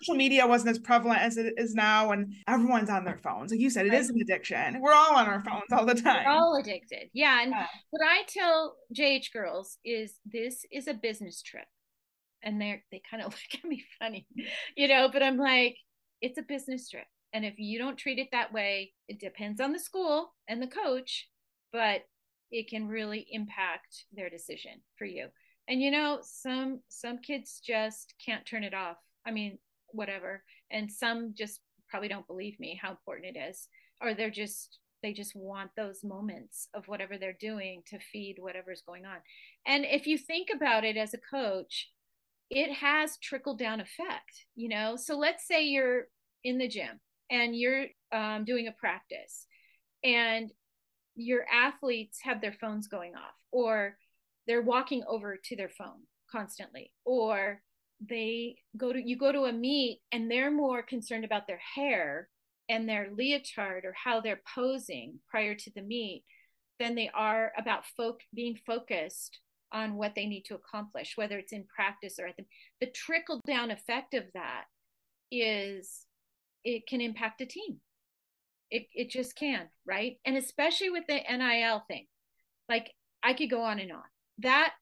social 0.00 0.16
media 0.16 0.46
wasn't 0.46 0.68
as 0.68 0.78
prevalent 0.78 1.20
as 1.20 1.36
it 1.36 1.54
is 1.56 1.74
now 1.74 2.12
and 2.12 2.32
everyone's 2.48 2.90
on 2.90 3.04
their 3.04 3.18
phones 3.18 3.50
like 3.50 3.60
you 3.60 3.70
said 3.70 3.86
it 3.86 3.90
right. 3.90 4.00
is 4.00 4.10
an 4.10 4.20
addiction 4.20 4.80
we're 4.80 4.92
all 4.92 5.16
on 5.16 5.26
our 5.26 5.42
phones 5.44 5.64
all 5.72 5.86
the 5.86 5.94
time 5.94 6.24
we're 6.24 6.32
all 6.32 6.56
addicted 6.56 7.08
yeah 7.12 7.42
and 7.42 7.52
yeah. 7.52 7.66
what 7.90 8.02
i 8.04 8.22
tell 8.28 8.76
jh 8.92 9.32
girls 9.32 9.78
is 9.84 10.14
this 10.24 10.64
is 10.72 10.88
a 10.88 10.94
business 10.94 11.42
trip 11.42 11.66
and 12.42 12.60
they're 12.60 12.82
they 12.90 13.00
kind 13.10 13.22
of 13.22 13.28
look 13.32 13.62
at 13.62 13.68
me 13.68 13.84
funny 13.98 14.26
you 14.76 14.88
know 14.88 15.08
but 15.12 15.22
i'm 15.22 15.36
like 15.36 15.76
it's 16.20 16.38
a 16.38 16.42
business 16.42 16.88
trip 16.88 17.04
and 17.34 17.44
if 17.44 17.58
you 17.58 17.78
don't 17.78 17.98
treat 17.98 18.20
it 18.20 18.28
that 18.30 18.52
way, 18.52 18.92
it 19.08 19.18
depends 19.18 19.60
on 19.60 19.72
the 19.72 19.78
school 19.78 20.32
and 20.48 20.62
the 20.62 20.68
coach, 20.68 21.28
but 21.72 22.02
it 22.52 22.70
can 22.70 22.86
really 22.86 23.26
impact 23.32 24.04
their 24.12 24.30
decision 24.30 24.80
for 24.96 25.04
you. 25.04 25.26
And 25.66 25.82
you 25.82 25.90
know, 25.90 26.20
some 26.22 26.80
some 26.88 27.18
kids 27.18 27.60
just 27.66 28.14
can't 28.24 28.46
turn 28.46 28.62
it 28.62 28.72
off. 28.72 28.98
I 29.26 29.32
mean, 29.32 29.58
whatever. 29.88 30.44
And 30.70 30.90
some 30.90 31.34
just 31.36 31.60
probably 31.88 32.08
don't 32.08 32.26
believe 32.26 32.58
me 32.60 32.78
how 32.80 32.90
important 32.90 33.36
it 33.36 33.38
is 33.38 33.68
or 34.00 34.14
they're 34.14 34.30
just 34.30 34.78
they 35.02 35.12
just 35.12 35.34
want 35.34 35.70
those 35.76 36.04
moments 36.04 36.68
of 36.72 36.86
whatever 36.86 37.18
they're 37.18 37.36
doing 37.38 37.82
to 37.88 37.98
feed 37.98 38.36
whatever's 38.38 38.82
going 38.86 39.04
on. 39.04 39.16
And 39.66 39.84
if 39.84 40.06
you 40.06 40.16
think 40.16 40.48
about 40.54 40.84
it 40.84 40.96
as 40.96 41.12
a 41.14 41.18
coach, 41.18 41.90
it 42.48 42.72
has 42.72 43.18
trickle 43.18 43.54
down 43.54 43.80
effect, 43.80 44.46
you 44.54 44.68
know? 44.68 44.96
So 44.96 45.18
let's 45.18 45.46
say 45.46 45.64
you're 45.64 46.06
in 46.42 46.56
the 46.56 46.68
gym 46.68 47.00
and 47.34 47.56
you're 47.56 47.86
um, 48.12 48.44
doing 48.44 48.68
a 48.68 48.72
practice. 48.72 49.46
And 50.04 50.50
your 51.16 51.44
athletes 51.52 52.18
have 52.22 52.40
their 52.40 52.54
phones 52.60 52.86
going 52.86 53.14
off 53.14 53.34
or 53.50 53.96
they're 54.46 54.62
walking 54.62 55.02
over 55.08 55.38
to 55.42 55.56
their 55.56 55.68
phone 55.68 56.02
constantly 56.30 56.92
or 57.04 57.60
they 58.08 58.56
go 58.76 58.92
to 58.92 59.00
you 59.00 59.16
go 59.16 59.30
to 59.30 59.44
a 59.44 59.52
meet 59.52 60.00
and 60.10 60.28
they're 60.28 60.50
more 60.50 60.82
concerned 60.82 61.24
about 61.24 61.46
their 61.46 61.60
hair 61.76 62.28
and 62.68 62.88
their 62.88 63.08
leotard 63.16 63.84
or 63.84 63.94
how 63.94 64.20
they're 64.20 64.40
posing 64.54 65.20
prior 65.30 65.54
to 65.54 65.70
the 65.76 65.82
meet 65.82 66.24
than 66.80 66.96
they 66.96 67.08
are 67.14 67.52
about 67.56 67.86
folk 67.96 68.20
being 68.34 68.58
focused 68.66 69.38
on 69.70 69.94
what 69.94 70.14
they 70.16 70.26
need 70.26 70.42
to 70.42 70.56
accomplish 70.56 71.12
whether 71.14 71.38
it's 71.38 71.52
in 71.52 71.64
practice 71.64 72.18
or 72.18 72.26
at 72.26 72.36
the 72.36 72.44
the 72.80 72.90
trickle 72.90 73.40
down 73.46 73.70
effect 73.70 74.14
of 74.14 74.24
that 74.34 74.64
is 75.30 76.06
it 76.64 76.86
can 76.86 77.00
impact 77.00 77.40
a 77.40 77.46
team. 77.46 77.78
It 78.70 78.86
it 78.94 79.10
just 79.10 79.36
can, 79.36 79.68
right? 79.86 80.16
And 80.24 80.36
especially 80.36 80.90
with 80.90 81.04
the 81.06 81.20
NIL 81.30 81.84
thing. 81.88 82.06
Like 82.68 82.92
I 83.22 83.34
could 83.34 83.50
go 83.50 83.62
on 83.62 83.78
and 83.78 83.92
on. 83.92 84.02
That 84.38 84.72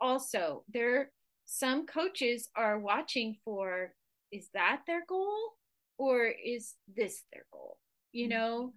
also 0.00 0.64
there 0.72 1.10
some 1.46 1.86
coaches 1.86 2.48
are 2.56 2.78
watching 2.78 3.36
for 3.44 3.94
is 4.32 4.48
that 4.54 4.82
their 4.86 5.04
goal 5.08 5.52
or 5.98 6.26
is 6.26 6.74
this 6.94 7.22
their 7.32 7.46
goal? 7.52 7.78
You 8.12 8.28
mm-hmm. 8.28 8.38
know? 8.38 8.72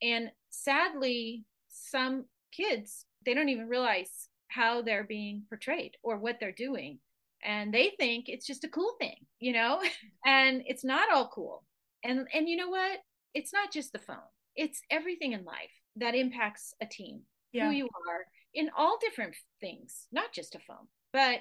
And 0.00 0.30
sadly, 0.50 1.44
some 1.68 2.24
kids 2.52 3.04
they 3.24 3.34
don't 3.34 3.48
even 3.48 3.68
realize 3.68 4.28
how 4.48 4.82
they're 4.82 5.04
being 5.04 5.42
portrayed 5.48 5.96
or 6.02 6.16
what 6.16 6.36
they're 6.40 6.52
doing 6.52 6.98
and 7.44 7.72
they 7.72 7.92
think 7.98 8.28
it's 8.28 8.46
just 8.46 8.64
a 8.64 8.68
cool 8.68 8.94
thing 8.98 9.16
you 9.38 9.52
know 9.52 9.80
and 10.26 10.62
it's 10.66 10.84
not 10.84 11.12
all 11.12 11.28
cool 11.28 11.62
and 12.04 12.26
and 12.32 12.48
you 12.48 12.56
know 12.56 12.68
what? 12.68 12.98
It's 13.34 13.52
not 13.52 13.72
just 13.72 13.92
the 13.92 13.98
phone. 13.98 14.16
It's 14.56 14.80
everything 14.90 15.32
in 15.32 15.44
life 15.44 15.70
that 15.96 16.14
impacts 16.14 16.74
a 16.80 16.86
team 16.86 17.22
yeah. 17.52 17.66
who 17.66 17.72
you 17.72 17.84
are 17.84 18.24
in 18.54 18.70
all 18.76 18.98
different 19.00 19.34
things 19.60 20.06
not 20.12 20.32
just 20.32 20.54
a 20.54 20.60
phone. 20.60 20.88
But 21.12 21.40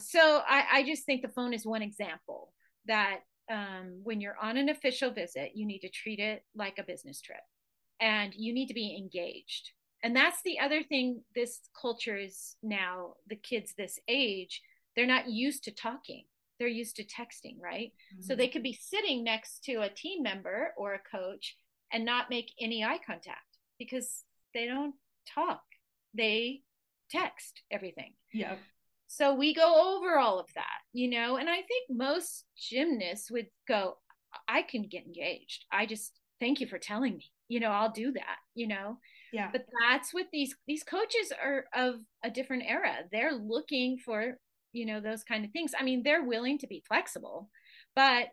so 0.00 0.42
I, 0.46 0.64
I 0.72 0.82
just 0.84 1.04
think 1.04 1.22
the 1.22 1.28
phone 1.28 1.52
is 1.54 1.66
one 1.66 1.82
example 1.82 2.52
that 2.86 3.20
um, 3.50 4.00
when 4.02 4.20
you're 4.20 4.38
on 4.40 4.56
an 4.56 4.68
official 4.68 5.10
visit 5.10 5.52
you 5.54 5.66
need 5.66 5.80
to 5.80 5.88
treat 5.88 6.18
it 6.18 6.42
like 6.54 6.78
a 6.78 6.84
business 6.84 7.20
trip 7.20 7.42
and 8.00 8.32
you 8.34 8.52
need 8.52 8.68
to 8.68 8.74
be 8.74 8.96
engaged. 8.96 9.72
And 10.02 10.14
that's 10.14 10.42
the 10.42 10.58
other 10.60 10.82
thing 10.82 11.22
this 11.34 11.60
culture 11.80 12.16
is 12.16 12.56
now 12.62 13.14
the 13.28 13.36
kids 13.36 13.74
this 13.76 13.98
age 14.08 14.62
they're 14.96 15.06
not 15.06 15.28
used 15.28 15.64
to 15.64 15.72
talking 15.72 16.24
they're 16.58 16.68
used 16.68 16.96
to 16.96 17.04
texting, 17.04 17.56
right? 17.60 17.92
Mm-hmm. 18.14 18.22
So 18.22 18.34
they 18.34 18.48
could 18.48 18.62
be 18.62 18.78
sitting 18.80 19.24
next 19.24 19.64
to 19.64 19.82
a 19.82 19.88
team 19.88 20.22
member 20.22 20.72
or 20.76 20.94
a 20.94 21.16
coach 21.16 21.56
and 21.92 22.04
not 22.04 22.30
make 22.30 22.52
any 22.60 22.84
eye 22.84 23.00
contact 23.04 23.58
because 23.78 24.24
they 24.52 24.66
don't 24.66 24.94
talk. 25.34 25.62
They 26.14 26.62
text 27.10 27.62
everything. 27.70 28.14
Yeah. 28.32 28.56
So 29.06 29.34
we 29.34 29.54
go 29.54 29.96
over 29.96 30.18
all 30.18 30.40
of 30.40 30.48
that, 30.54 30.80
you 30.92 31.08
know, 31.08 31.36
and 31.36 31.48
I 31.48 31.56
think 31.56 31.88
most 31.88 32.44
gymnasts 32.56 33.30
would 33.30 33.46
go, 33.68 33.98
I 34.48 34.62
can 34.62 34.88
get 34.88 35.06
engaged. 35.06 35.66
I 35.70 35.86
just 35.86 36.12
thank 36.40 36.60
you 36.60 36.66
for 36.66 36.78
telling 36.78 37.16
me. 37.16 37.30
You 37.48 37.60
know, 37.60 37.68
I'll 37.68 37.92
do 37.92 38.10
that, 38.12 38.36
you 38.54 38.66
know. 38.66 38.98
Yeah. 39.32 39.50
But 39.52 39.66
that's 39.80 40.14
what 40.14 40.26
these 40.32 40.54
these 40.66 40.82
coaches 40.82 41.32
are 41.42 41.66
of 41.74 41.96
a 42.24 42.30
different 42.30 42.64
era. 42.66 42.96
They're 43.12 43.34
looking 43.34 43.98
for 43.98 44.38
you 44.74 44.84
know 44.84 45.00
those 45.00 45.24
kind 45.24 45.44
of 45.44 45.50
things 45.52 45.72
i 45.78 45.82
mean 45.82 46.02
they're 46.02 46.24
willing 46.24 46.58
to 46.58 46.66
be 46.66 46.84
flexible 46.86 47.50
but 47.94 48.28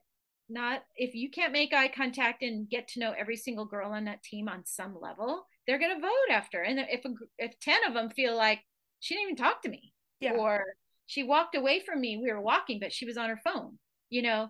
not 0.50 0.84
if 0.96 1.16
you 1.16 1.30
can't 1.30 1.54
make 1.54 1.74
eye 1.74 1.88
contact 1.88 2.44
and 2.44 2.70
get 2.70 2.88
to 2.90 3.00
know 3.00 3.14
every 3.18 3.38
single 3.38 3.66
girl 3.66 3.92
on 3.92 4.06
that 4.06 4.22
team 4.24 4.50
on 4.50 4.66
some 4.66 4.96
level 5.00 5.46
they're 5.66 5.80
going 5.80 5.96
to 5.96 6.02
vote 6.02 6.32
after 6.32 6.62
and 6.62 6.80
if 6.80 7.06
a, 7.06 7.10
if 7.38 7.60
10 7.60 7.86
of 7.88 7.94
them 7.94 8.10
feel 8.10 8.36
like 8.36 8.60
she 9.00 9.16
didn't 9.16 9.32
even 9.32 9.36
talk 9.36 9.62
to 9.62 9.70
me 9.70 9.94
yeah. 10.20 10.34
or 10.34 10.64
she 11.06 11.24
walked 11.24 11.56
away 11.56 11.80
from 11.80 12.02
me 12.02 12.18
we 12.18 12.32
were 12.32 12.42
walking 12.42 12.80
but 12.80 12.92
she 12.92 13.06
was 13.06 13.18
on 13.18 13.30
her 13.30 13.40
phone 13.44 13.78
you 14.10 14.22
know 14.22 14.50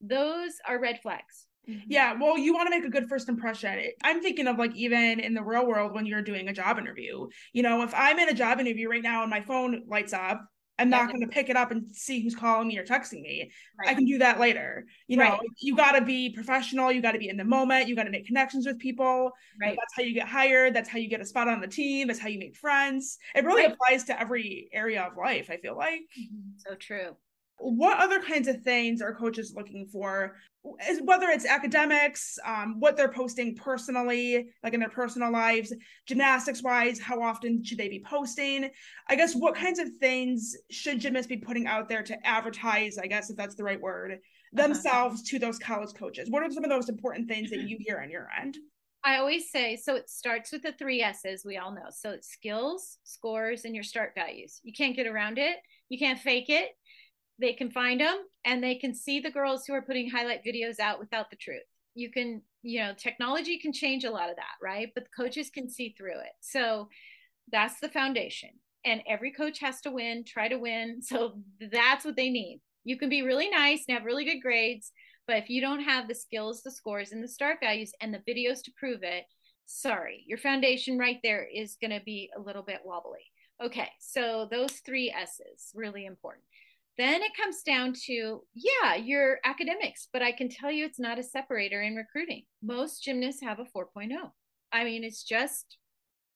those 0.00 0.52
are 0.66 0.80
red 0.80 1.00
flags 1.02 1.46
mm-hmm. 1.68 1.80
yeah, 1.88 2.14
well, 2.18 2.38
you 2.38 2.54
want 2.54 2.66
to 2.66 2.70
make 2.70 2.86
a 2.86 2.90
good 2.90 3.08
first 3.08 3.28
impression. 3.28 3.78
I'm 4.02 4.22
thinking 4.22 4.46
of 4.46 4.58
like 4.58 4.74
even 4.74 5.20
in 5.20 5.34
the 5.34 5.42
real 5.42 5.66
world 5.66 5.94
when 5.94 6.06
you're 6.06 6.22
doing 6.22 6.48
a 6.48 6.54
job 6.54 6.78
interview. 6.78 7.26
You 7.52 7.62
know, 7.62 7.82
if 7.82 7.92
I'm 7.94 8.18
in 8.18 8.30
a 8.30 8.34
job 8.34 8.60
interview 8.60 8.88
right 8.88 9.02
now 9.02 9.22
and 9.22 9.30
my 9.30 9.42
phone 9.42 9.82
lights 9.86 10.14
up, 10.14 10.42
I'm 10.80 10.90
not 10.90 11.08
going 11.08 11.20
to 11.20 11.26
pick 11.26 11.48
it 11.48 11.56
up 11.56 11.70
and 11.70 11.94
see 11.94 12.20
who's 12.20 12.34
calling 12.34 12.68
me 12.68 12.78
or 12.78 12.84
texting 12.84 13.22
me. 13.22 13.50
Right. 13.78 13.90
I 13.90 13.94
can 13.94 14.04
do 14.04 14.18
that 14.18 14.40
later. 14.40 14.86
You 15.06 15.18
know, 15.18 15.24
right. 15.24 15.40
you 15.60 15.76
got 15.76 15.92
to 15.92 16.00
be 16.00 16.30
professional. 16.30 16.90
You 16.90 17.02
got 17.02 17.12
to 17.12 17.18
be 17.18 17.28
in 17.28 17.36
the 17.36 17.44
moment. 17.44 17.88
You 17.88 17.94
got 17.94 18.04
to 18.04 18.10
make 18.10 18.26
connections 18.26 18.66
with 18.66 18.78
people. 18.78 19.32
Right. 19.60 19.76
That's 19.78 19.94
how 19.94 20.02
you 20.02 20.14
get 20.14 20.26
hired. 20.26 20.74
That's 20.74 20.88
how 20.88 20.98
you 20.98 21.08
get 21.08 21.20
a 21.20 21.26
spot 21.26 21.48
on 21.48 21.60
the 21.60 21.68
team. 21.68 22.08
That's 22.08 22.18
how 22.18 22.28
you 22.28 22.38
make 22.38 22.56
friends. 22.56 23.18
It 23.34 23.44
really 23.44 23.64
applies 23.64 24.04
to 24.04 24.18
every 24.18 24.68
area 24.72 25.02
of 25.02 25.16
life, 25.16 25.50
I 25.50 25.58
feel 25.58 25.76
like. 25.76 26.00
Mm-hmm. 26.18 26.50
So 26.58 26.74
true 26.74 27.16
what 27.60 27.98
other 27.98 28.20
kinds 28.20 28.48
of 28.48 28.62
things 28.62 29.02
are 29.02 29.14
coaches 29.14 29.52
looking 29.54 29.86
for 29.86 30.36
whether 31.02 31.28
it's 31.28 31.46
academics 31.46 32.38
um, 32.44 32.76
what 32.78 32.96
they're 32.96 33.12
posting 33.12 33.54
personally 33.54 34.48
like 34.62 34.72
in 34.72 34.80
their 34.80 34.88
personal 34.88 35.30
lives 35.30 35.72
gymnastics 36.06 36.62
wise 36.62 36.98
how 36.98 37.20
often 37.22 37.62
should 37.62 37.78
they 37.78 37.88
be 37.88 38.02
posting 38.08 38.70
i 39.08 39.14
guess 39.14 39.34
what 39.34 39.54
kinds 39.54 39.78
of 39.78 39.88
things 40.00 40.56
should 40.70 40.98
gymnasts 40.98 41.28
be 41.28 41.36
putting 41.36 41.66
out 41.66 41.88
there 41.88 42.02
to 42.02 42.16
advertise 42.26 42.96
i 42.98 43.06
guess 43.06 43.30
if 43.30 43.36
that's 43.36 43.54
the 43.54 43.64
right 43.64 43.80
word 43.80 44.12
uh-huh. 44.12 44.62
themselves 44.66 45.20
uh-huh. 45.20 45.30
to 45.30 45.38
those 45.38 45.58
college 45.58 45.94
coaches 45.94 46.30
what 46.30 46.42
are 46.42 46.50
some 46.50 46.64
of 46.64 46.70
those 46.70 46.88
important 46.88 47.28
things 47.28 47.50
that 47.50 47.60
you 47.60 47.76
hear 47.80 48.00
on 48.02 48.10
your 48.10 48.28
end 48.40 48.56
I 49.02 49.16
always 49.16 49.50
say 49.50 49.76
so 49.76 49.96
it 49.96 50.10
starts 50.10 50.52
with 50.52 50.60
the 50.60 50.72
three 50.72 51.00
S's 51.00 51.42
we 51.42 51.56
all 51.56 51.74
know. 51.74 51.88
So 51.88 52.10
it's 52.10 52.28
skills, 52.28 52.98
scores, 53.04 53.64
and 53.64 53.74
your 53.74 53.82
start 53.82 54.12
values. 54.14 54.60
You 54.62 54.74
can't 54.74 54.94
get 54.94 55.06
around 55.06 55.38
it. 55.38 55.56
You 55.88 55.98
can't 55.98 56.18
fake 56.18 56.50
it 56.50 56.72
they 57.40 57.52
can 57.52 57.70
find 57.70 58.00
them 58.00 58.18
and 58.44 58.62
they 58.62 58.74
can 58.74 58.94
see 58.94 59.20
the 59.20 59.30
girls 59.30 59.64
who 59.66 59.74
are 59.74 59.82
putting 59.82 60.10
highlight 60.10 60.44
videos 60.44 60.78
out 60.78 60.98
without 60.98 61.30
the 61.30 61.36
truth. 61.36 61.62
You 61.94 62.10
can 62.10 62.42
you 62.62 62.80
know 62.80 62.92
technology 62.96 63.58
can 63.58 63.72
change 63.72 64.04
a 64.04 64.10
lot 64.10 64.30
of 64.30 64.36
that 64.36 64.56
right? 64.62 64.88
But 64.94 65.06
coaches 65.16 65.50
can 65.50 65.68
see 65.68 65.94
through 65.96 66.20
it. 66.20 66.32
So 66.40 66.88
that's 67.50 67.80
the 67.80 67.88
foundation. 67.88 68.50
And 68.84 69.02
every 69.08 69.32
coach 69.32 69.58
has 69.60 69.80
to 69.82 69.90
win 69.90 70.24
try 70.24 70.48
to 70.48 70.58
win. 70.58 71.00
So 71.02 71.34
that's 71.72 72.04
what 72.04 72.16
they 72.16 72.30
need. 72.30 72.60
You 72.84 72.98
can 72.98 73.08
be 73.08 73.22
really 73.22 73.50
nice 73.50 73.84
and 73.86 73.96
have 73.96 74.06
really 74.06 74.24
good 74.24 74.40
grades 74.42 74.92
but 75.26 75.36
if 75.36 75.48
you 75.48 75.60
don't 75.60 75.82
have 75.82 76.08
the 76.08 76.14
skills 76.14 76.62
the 76.62 76.70
scores 76.70 77.12
and 77.12 77.22
the 77.22 77.28
start 77.28 77.58
values 77.60 77.92
and 78.00 78.12
the 78.12 78.32
videos 78.32 78.62
to 78.64 78.72
prove 78.76 79.02
it 79.02 79.24
sorry, 79.70 80.24
your 80.26 80.38
foundation 80.38 80.98
right 80.98 81.20
there 81.22 81.46
is 81.46 81.76
going 81.80 81.92
to 81.92 82.04
be 82.04 82.28
a 82.36 82.40
little 82.40 82.62
bit 82.62 82.80
wobbly. 82.84 83.24
Okay, 83.64 83.88
so 84.00 84.48
those 84.50 84.72
three 84.84 85.14
S's 85.16 85.70
really 85.74 86.06
important. 86.06 86.44
Then 87.00 87.22
it 87.22 87.32
comes 87.34 87.62
down 87.62 87.94
to, 88.08 88.42
yeah, 88.52 88.94
your 88.94 89.38
academics, 89.46 90.08
but 90.12 90.20
I 90.20 90.32
can 90.32 90.50
tell 90.50 90.70
you 90.70 90.84
it's 90.84 91.00
not 91.00 91.18
a 91.18 91.22
separator 91.22 91.80
in 91.80 91.96
recruiting. 91.96 92.42
Most 92.62 93.02
gymnasts 93.02 93.40
have 93.40 93.58
a 93.58 93.64
4.0. 93.64 94.10
I 94.70 94.84
mean, 94.84 95.02
it's 95.02 95.22
just, 95.22 95.78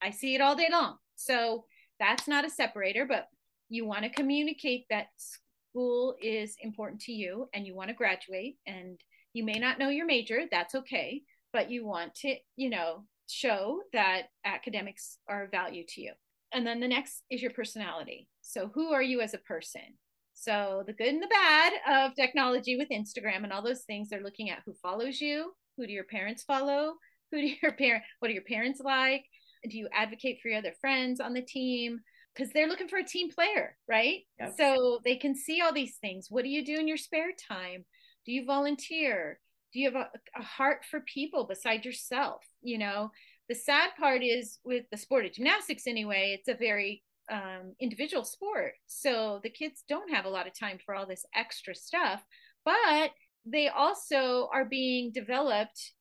I 0.02 0.08
see 0.08 0.34
it 0.34 0.40
all 0.40 0.56
day 0.56 0.68
long. 0.72 0.96
So 1.16 1.66
that's 2.00 2.26
not 2.26 2.46
a 2.46 2.50
separator, 2.50 3.04
but 3.04 3.26
you 3.68 3.84
want 3.84 4.04
to 4.04 4.08
communicate 4.08 4.86
that 4.88 5.08
school 5.18 6.16
is 6.22 6.56
important 6.62 7.02
to 7.02 7.12
you 7.12 7.46
and 7.52 7.66
you 7.66 7.74
want 7.74 7.88
to 7.88 7.94
graduate 7.94 8.56
and 8.66 8.98
you 9.34 9.44
may 9.44 9.58
not 9.58 9.78
know 9.78 9.90
your 9.90 10.06
major, 10.06 10.44
that's 10.50 10.74
okay, 10.74 11.20
but 11.52 11.70
you 11.70 11.84
want 11.84 12.14
to, 12.22 12.36
you 12.56 12.70
know, 12.70 13.04
show 13.28 13.80
that 13.92 14.28
academics 14.46 15.18
are 15.28 15.44
of 15.44 15.50
value 15.50 15.84
to 15.88 16.00
you. 16.00 16.12
And 16.54 16.66
then 16.66 16.80
the 16.80 16.88
next 16.88 17.22
is 17.30 17.42
your 17.42 17.50
personality. 17.50 18.30
So, 18.40 18.70
who 18.72 18.94
are 18.94 19.02
you 19.02 19.20
as 19.20 19.34
a 19.34 19.38
person? 19.38 19.98
So, 20.45 20.82
the 20.86 20.92
good 20.92 21.09
and 21.09 21.22
the 21.22 21.28
bad 21.28 21.72
of 21.88 22.14
technology 22.14 22.76
with 22.76 22.90
Instagram 22.90 23.45
and 23.45 23.53
all 23.53 23.62
those 23.62 23.82
things, 23.82 24.09
they're 24.09 24.22
looking 24.22 24.51
at 24.51 24.61
who 24.66 24.74
follows 24.74 25.20
you, 25.20 25.55
who 25.76 25.86
do 25.86 25.92
your 25.92 26.05
parents 26.05 26.42
follow, 26.42 26.95
who 27.30 27.40
do 27.40 27.55
your 27.62 27.72
parent, 27.72 28.03
what 28.18 28.30
are 28.30 28.34
your 28.34 28.42
parents 28.42 28.80
like? 28.84 29.24
Do 29.68 29.78
you 29.78 29.88
advocate 29.92 30.40
for 30.42 30.49
your 30.49 30.59
other 30.59 30.74
friends 30.80 31.20
on 31.20 31.32
the 31.32 31.40
team? 31.40 32.01
Because 32.34 32.53
they're 32.53 32.68
looking 32.68 32.88
for 32.88 32.99
a 32.99 33.05
team 33.05 33.30
player, 33.30 33.76
right? 33.88 34.20
Yep. 34.38 34.55
So 34.59 35.01
they 35.05 35.16
can 35.16 35.34
see 35.34 35.61
all 35.61 35.72
these 35.72 35.97
things. 36.01 36.26
What 36.28 36.45
do 36.45 36.51
you 36.51 36.64
do 36.64 36.78
in 36.78 36.88
your 36.88 36.97
spare 36.97 37.30
time? 37.49 37.84
Do 38.26 38.32
you 38.32 38.45
volunteer? 38.45 39.40
Do 39.72 39.80
you 39.80 39.90
have 39.90 39.97
a, 39.97 40.11
a 40.38 40.42
heart 40.42 40.84
for 40.90 41.01
people 41.01 41.45
beside 41.45 41.84
yourself? 41.84 42.42
You 42.61 42.78
know, 42.78 43.11
the 43.49 43.55
sad 43.55 43.90
part 43.99 44.22
is 44.22 44.59
with 44.64 44.84
the 44.90 44.97
sport 44.99 45.24
of 45.24 45.32
gymnastics, 45.32 45.86
anyway, 45.86 46.36
it's 46.38 46.49
a 46.49 46.55
very 46.55 47.03
um, 47.31 47.75
individual 47.81 48.25
sport. 48.25 48.75
So 48.87 49.41
the 49.43 49.51
kids 49.51 49.85
don't 49.89 50.12
have 50.12 50.25
a 50.25 50.31
lot 50.31 50.47
of 50.47 50.59
time 50.59 50.79
for 50.85 50.95
all 50.95 51.07
this 51.07 51.25
extra 51.35 51.75
stuff, 51.75 52.22
but 52.64 53.11
they 53.47 53.68
also 53.68 54.49
are 54.53 54.64
being 54.64 55.12
developed 55.12 55.93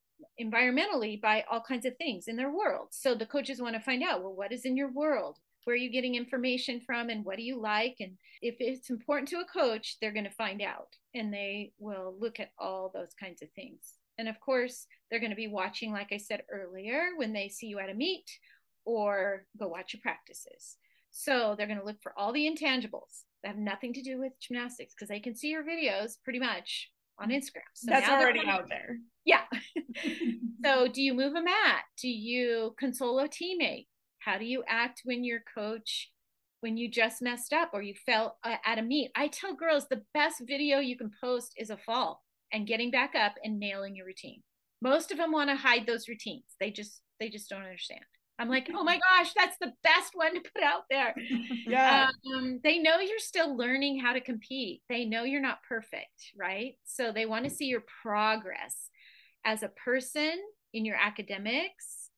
environmentally 0.42 1.22
by 1.22 1.44
all 1.52 1.62
kinds 1.62 1.86
of 1.86 1.98
things 1.98 2.28
in 2.28 2.36
their 2.36 2.52
world. 2.52 2.88
So 2.92 3.16
the 3.16 3.26
coaches 3.26 3.62
want 3.62 3.76
to 3.76 3.82
find 3.82 4.04
out, 4.04 4.22
well, 4.22 4.36
what 4.36 4.54
is 4.54 4.66
in 4.66 4.78
your 4.78 4.92
world? 4.92 5.38
Where 5.66 5.74
are 5.74 5.78
you 5.78 5.92
getting 5.92 6.16
information 6.16 6.82
from 6.82 7.10
and 7.10 7.24
what 7.24 7.38
do 7.38 7.44
you 7.44 7.60
like? 7.60 7.96
And 8.00 8.18
if 8.42 8.56
it's 8.60 8.90
important 8.90 9.30
to 9.30 9.40
a 9.40 9.46
coach, 9.46 9.98
they're 10.00 10.12
going 10.12 10.26
to 10.26 10.32
find 10.32 10.62
out 10.62 10.90
and 11.14 11.34
they 11.34 11.72
will 11.80 12.16
look 12.20 12.40
at 12.40 12.52
all 12.60 12.92
those 12.94 13.14
kinds 13.18 13.42
of 13.42 13.50
things. 13.52 13.94
And 14.18 14.28
of 14.28 14.40
course, 14.40 14.86
they're 15.10 15.20
going 15.20 15.32
to 15.32 15.36
be 15.36 15.48
watching, 15.48 15.92
like 15.92 16.12
I 16.12 16.18
said 16.18 16.44
earlier, 16.52 17.10
when 17.16 17.34
they 17.34 17.50
see 17.50 17.68
you 17.68 17.80
at 17.80 17.90
a 17.90 17.94
meet 17.94 18.30
or 18.86 19.46
go 19.58 19.68
watch 19.68 19.94
your 19.94 20.02
practices. 20.02 20.78
So 21.16 21.54
they're 21.56 21.68
going 21.68 21.80
to 21.80 21.86
look 21.86 22.02
for 22.02 22.14
all 22.18 22.34
the 22.34 22.50
intangibles 22.50 23.22
that 23.44 23.50
have 23.50 23.58
nothing 23.58 23.94
to 23.94 24.02
do 24.02 24.20
with 24.20 24.34
gymnastics 24.42 24.94
because 24.94 25.10
they 25.10 25.20
can 25.20 25.36
see 25.36 25.50
your 25.50 25.64
videos 25.64 26.14
pretty 26.24 26.40
much 26.40 26.90
on 27.22 27.30
Instagram. 27.30 27.70
So 27.76 27.92
That's 27.92 28.10
already 28.10 28.42
out 28.48 28.68
there. 28.68 28.98
Yeah. 29.24 29.44
so 30.66 30.88
do 30.88 31.02
you 31.02 31.14
move 31.14 31.36
a 31.36 31.44
mat? 31.44 31.84
Do 32.02 32.10
you 32.10 32.76
console 32.80 33.20
a 33.20 33.30
teammate? 33.30 33.86
How 34.20 34.40
do 34.40 34.46
you 34.46 34.64
act 34.68 35.02
when 35.06 35.24
your 35.24 35.42
coach 35.56 36.10
when 36.62 36.78
you 36.78 36.90
just 36.90 37.22
messed 37.22 37.54
up 37.54 37.72
or 37.74 37.82
you 37.82 37.94
fell 38.06 38.38
uh, 38.44 38.56
at 38.66 38.80
a 38.80 38.82
meet? 38.82 39.12
I 39.16 39.28
tell 39.28 39.54
girls 39.54 39.88
the 39.88 40.02
best 40.16 40.42
video 40.48 40.80
you 40.80 40.98
can 40.98 41.12
post 41.22 41.54
is 41.58 41.70
a 41.70 41.78
fall 41.78 42.24
and 42.52 42.68
getting 42.68 42.90
back 42.90 43.14
up 43.16 43.36
and 43.44 43.60
nailing 43.60 43.96
your 43.96 44.08
routine. 44.08 44.42
Most 44.82 45.12
of 45.12 45.18
them 45.18 45.32
want 45.32 45.52
to 45.52 45.56
hide 45.56 45.86
those 45.86 46.08
routines. 46.08 46.56
They 46.60 46.72
just 46.72 47.02
they 47.20 47.30
just 47.30 47.50
don't 47.50 47.62
understand. 47.62 48.02
I'm 48.44 48.50
like, 48.50 48.70
oh 48.76 48.84
my 48.84 49.00
gosh, 49.00 49.32
that's 49.34 49.56
the 49.62 49.72
best 49.84 50.12
one 50.16 50.34
to 50.34 50.42
put 50.42 50.64
out 50.64 50.84
there. 50.90 51.16
yeah. 51.66 52.10
Um, 52.36 52.60
they 52.62 52.78
know 52.78 53.00
you're 53.00 53.18
still 53.18 53.56
learning 53.56 54.02
how 54.02 54.12
to 54.12 54.20
compete. 54.20 54.82
They 54.90 55.06
know 55.06 55.24
you're 55.24 55.42
not 55.42 55.64
perfect, 55.64 56.34
right? 56.38 56.74
So 56.84 57.14
they 57.14 57.26
want 57.26 57.46
to 57.46 57.50
see 57.50 57.68
your 57.68 57.86
progress 58.02 58.90
as 59.46 59.64
a 59.64 59.70
person 59.70 60.34
in 60.74 60.84
your 60.84 60.98
academics 60.98 62.10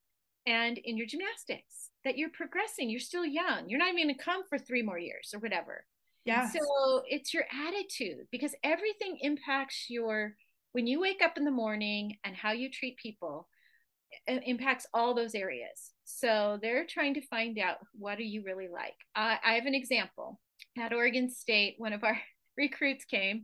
and 0.47 0.79
in 0.79 0.97
your 0.97 1.05
gymnastics, 1.05 1.91
that 2.03 2.17
you're 2.17 2.31
progressing. 2.31 2.89
You're 2.89 2.99
still 2.99 3.25
young. 3.25 3.69
You're 3.69 3.79
not 3.79 3.89
even 3.89 4.05
going 4.05 4.15
to 4.15 4.23
come 4.23 4.41
for 4.49 4.57
three 4.57 4.81
more 4.81 4.97
years 4.97 5.29
or 5.31 5.39
whatever. 5.39 5.85
Yeah. 6.25 6.49
So 6.49 7.03
it's 7.07 7.35
your 7.35 7.45
attitude 7.67 8.25
because 8.31 8.55
everything 8.63 9.19
impacts 9.21 9.85
your, 9.89 10.33
when 10.71 10.87
you 10.87 10.99
wake 10.99 11.21
up 11.23 11.37
in 11.37 11.45
the 11.45 11.51
morning 11.51 12.17
and 12.23 12.35
how 12.35 12.51
you 12.51 12.71
treat 12.71 12.97
people, 12.97 13.47
impacts 14.27 14.85
all 14.93 15.13
those 15.13 15.35
areas. 15.35 15.91
So 16.03 16.59
they're 16.61 16.85
trying 16.85 17.13
to 17.15 17.27
find 17.27 17.57
out 17.59 17.77
what 17.93 18.17
do 18.17 18.23
you 18.23 18.43
really 18.43 18.67
like. 18.67 18.95
Uh, 19.15 19.35
I 19.43 19.53
have 19.53 19.65
an 19.65 19.75
example. 19.75 20.39
At 20.77 20.93
Oregon 20.93 21.29
State, 21.29 21.75
one 21.77 21.93
of 21.93 22.03
our 22.03 22.17
recruits 22.57 23.05
came 23.05 23.43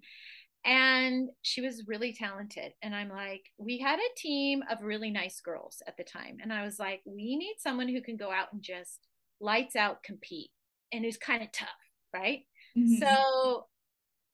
and 0.63 1.29
she 1.41 1.61
was 1.61 1.87
really 1.87 2.13
talented. 2.13 2.73
And 2.81 2.95
I'm 2.95 3.09
like, 3.09 3.41
we 3.57 3.79
had 3.79 3.99
a 3.99 4.19
team 4.19 4.61
of 4.69 4.83
really 4.83 5.09
nice 5.09 5.41
girls 5.41 5.81
at 5.87 5.97
the 5.97 6.03
time. 6.03 6.37
And 6.41 6.53
I 6.53 6.63
was 6.63 6.77
like, 6.77 7.01
we 7.05 7.35
need 7.35 7.55
someone 7.59 7.87
who 7.87 8.01
can 8.01 8.17
go 8.17 8.31
out 8.31 8.53
and 8.53 8.61
just 8.61 8.99
lights 9.39 9.75
out 9.75 10.03
compete 10.03 10.51
and 10.93 11.03
who's 11.03 11.17
kind 11.17 11.41
of 11.41 11.51
tough, 11.51 11.69
right? 12.13 12.41
Mm-hmm. 12.77 12.97
So 12.97 13.65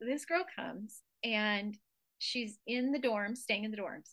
this 0.02 0.26
girl 0.26 0.46
comes 0.56 1.02
and 1.24 1.78
she's 2.20 2.58
in 2.68 2.92
the 2.92 3.00
dorms, 3.00 3.38
staying 3.38 3.64
in 3.64 3.72
the 3.72 3.78
dorms. 3.78 4.12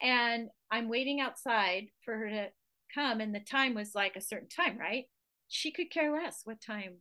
And 0.00 0.48
I'm 0.72 0.88
waiting 0.88 1.20
outside 1.20 1.88
for 2.04 2.16
her 2.16 2.30
to 2.30 2.46
come. 2.92 3.20
And 3.20 3.34
the 3.34 3.40
time 3.40 3.74
was 3.74 3.94
like 3.94 4.16
a 4.16 4.22
certain 4.22 4.48
time, 4.48 4.78
right? 4.78 5.04
She 5.48 5.70
could 5.70 5.90
care 5.90 6.10
less 6.10 6.40
what 6.44 6.62
time 6.62 6.94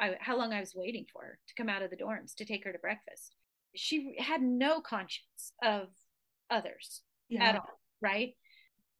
I, 0.00 0.14
how 0.18 0.38
long 0.38 0.52
I 0.52 0.60
was 0.60 0.74
waiting 0.74 1.04
for 1.12 1.22
her 1.22 1.38
to 1.46 1.54
come 1.54 1.68
out 1.68 1.82
of 1.82 1.90
the 1.90 1.96
dorms 1.96 2.34
to 2.36 2.46
take 2.46 2.64
her 2.64 2.72
to 2.72 2.78
breakfast. 2.78 3.34
She 3.76 4.16
had 4.18 4.40
no 4.40 4.80
conscience 4.80 5.52
of 5.62 5.88
others 6.50 7.02
yeah. 7.28 7.44
at 7.44 7.56
all, 7.56 7.80
right? 8.00 8.34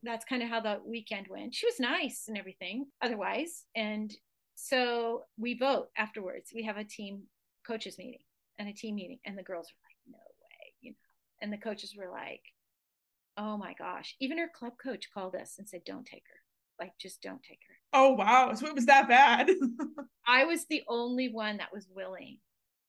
That's 0.03 0.27
kind 0.27 0.43
of 0.43 0.51
how 0.51 0.61
the 0.61 0.79
weekend 0.85 1.27
went. 1.31 1.55
She 1.55 1.67
was 1.67 1.81
nice 1.81 2.27
and 2.29 2.37
everything 2.37 2.87
otherwise. 3.01 3.65
And 3.75 4.15
so 4.55 5.23
we 5.39 5.57
vote 5.57 5.89
afterwards. 5.97 6.53
We 6.55 6.65
have 6.65 6.77
a 6.77 6.85
team 6.85 7.23
coaches 7.67 7.97
meeting 7.99 8.21
and 8.59 8.69
a 8.69 8.73
team 8.75 8.97
meeting. 8.97 9.21
And 9.25 9.39
the 9.39 9.43
girls 9.43 9.69
were 9.69 9.87
like, 9.89 9.97
no 10.13 10.19
way, 10.19 10.73
you 10.83 10.91
know. 10.91 10.97
And 11.41 11.53
the 11.53 11.57
coaches 11.57 11.95
were 11.97 12.11
like, 12.11 12.43
oh 13.39 13.57
my 13.57 13.75
gosh. 13.79 14.17
Even 14.21 14.39
her 14.39 14.51
club 14.53 14.75
coach 14.83 15.09
called 15.15 15.35
us 15.35 15.55
and 15.59 15.69
said, 15.69 15.83
don't 15.87 16.05
take 16.05 16.25
her. 16.29 16.41
Like, 16.85 16.93
just 17.01 17.23
don't 17.23 17.43
take 17.43 17.61
her. 17.69 17.75
Oh, 17.93 18.13
wow. 18.13 18.53
So 18.55 18.67
it 18.67 18.75
was 18.75 18.87
that 18.87 19.09
bad. 19.09 19.51
I 20.27 20.45
was 20.45 20.67
the 20.67 20.83
only 20.89 21.29
one 21.29 21.57
that 21.59 21.73
was 21.73 21.89
willing 21.95 22.39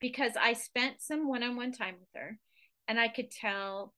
because 0.02 0.34
I 0.40 0.54
spent 0.54 1.02
some 1.02 1.28
one 1.28 1.44
on 1.44 1.56
one 1.56 1.72
time 1.72 1.96
with 2.00 2.10
her 2.16 2.38
and 2.88 3.00
I 3.00 3.08
could 3.08 3.32
tell 3.32 3.94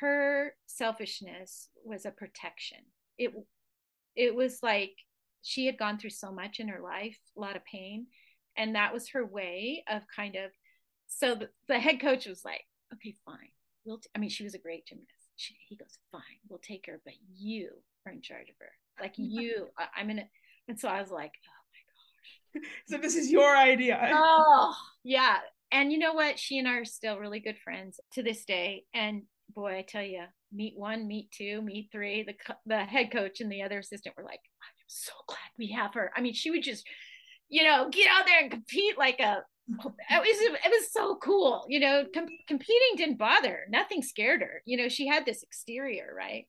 her 0.00 0.54
selfishness 0.66 1.68
was 1.84 2.06
a 2.06 2.10
protection. 2.10 2.78
It, 3.18 3.32
it 4.14 4.34
was 4.34 4.60
like 4.62 4.92
she 5.42 5.66
had 5.66 5.78
gone 5.78 5.98
through 5.98 6.10
so 6.10 6.32
much 6.32 6.60
in 6.60 6.68
her 6.68 6.80
life, 6.80 7.18
a 7.36 7.40
lot 7.40 7.56
of 7.56 7.64
pain. 7.64 8.06
And 8.56 8.74
that 8.74 8.92
was 8.92 9.10
her 9.10 9.24
way 9.24 9.84
of 9.88 10.02
kind 10.14 10.36
of, 10.36 10.50
so 11.08 11.34
the, 11.34 11.48
the 11.68 11.78
head 11.78 12.00
coach 12.00 12.26
was 12.26 12.44
like, 12.44 12.64
okay, 12.94 13.14
fine. 13.24 13.50
We'll 13.84 13.98
t-. 13.98 14.08
I 14.14 14.18
mean, 14.18 14.30
she 14.30 14.44
was 14.44 14.54
a 14.54 14.58
great 14.58 14.86
gymnast 14.86 15.17
she, 15.38 15.56
he 15.68 15.76
goes, 15.76 15.98
fine, 16.12 16.22
we'll 16.48 16.58
take 16.58 16.86
her, 16.86 17.00
but 17.04 17.14
you 17.36 17.70
are 18.06 18.12
in 18.12 18.20
charge 18.20 18.48
of 18.50 18.56
her. 18.60 18.70
Like 19.00 19.14
you, 19.16 19.68
I, 19.78 20.00
am 20.00 20.10
in 20.10 20.18
it. 20.20 20.28
And 20.68 20.78
so 20.78 20.88
I 20.88 21.00
was 21.00 21.10
like, 21.10 21.32
oh 21.46 22.60
my 22.60 22.60
gosh. 22.60 22.70
so 22.86 22.98
this 22.98 23.16
is 23.16 23.30
your 23.30 23.56
idea. 23.56 24.10
Oh, 24.12 24.74
yeah. 25.04 25.38
And 25.70 25.92
you 25.92 25.98
know 25.98 26.12
what? 26.12 26.38
She 26.38 26.58
and 26.58 26.68
I 26.68 26.78
are 26.78 26.84
still 26.84 27.18
really 27.18 27.40
good 27.40 27.58
friends 27.58 28.00
to 28.12 28.22
this 28.22 28.44
day. 28.44 28.84
And 28.94 29.22
boy, 29.54 29.78
I 29.78 29.82
tell 29.82 30.02
you, 30.02 30.24
meet 30.52 30.74
one, 30.76 31.06
meet 31.06 31.30
two, 31.30 31.62
meet 31.62 31.90
three. 31.92 32.22
The 32.24 32.34
the 32.66 32.84
head 32.84 33.10
coach 33.12 33.40
and 33.40 33.50
the 33.50 33.62
other 33.62 33.78
assistant 33.78 34.16
were 34.16 34.24
like, 34.24 34.40
I'm 34.62 34.84
so 34.86 35.12
glad 35.26 35.38
we 35.58 35.68
have 35.72 35.94
her. 35.94 36.10
I 36.16 36.20
mean, 36.20 36.34
she 36.34 36.50
would 36.50 36.62
just, 36.62 36.86
you 37.48 37.62
know, 37.64 37.88
get 37.90 38.08
out 38.10 38.26
there 38.26 38.40
and 38.40 38.50
compete 38.50 38.98
like 38.98 39.20
a 39.20 39.42
it 40.10 40.20
was 40.20 40.60
it 40.64 40.70
was 40.70 40.92
so 40.92 41.16
cool 41.16 41.64
you 41.68 41.80
know 41.80 42.04
com- 42.14 42.26
competing 42.46 42.96
didn't 42.96 43.18
bother 43.18 43.60
nothing 43.68 44.02
scared 44.02 44.40
her 44.40 44.62
you 44.64 44.76
know 44.76 44.88
she 44.88 45.06
had 45.06 45.26
this 45.26 45.42
exterior 45.42 46.12
right? 46.16 46.46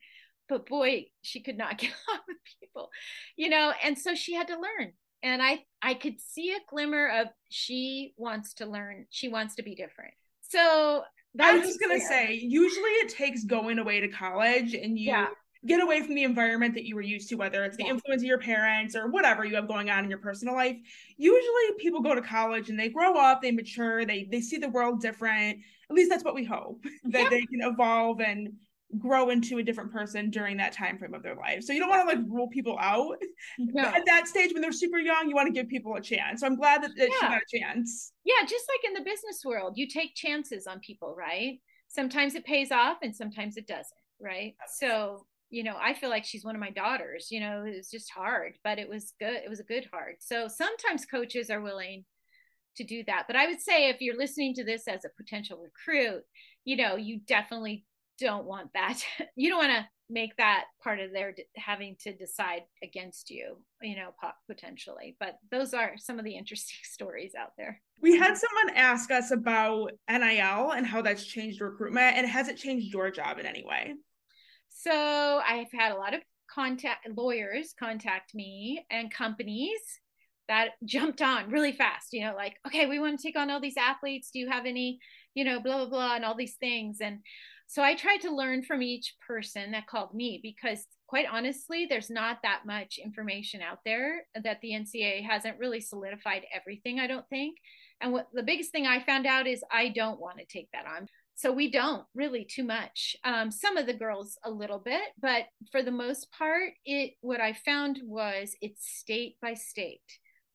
But 0.47 0.65
boy 0.65 1.05
she 1.21 1.41
could 1.41 1.57
not 1.57 1.77
get 1.77 1.91
along 2.07 2.21
with 2.27 2.37
people 2.59 2.89
you 3.35 3.49
know 3.49 3.73
and 3.83 3.97
so 3.97 4.15
she 4.15 4.33
had 4.33 4.47
to 4.47 4.55
learn 4.55 4.93
and 5.21 5.41
i 5.41 5.59
i 5.81 5.93
could 5.93 6.19
see 6.19 6.51
a 6.53 6.59
glimmer 6.69 7.09
of 7.09 7.27
she 7.49 8.13
wants 8.17 8.53
to 8.55 8.65
learn 8.65 9.05
she 9.09 9.27
wants 9.29 9.55
to 9.55 9.63
be 9.63 9.75
different. 9.75 10.13
So 10.41 11.03
I 11.39 11.57
was 11.57 11.67
just 11.67 11.79
gonna 11.79 11.99
say, 11.99 12.33
usually 12.33 12.89
it 12.89 13.09
takes 13.09 13.43
going 13.43 13.77
away 13.77 13.99
to 13.99 14.07
college 14.07 14.73
and 14.73 14.97
you 14.97 15.09
yeah 15.09 15.27
get 15.65 15.81
away 15.81 16.01
from 16.01 16.15
the 16.15 16.23
environment 16.23 16.73
that 16.73 16.85
you 16.85 16.95
were 16.95 17.01
used 17.01 17.29
to, 17.29 17.35
whether 17.35 17.65
it's 17.65 17.75
the 17.75 17.83
yeah. 17.83 17.91
influence 17.91 18.21
of 18.21 18.27
your 18.27 18.37
parents 18.37 18.95
or 18.95 19.09
whatever 19.09 19.43
you 19.43 19.55
have 19.55 19.67
going 19.67 19.89
on 19.89 20.03
in 20.03 20.09
your 20.09 20.19
personal 20.19 20.55
life. 20.55 20.77
Usually 21.17 21.63
people 21.77 22.01
go 22.01 22.15
to 22.15 22.21
college 22.21 22.69
and 22.69 22.79
they 22.79 22.89
grow 22.89 23.17
up, 23.17 23.41
they 23.41 23.51
mature, 23.51 24.05
they 24.05 24.27
they 24.31 24.41
see 24.41 24.57
the 24.57 24.69
world 24.69 25.01
different. 25.01 25.59
At 25.89 25.95
least 25.95 26.09
that's 26.09 26.23
what 26.23 26.35
we 26.35 26.45
hope 26.45 26.83
that 27.05 27.23
yeah. 27.23 27.29
they 27.29 27.45
can 27.45 27.61
evolve 27.61 28.21
and 28.21 28.53
grow 28.97 29.29
into 29.29 29.59
a 29.59 29.63
different 29.63 29.91
person 29.91 30.31
during 30.31 30.57
that 30.57 30.71
time 30.71 30.97
frame 30.97 31.13
of 31.13 31.21
their 31.21 31.35
life. 31.35 31.63
So 31.63 31.73
you 31.73 31.79
don't 31.79 31.89
want 31.89 32.09
to 32.09 32.15
like 32.15 32.25
rule 32.27 32.47
people 32.47 32.77
out. 32.79 33.17
No. 33.59 33.83
At 33.83 34.05
that 34.07 34.27
stage 34.27 34.51
when 34.53 34.61
they're 34.61 34.71
super 34.71 34.97
young, 34.97 35.29
you 35.29 35.35
want 35.35 35.47
to 35.47 35.53
give 35.53 35.67
people 35.69 35.95
a 35.95 36.01
chance. 36.01 36.41
So 36.41 36.47
I'm 36.47 36.55
glad 36.55 36.81
that, 36.81 36.91
that 36.97 37.09
yeah. 37.09 37.15
she 37.19 37.27
got 37.27 37.41
a 37.41 37.59
chance. 37.59 38.13
Yeah, 38.23 38.41
just 38.47 38.65
like 38.67 38.87
in 38.87 38.93
the 38.93 39.07
business 39.07 39.43
world, 39.45 39.73
you 39.75 39.87
take 39.87 40.15
chances 40.15 40.65
on 40.65 40.79
people, 40.79 41.13
right? 41.15 41.59
Sometimes 41.87 42.33
it 42.33 42.45
pays 42.45 42.71
off 42.71 42.97
and 43.03 43.15
sometimes 43.15 43.57
it 43.57 43.67
doesn't, 43.67 43.85
right? 44.19 44.55
So, 44.73 45.25
you 45.49 45.63
know, 45.63 45.75
I 45.79 45.93
feel 45.93 46.09
like 46.09 46.25
she's 46.25 46.45
one 46.45 46.55
of 46.55 46.61
my 46.61 46.69
daughters, 46.69 47.27
you 47.31 47.39
know, 47.39 47.63
it 47.65 47.75
was 47.75 47.89
just 47.89 48.11
hard, 48.11 48.53
but 48.63 48.77
it 48.77 48.87
was 48.87 49.13
good. 49.19 49.33
It 49.33 49.49
was 49.49 49.59
a 49.59 49.63
good 49.63 49.87
hard. 49.91 50.15
So 50.19 50.47
sometimes 50.47 51.05
coaches 51.05 51.49
are 51.49 51.61
willing 51.61 52.05
to 52.77 52.83
do 52.83 53.03
that. 53.07 53.23
But 53.27 53.35
I 53.35 53.47
would 53.47 53.61
say 53.61 53.89
if 53.89 53.99
you're 53.99 54.17
listening 54.17 54.53
to 54.55 54.63
this 54.63 54.87
as 54.87 55.05
a 55.05 55.09
potential 55.17 55.59
recruit, 55.59 56.23
you 56.65 56.77
know, 56.77 56.95
you 56.95 57.19
definitely 57.25 57.85
don't 58.19 58.45
want 58.45 58.71
that. 58.73 59.01
you 59.35 59.49
don't 59.49 59.59
want 59.59 59.71
to 59.71 59.87
make 60.11 60.35
that 60.37 60.65
part 60.83 60.99
of 60.99 61.11
their 61.11 61.35
having 61.55 61.95
to 62.01 62.13
decide 62.13 62.61
against 62.83 63.29
you, 63.29 63.57
you 63.81 63.95
know, 63.95 64.09
potentially. 64.47 65.15
But 65.19 65.37
those 65.51 65.73
are 65.73 65.93
some 65.97 66.19
of 66.19 66.25
the 66.25 66.35
interesting 66.35 66.77
stories 66.83 67.33
out 67.39 67.51
there. 67.57 67.81
We 68.01 68.17
had 68.17 68.37
someone 68.37 68.77
ask 68.77 69.11
us 69.11 69.31
about 69.31 69.91
NIL 70.09 70.71
and 70.71 70.85
how 70.85 71.01
that's 71.01 71.25
changed 71.25 71.61
recruitment, 71.61 72.17
and 72.17 72.27
has 72.27 72.47
it 72.47 72.57
changed 72.57 72.93
your 72.93 73.11
job 73.11 73.39
in 73.39 73.45
any 73.45 73.63
way? 73.65 73.95
So 74.69 75.41
I've 75.45 75.71
had 75.71 75.91
a 75.91 75.97
lot 75.97 76.13
of 76.13 76.21
contact 76.53 77.07
lawyers 77.15 77.73
contact 77.79 78.33
me 78.33 78.85
and 78.89 79.13
companies 79.13 79.79
that 80.47 80.69
jumped 80.83 81.21
on 81.21 81.51
really 81.51 81.71
fast 81.71 82.07
you 82.11 82.21
know 82.21 82.33
like 82.35 82.55
okay 82.65 82.87
we 82.87 82.97
want 82.97 83.19
to 83.19 83.21
take 83.21 83.37
on 83.37 83.51
all 83.51 83.59
these 83.59 83.77
athletes 83.77 84.31
do 84.33 84.39
you 84.39 84.49
have 84.49 84.65
any 84.65 84.97
you 85.35 85.43
know 85.43 85.59
blah 85.59 85.77
blah 85.77 85.89
blah 85.89 86.15
and 86.15 86.25
all 86.25 86.35
these 86.35 86.55
things 86.55 86.97
and 87.01 87.19
so 87.69 87.83
I 87.83 87.93
tried 87.93 88.21
to 88.21 88.35
learn 88.35 88.63
from 88.63 88.81
each 88.81 89.13
person 89.27 89.73
that 89.73 89.85
called 89.85 90.15
me 90.15 90.39
because, 90.41 90.87
quite 91.05 91.27
honestly, 91.31 91.85
there's 91.87 92.09
not 92.09 92.39
that 92.41 92.61
much 92.65 92.97
information 92.97 93.61
out 93.61 93.77
there 93.85 94.25
that 94.43 94.59
the 94.61 94.71
NCAA 94.71 95.23
hasn't 95.23 95.59
really 95.59 95.79
solidified 95.79 96.45
everything, 96.51 96.99
I 96.99 97.05
don't 97.05 97.29
think. 97.29 97.57
And 98.01 98.11
what 98.11 98.25
the 98.33 98.41
biggest 98.41 98.71
thing 98.71 98.87
I 98.87 99.03
found 99.03 99.27
out 99.27 99.45
is 99.45 99.63
I 99.71 99.89
don't 99.89 100.19
want 100.19 100.39
to 100.39 100.45
take 100.45 100.69
that 100.73 100.87
on. 100.87 101.07
So 101.39 101.53
we 101.53 101.71
don't 101.71 102.03
really 102.13 102.43
too 102.43 102.65
much. 102.65 103.15
Um, 103.23 103.49
some 103.49 103.77
of 103.77 103.85
the 103.85 103.93
girls 103.93 104.37
a 104.43 104.51
little 104.51 104.77
bit, 104.77 105.03
but 105.21 105.43
for 105.71 105.81
the 105.81 105.89
most 105.89 106.29
part, 106.33 106.73
it 106.83 107.13
what 107.21 107.39
I 107.39 107.53
found 107.53 108.01
was 108.03 108.57
it's 108.59 108.85
state 108.85 109.37
by 109.41 109.53
state 109.53 110.01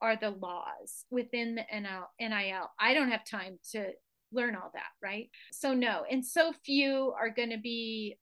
are 0.03 0.15
the 0.15 0.29
laws 0.29 1.07
within 1.11 1.55
the 1.55 1.65
NIL. 1.73 2.11
NIL. 2.21 2.71
I 2.79 2.93
don't 2.93 3.11
have 3.11 3.25
time 3.25 3.59
to 3.73 3.93
learn 4.31 4.57
all 4.57 4.73
that, 4.75 4.91
right? 5.03 5.31
So, 5.53 5.73
no. 5.73 6.05
And 6.11 6.23
so 6.23 6.53
few 6.67 7.15
are 7.19 7.31
going 7.31 7.51
to 7.51 7.59
be 7.63 8.19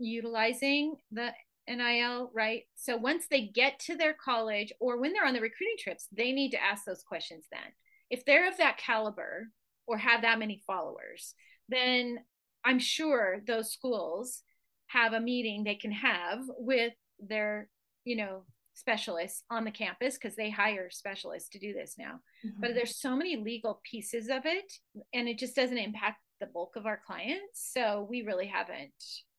utilizing 0.00 0.96
the 1.12 1.30
NIL, 1.68 2.32
right? 2.34 2.62
So, 2.74 2.96
once 2.96 3.26
they 3.30 3.42
get 3.42 3.78
to 3.86 3.94
their 3.94 4.14
college 4.14 4.72
or 4.80 5.00
when 5.00 5.12
they're 5.12 5.26
on 5.26 5.34
the 5.34 5.40
recruiting 5.40 5.76
trips, 5.78 6.08
they 6.10 6.32
need 6.32 6.50
to 6.50 6.62
ask 6.62 6.84
those 6.84 7.04
questions 7.04 7.44
then. 7.52 7.70
If 8.10 8.24
they're 8.24 8.48
of 8.48 8.56
that 8.56 8.78
caliber 8.78 9.46
or 9.86 9.96
have 9.98 10.22
that 10.22 10.40
many 10.40 10.60
followers, 10.66 11.36
then 11.68 12.18
I'm 12.64 12.78
sure 12.78 13.40
those 13.46 13.72
schools 13.72 14.42
have 14.86 15.12
a 15.12 15.20
meeting 15.20 15.64
they 15.64 15.74
can 15.74 15.92
have 15.92 16.40
with 16.58 16.92
their, 17.18 17.68
you 18.04 18.16
know, 18.16 18.44
specialists 18.74 19.44
on 19.50 19.64
the 19.64 19.70
campus 19.70 20.14
because 20.14 20.36
they 20.36 20.50
hire 20.50 20.90
specialists 20.90 21.48
to 21.50 21.58
do 21.58 21.72
this 21.72 21.94
now. 21.96 22.20
Mm-hmm. 22.44 22.60
But 22.60 22.74
there's 22.74 23.00
so 23.00 23.16
many 23.16 23.36
legal 23.36 23.80
pieces 23.88 24.28
of 24.28 24.42
it, 24.44 24.72
and 25.12 25.28
it 25.28 25.38
just 25.38 25.56
doesn't 25.56 25.78
impact 25.78 26.18
the 26.40 26.46
bulk 26.46 26.76
of 26.76 26.86
our 26.86 27.00
clients. 27.06 27.70
So 27.72 28.06
we 28.10 28.22
really 28.22 28.46
haven't 28.46 28.92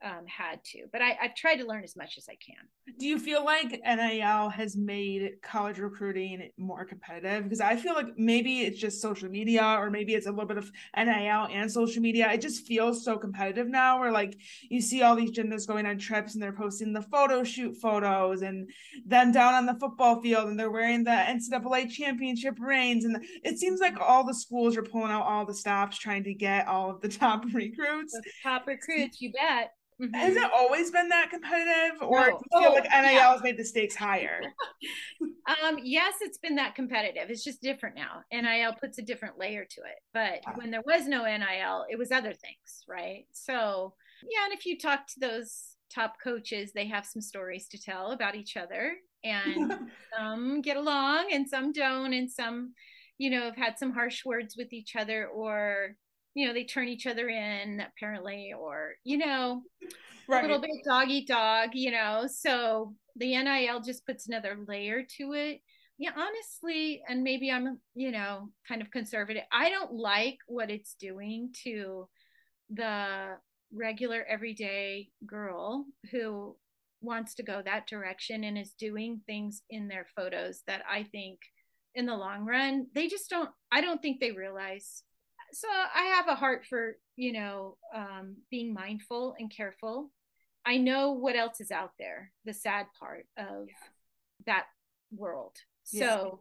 um, 0.03 0.25
had 0.27 0.63
to, 0.65 0.85
but 0.91 1.01
I, 1.01 1.17
I've 1.21 1.35
tried 1.35 1.55
to 1.57 1.65
learn 1.65 1.83
as 1.83 1.95
much 1.95 2.17
as 2.17 2.25
I 2.29 2.35
can. 2.35 2.95
Do 2.99 3.07
you 3.07 3.17
feel 3.17 3.43
like 3.43 3.81
NIL 3.83 4.49
has 4.49 4.75
made 4.75 5.31
college 5.41 5.79
recruiting 5.79 6.49
more 6.57 6.85
competitive? 6.85 7.43
Because 7.43 7.61
I 7.61 7.75
feel 7.75 7.93
like 7.93 8.17
maybe 8.17 8.61
it's 8.61 8.79
just 8.79 9.01
social 9.01 9.29
media, 9.29 9.63
or 9.79 9.89
maybe 9.89 10.13
it's 10.13 10.27
a 10.27 10.31
little 10.31 10.45
bit 10.45 10.57
of 10.57 10.71
NIL 10.95 11.47
and 11.51 11.71
social 11.71 12.01
media. 12.01 12.31
It 12.31 12.41
just 12.41 12.67
feels 12.67 13.03
so 13.03 13.17
competitive 13.17 13.67
now, 13.67 13.99
where 13.99 14.11
like 14.11 14.37
you 14.69 14.81
see 14.81 15.01
all 15.01 15.15
these 15.15 15.31
gymnasts 15.31 15.65
going 15.65 15.85
on 15.85 15.97
trips 15.97 16.33
and 16.33 16.43
they're 16.43 16.53
posting 16.53 16.93
the 16.93 17.01
photo 17.01 17.43
shoot 17.43 17.75
photos 17.77 18.41
and 18.41 18.69
them 19.05 19.31
down 19.31 19.53
on 19.53 19.65
the 19.65 19.75
football 19.79 20.21
field 20.21 20.49
and 20.49 20.59
they're 20.59 20.71
wearing 20.71 21.03
the 21.03 21.11
NCAA 21.11 21.89
championship 21.89 22.57
rings. 22.59 23.05
And 23.05 23.25
it 23.43 23.57
seems 23.57 23.79
like 23.79 23.99
all 23.99 24.25
the 24.25 24.33
schools 24.33 24.77
are 24.77 24.83
pulling 24.83 25.11
out 25.11 25.25
all 25.25 25.45
the 25.45 25.53
stops 25.53 25.97
trying 25.97 26.25
to 26.25 26.33
get 26.33 26.67
all 26.67 26.91
of 26.91 27.01
the 27.01 27.09
top 27.09 27.45
recruits. 27.53 28.13
The 28.13 28.23
top 28.43 28.67
recruits, 28.67 29.21
you 29.21 29.31
bet. 29.31 29.71
Mm-hmm. 30.01 30.13
Has 30.13 30.35
it 30.35 30.51
always 30.53 30.91
been 30.91 31.07
that 31.09 31.29
competitive, 31.29 32.01
or 32.01 32.19
no. 32.19 32.25
do 32.25 32.31
you 32.31 32.61
feel 32.61 32.71
oh, 32.71 32.73
like 32.73 32.83
NIL 32.83 33.13
yeah. 33.13 33.31
has 33.31 33.41
made 33.41 33.57
the 33.57 33.63
stakes 33.63 33.95
higher? 33.95 34.41
um, 35.63 35.79
yes, 35.83 36.15
it's 36.19 36.37
been 36.37 36.55
that 36.55 36.75
competitive. 36.75 37.29
It's 37.29 37.45
just 37.45 37.61
different 37.61 37.95
now. 37.95 38.21
NIL 38.31 38.73
puts 38.73 38.97
a 38.97 39.01
different 39.01 39.39
layer 39.39 39.63
to 39.63 39.81
it. 39.81 39.99
But 40.13 40.41
wow. 40.45 40.53
when 40.55 40.69
there 40.69 40.83
was 40.85 41.07
no 41.07 41.23
NIL, 41.23 41.85
it 41.89 41.97
was 41.97 42.11
other 42.11 42.33
things, 42.33 42.83
right? 42.89 43.25
So 43.31 43.93
yeah, 44.29 44.45
and 44.45 44.53
if 44.53 44.65
you 44.65 44.77
talk 44.77 45.07
to 45.07 45.19
those 45.21 45.75
top 45.93 46.15
coaches, 46.21 46.71
they 46.73 46.87
have 46.87 47.05
some 47.05 47.21
stories 47.21 47.69
to 47.69 47.81
tell 47.81 48.11
about 48.11 48.35
each 48.35 48.57
other, 48.57 48.95
and 49.23 49.73
some 50.17 50.61
get 50.61 50.75
along, 50.75 51.29
and 51.31 51.47
some 51.47 51.71
don't, 51.71 52.13
and 52.13 52.29
some, 52.29 52.73
you 53.17 53.29
know, 53.29 53.43
have 53.43 53.55
had 53.55 53.79
some 53.79 53.93
harsh 53.93 54.25
words 54.25 54.55
with 54.57 54.73
each 54.73 54.97
other, 54.97 55.27
or 55.27 55.95
you 56.35 56.45
know 56.45 56.53
they 56.53 56.65
turn 56.65 56.87
each 56.87 57.07
other 57.07 57.27
in 57.27 57.81
apparently 57.81 58.53
or 58.57 58.91
you 59.03 59.17
know 59.17 59.63
right. 60.27 60.43
a 60.43 60.47
little 60.47 60.61
bit 60.61 60.71
dog 60.85 61.09
eat 61.09 61.27
dog 61.27 61.69
you 61.73 61.89
know 61.89 62.27
so 62.31 62.93
the 63.15 63.35
nil 63.41 63.81
just 63.81 64.05
puts 64.05 64.27
another 64.27 64.57
layer 64.67 65.01
to 65.17 65.33
it 65.33 65.61
yeah 65.97 66.11
honestly 66.15 67.01
and 67.09 67.23
maybe 67.23 67.49
i'm 67.49 67.79
you 67.95 68.11
know 68.11 68.49
kind 68.67 68.81
of 68.81 68.91
conservative 68.91 69.43
i 69.51 69.69
don't 69.69 69.93
like 69.93 70.37
what 70.47 70.69
it's 70.69 70.95
doing 70.99 71.49
to 71.63 72.07
the 72.69 73.37
regular 73.73 74.23
everyday 74.29 75.09
girl 75.25 75.85
who 76.11 76.55
wants 77.01 77.35
to 77.35 77.43
go 77.43 77.61
that 77.63 77.87
direction 77.87 78.43
and 78.43 78.57
is 78.57 78.71
doing 78.71 79.21
things 79.25 79.61
in 79.69 79.87
their 79.87 80.05
photos 80.15 80.61
that 80.67 80.81
i 80.89 81.03
think 81.03 81.39
in 81.93 82.05
the 82.05 82.15
long 82.15 82.45
run 82.45 82.87
they 82.93 83.07
just 83.07 83.29
don't 83.29 83.49
i 83.71 83.79
don't 83.79 84.01
think 84.01 84.19
they 84.19 84.31
realize 84.31 85.03
so 85.51 85.67
I 85.69 86.03
have 86.15 86.27
a 86.27 86.35
heart 86.35 86.65
for 86.65 86.97
you 87.15 87.33
know 87.33 87.77
um, 87.93 88.37
being 88.49 88.73
mindful 88.73 89.35
and 89.39 89.49
careful. 89.49 90.11
I 90.65 90.77
know 90.77 91.11
what 91.11 91.35
else 91.35 91.61
is 91.61 91.71
out 91.71 91.91
there. 91.99 92.31
The 92.45 92.53
sad 92.53 92.87
part 92.99 93.27
of 93.37 93.67
yeah. 93.67 93.75
that 94.47 94.65
world. 95.15 95.55
So 95.83 96.39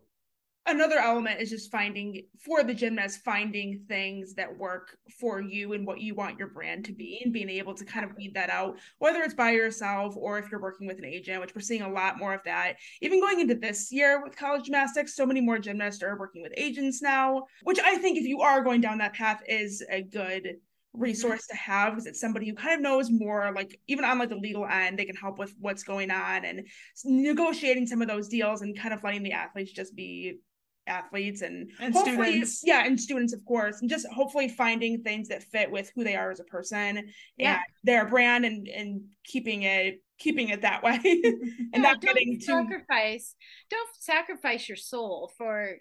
another 0.66 0.98
element 0.98 1.40
is 1.40 1.50
just 1.50 1.70
finding 1.70 2.22
for 2.38 2.62
the 2.62 2.72
gymnast 2.72 3.20
finding 3.22 3.84
things 3.86 4.34
that 4.34 4.56
work 4.56 4.96
for 5.20 5.40
you 5.40 5.74
and 5.74 5.86
what 5.86 6.00
you 6.00 6.14
want 6.14 6.38
your 6.38 6.48
brand 6.48 6.84
to 6.84 6.92
be 6.92 7.20
and 7.22 7.32
being 7.32 7.50
able 7.50 7.74
to 7.74 7.84
kind 7.84 8.04
of 8.04 8.16
weed 8.16 8.32
that 8.34 8.50
out 8.50 8.76
whether 8.98 9.20
it's 9.22 9.34
by 9.34 9.50
yourself 9.50 10.14
or 10.16 10.38
if 10.38 10.50
you're 10.50 10.60
working 10.60 10.86
with 10.86 10.98
an 10.98 11.04
agent 11.04 11.40
which 11.40 11.54
we're 11.54 11.60
seeing 11.60 11.82
a 11.82 11.88
lot 11.88 12.18
more 12.18 12.32
of 12.34 12.40
that. 12.44 12.76
Even 13.02 13.20
going 13.20 13.40
into 13.40 13.54
this 13.54 13.92
year 13.92 14.22
with 14.22 14.36
college 14.36 14.64
gymnastics 14.64 15.14
so 15.14 15.26
many 15.26 15.40
more 15.40 15.58
gymnasts 15.58 16.02
are 16.02 16.18
working 16.18 16.42
with 16.42 16.52
agents 16.56 17.02
now 17.02 17.42
which 17.62 17.78
i 17.80 17.96
think 17.96 18.16
if 18.16 18.24
you 18.24 18.40
are 18.40 18.62
going 18.62 18.80
down 18.80 18.98
that 18.98 19.14
path 19.14 19.42
is 19.48 19.84
a 19.90 20.02
good 20.02 20.56
resource 20.94 21.46
to 21.48 21.56
have 21.56 21.92
because 21.92 22.06
it's 22.06 22.20
somebody 22.20 22.48
who 22.48 22.54
kind 22.54 22.74
of 22.74 22.80
knows 22.80 23.10
more 23.10 23.52
like 23.54 23.78
even 23.88 24.04
on 24.04 24.18
like 24.18 24.28
the 24.28 24.36
legal 24.36 24.64
end 24.64 24.96
they 24.96 25.04
can 25.04 25.16
help 25.16 25.38
with 25.38 25.52
what's 25.58 25.82
going 25.82 26.10
on 26.10 26.44
and 26.44 26.66
negotiating 27.04 27.86
some 27.86 28.00
of 28.00 28.06
those 28.06 28.28
deals 28.28 28.62
and 28.62 28.78
kind 28.78 28.94
of 28.94 29.02
letting 29.02 29.24
the 29.24 29.32
athletes 29.32 29.72
just 29.72 29.94
be 29.96 30.38
athletes 30.86 31.42
and, 31.42 31.70
and 31.80 31.96
students. 31.96 32.62
yeah 32.64 32.84
and 32.84 33.00
students 33.00 33.32
of 33.32 33.44
course 33.44 33.80
and 33.80 33.88
just 33.88 34.06
hopefully 34.12 34.48
finding 34.48 35.02
things 35.02 35.28
that 35.28 35.42
fit 35.42 35.70
with 35.70 35.90
who 35.94 36.04
they 36.04 36.14
are 36.14 36.30
as 36.30 36.40
a 36.40 36.44
person 36.44 37.08
yeah. 37.36 37.54
and 37.54 37.58
their 37.84 38.06
brand 38.06 38.44
and 38.44 38.68
and 38.68 39.00
keeping 39.24 39.62
it 39.62 40.02
keeping 40.18 40.50
it 40.50 40.60
that 40.62 40.82
way 40.82 41.00
and 41.02 41.70
yeah, 41.72 41.80
not 41.80 42.00
getting 42.00 42.38
too 42.38 42.44
sacrifice 42.44 43.34
don't 43.70 43.88
sacrifice 43.98 44.68
your 44.68 44.76
soul 44.76 45.32
for 45.38 45.76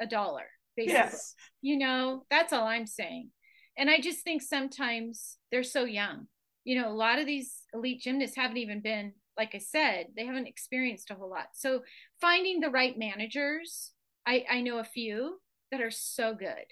a 0.00 0.06
dollar 0.06 0.44
basically. 0.76 0.94
Yes. 0.94 1.34
you 1.60 1.78
know 1.78 2.24
that's 2.30 2.52
all 2.52 2.66
i'm 2.66 2.86
saying. 2.86 3.30
And 3.76 3.88
i 3.88 4.00
just 4.00 4.22
think 4.22 4.42
sometimes 4.42 5.38
they're 5.50 5.62
so 5.62 5.84
young. 5.84 6.26
You 6.64 6.80
know 6.80 6.90
a 6.90 6.94
lot 6.94 7.18
of 7.18 7.26
these 7.26 7.62
elite 7.72 8.02
gymnasts 8.02 8.36
haven't 8.36 8.58
even 8.58 8.80
been 8.80 9.12
like 9.36 9.54
i 9.54 9.58
said 9.58 10.06
they 10.14 10.26
haven't 10.26 10.46
experienced 10.46 11.10
a 11.10 11.14
whole 11.14 11.30
lot. 11.30 11.48
So 11.54 11.82
finding 12.20 12.60
the 12.60 12.70
right 12.70 12.98
managers 12.98 13.92
I, 14.26 14.44
I 14.50 14.60
know 14.60 14.78
a 14.78 14.84
few 14.84 15.38
that 15.70 15.80
are 15.80 15.90
so 15.90 16.34
good, 16.34 16.66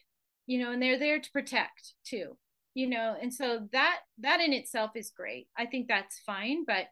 you 0.46 0.58
know, 0.62 0.72
and 0.72 0.82
they're 0.82 0.98
there 0.98 1.20
to 1.20 1.30
protect 1.32 1.94
too, 2.04 2.36
you 2.74 2.88
know, 2.88 3.16
and 3.20 3.32
so 3.32 3.68
that 3.72 3.98
that 4.18 4.40
in 4.40 4.52
itself 4.52 4.92
is 4.94 5.10
great. 5.16 5.48
I 5.58 5.66
think 5.66 5.88
that's 5.88 6.20
fine, 6.26 6.64
but 6.66 6.86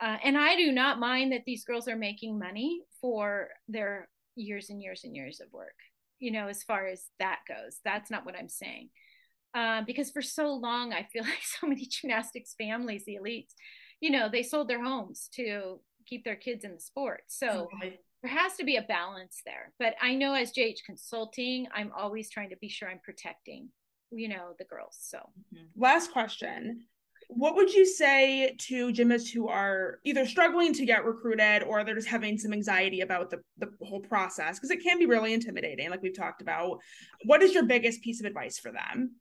uh, 0.00 0.16
and 0.24 0.36
I 0.36 0.56
do 0.56 0.72
not 0.72 0.98
mind 1.00 1.32
that 1.32 1.44
these 1.46 1.64
girls 1.64 1.88
are 1.88 1.96
making 1.96 2.38
money 2.38 2.82
for 3.00 3.48
their 3.68 4.08
years 4.36 4.70
and 4.70 4.82
years 4.82 5.04
and 5.04 5.14
years 5.14 5.40
of 5.40 5.52
work, 5.52 5.76
you 6.18 6.32
know, 6.32 6.48
as 6.48 6.62
far 6.64 6.86
as 6.86 7.04
that 7.18 7.40
goes. 7.48 7.78
That's 7.84 8.10
not 8.10 8.24
what 8.26 8.36
I'm 8.36 8.48
saying. 8.48 8.90
uh, 9.54 9.82
because 9.86 10.10
for 10.10 10.22
so 10.22 10.54
long 10.54 10.92
I 10.92 11.08
feel 11.12 11.24
like 11.32 11.42
so 11.42 11.66
many 11.66 11.86
gymnastics 11.86 12.54
families, 12.58 13.04
the 13.06 13.18
elites, 13.22 13.54
you 14.00 14.10
know, 14.10 14.28
they 14.30 14.42
sold 14.42 14.68
their 14.68 14.82
homes 14.84 15.28
to 15.34 15.80
keep 16.06 16.24
their 16.24 16.36
kids 16.36 16.64
in 16.64 16.74
the 16.74 16.80
sport. 16.80 17.22
So 17.28 17.68
there 18.22 18.32
has 18.32 18.54
to 18.56 18.64
be 18.64 18.76
a 18.76 18.82
balance 18.82 19.42
there. 19.44 19.72
But 19.78 19.94
I 20.00 20.14
know 20.14 20.34
as 20.34 20.52
JH 20.52 20.84
Consulting, 20.86 21.66
I'm 21.74 21.90
always 21.96 22.30
trying 22.30 22.50
to 22.50 22.56
be 22.60 22.68
sure 22.68 22.88
I'm 22.88 23.00
protecting, 23.04 23.68
you 24.10 24.28
know, 24.28 24.54
the 24.58 24.64
girls. 24.64 24.96
So 25.00 25.18
mm-hmm. 25.18 25.80
last 25.80 26.12
question. 26.12 26.84
What 27.28 27.56
would 27.56 27.72
you 27.72 27.86
say 27.86 28.54
to 28.58 28.92
gymnasts 28.92 29.30
who 29.30 29.48
are 29.48 30.00
either 30.04 30.26
struggling 30.26 30.74
to 30.74 30.84
get 30.84 31.04
recruited 31.04 31.62
or 31.62 31.82
they're 31.82 31.94
just 31.94 32.08
having 32.08 32.36
some 32.36 32.52
anxiety 32.52 33.00
about 33.00 33.30
the, 33.30 33.40
the 33.58 33.70
whole 33.82 34.00
process? 34.00 34.58
Because 34.58 34.70
it 34.70 34.82
can 34.82 34.98
be 34.98 35.06
really 35.06 35.32
intimidating, 35.32 35.88
like 35.88 36.02
we've 36.02 36.16
talked 36.16 36.42
about. 36.42 36.78
What 37.24 37.42
is 37.42 37.54
your 37.54 37.64
biggest 37.64 38.02
piece 38.02 38.20
of 38.20 38.26
advice 38.26 38.58
for 38.58 38.70
them? 38.70 39.16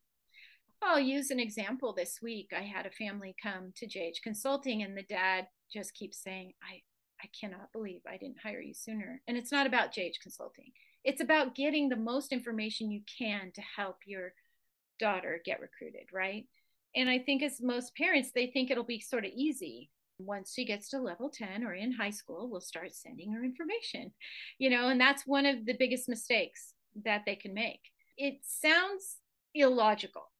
I'll 0.83 0.99
use 0.99 1.29
an 1.29 1.39
example 1.39 1.93
this 1.93 2.19
week. 2.21 2.51
I 2.57 2.63
had 2.63 2.85
a 2.85 2.91
family 2.91 3.35
come 3.41 3.71
to 3.77 3.87
JH 3.87 4.23
Consulting, 4.23 4.81
and 4.81 4.97
the 4.97 5.03
dad 5.03 5.45
just 5.71 5.93
keeps 5.93 6.21
saying, 6.21 6.53
I, 6.61 6.81
I 7.23 7.27
cannot 7.39 7.71
believe 7.71 8.01
I 8.07 8.17
didn't 8.17 8.41
hire 8.41 8.61
you 8.61 8.73
sooner. 8.73 9.21
And 9.27 9.37
it's 9.37 9.51
not 9.51 9.67
about 9.67 9.93
JH 9.93 10.19
Consulting, 10.21 10.71
it's 11.03 11.21
about 11.21 11.55
getting 11.55 11.89
the 11.89 11.95
most 11.95 12.31
information 12.31 12.91
you 12.91 13.01
can 13.17 13.51
to 13.53 13.61
help 13.75 13.97
your 14.05 14.33
daughter 14.99 15.41
get 15.43 15.61
recruited, 15.61 16.07
right? 16.13 16.45
And 16.95 17.09
I 17.09 17.19
think, 17.19 17.41
as 17.41 17.61
most 17.61 17.95
parents, 17.95 18.31
they 18.33 18.47
think 18.47 18.69
it'll 18.69 18.83
be 18.83 18.99
sort 18.99 19.25
of 19.25 19.31
easy. 19.33 19.89
Once 20.19 20.53
she 20.53 20.65
gets 20.65 20.89
to 20.89 20.99
level 20.99 21.29
10 21.29 21.63
or 21.63 21.73
in 21.73 21.91
high 21.91 22.11
school, 22.11 22.47
we'll 22.47 22.61
start 22.61 22.93
sending 22.93 23.31
her 23.31 23.43
information, 23.43 24.11
you 24.59 24.69
know, 24.69 24.89
and 24.89 25.01
that's 25.01 25.25
one 25.25 25.47
of 25.47 25.65
the 25.65 25.73
biggest 25.73 26.07
mistakes 26.07 26.73
that 27.05 27.23
they 27.25 27.35
can 27.35 27.55
make. 27.55 27.79
It 28.17 28.39
sounds 28.43 29.17
illogical 29.55 30.31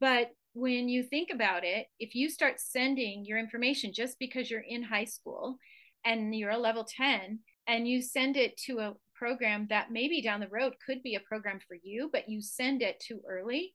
but 0.00 0.32
when 0.52 0.88
you 0.88 1.02
think 1.02 1.30
about 1.32 1.64
it, 1.64 1.86
if 1.98 2.14
you 2.14 2.28
start 2.28 2.60
sending 2.60 3.24
your 3.24 3.38
information 3.38 3.92
just 3.92 4.18
because 4.18 4.50
you're 4.50 4.60
in 4.60 4.82
high 4.82 5.04
school 5.04 5.56
and 6.04 6.34
you're 6.34 6.50
a 6.50 6.58
level 6.58 6.84
10 6.84 7.40
and 7.66 7.88
you 7.88 8.00
send 8.00 8.36
it 8.36 8.56
to 8.66 8.78
a 8.78 8.94
program 9.14 9.66
that 9.70 9.90
maybe 9.90 10.22
down 10.22 10.40
the 10.40 10.48
road 10.48 10.74
could 10.84 11.02
be 11.02 11.14
a 11.14 11.20
program 11.20 11.58
for 11.66 11.76
you, 11.82 12.08
but 12.12 12.28
you 12.28 12.40
send 12.40 12.82
it 12.82 13.00
too 13.00 13.20
early, 13.28 13.74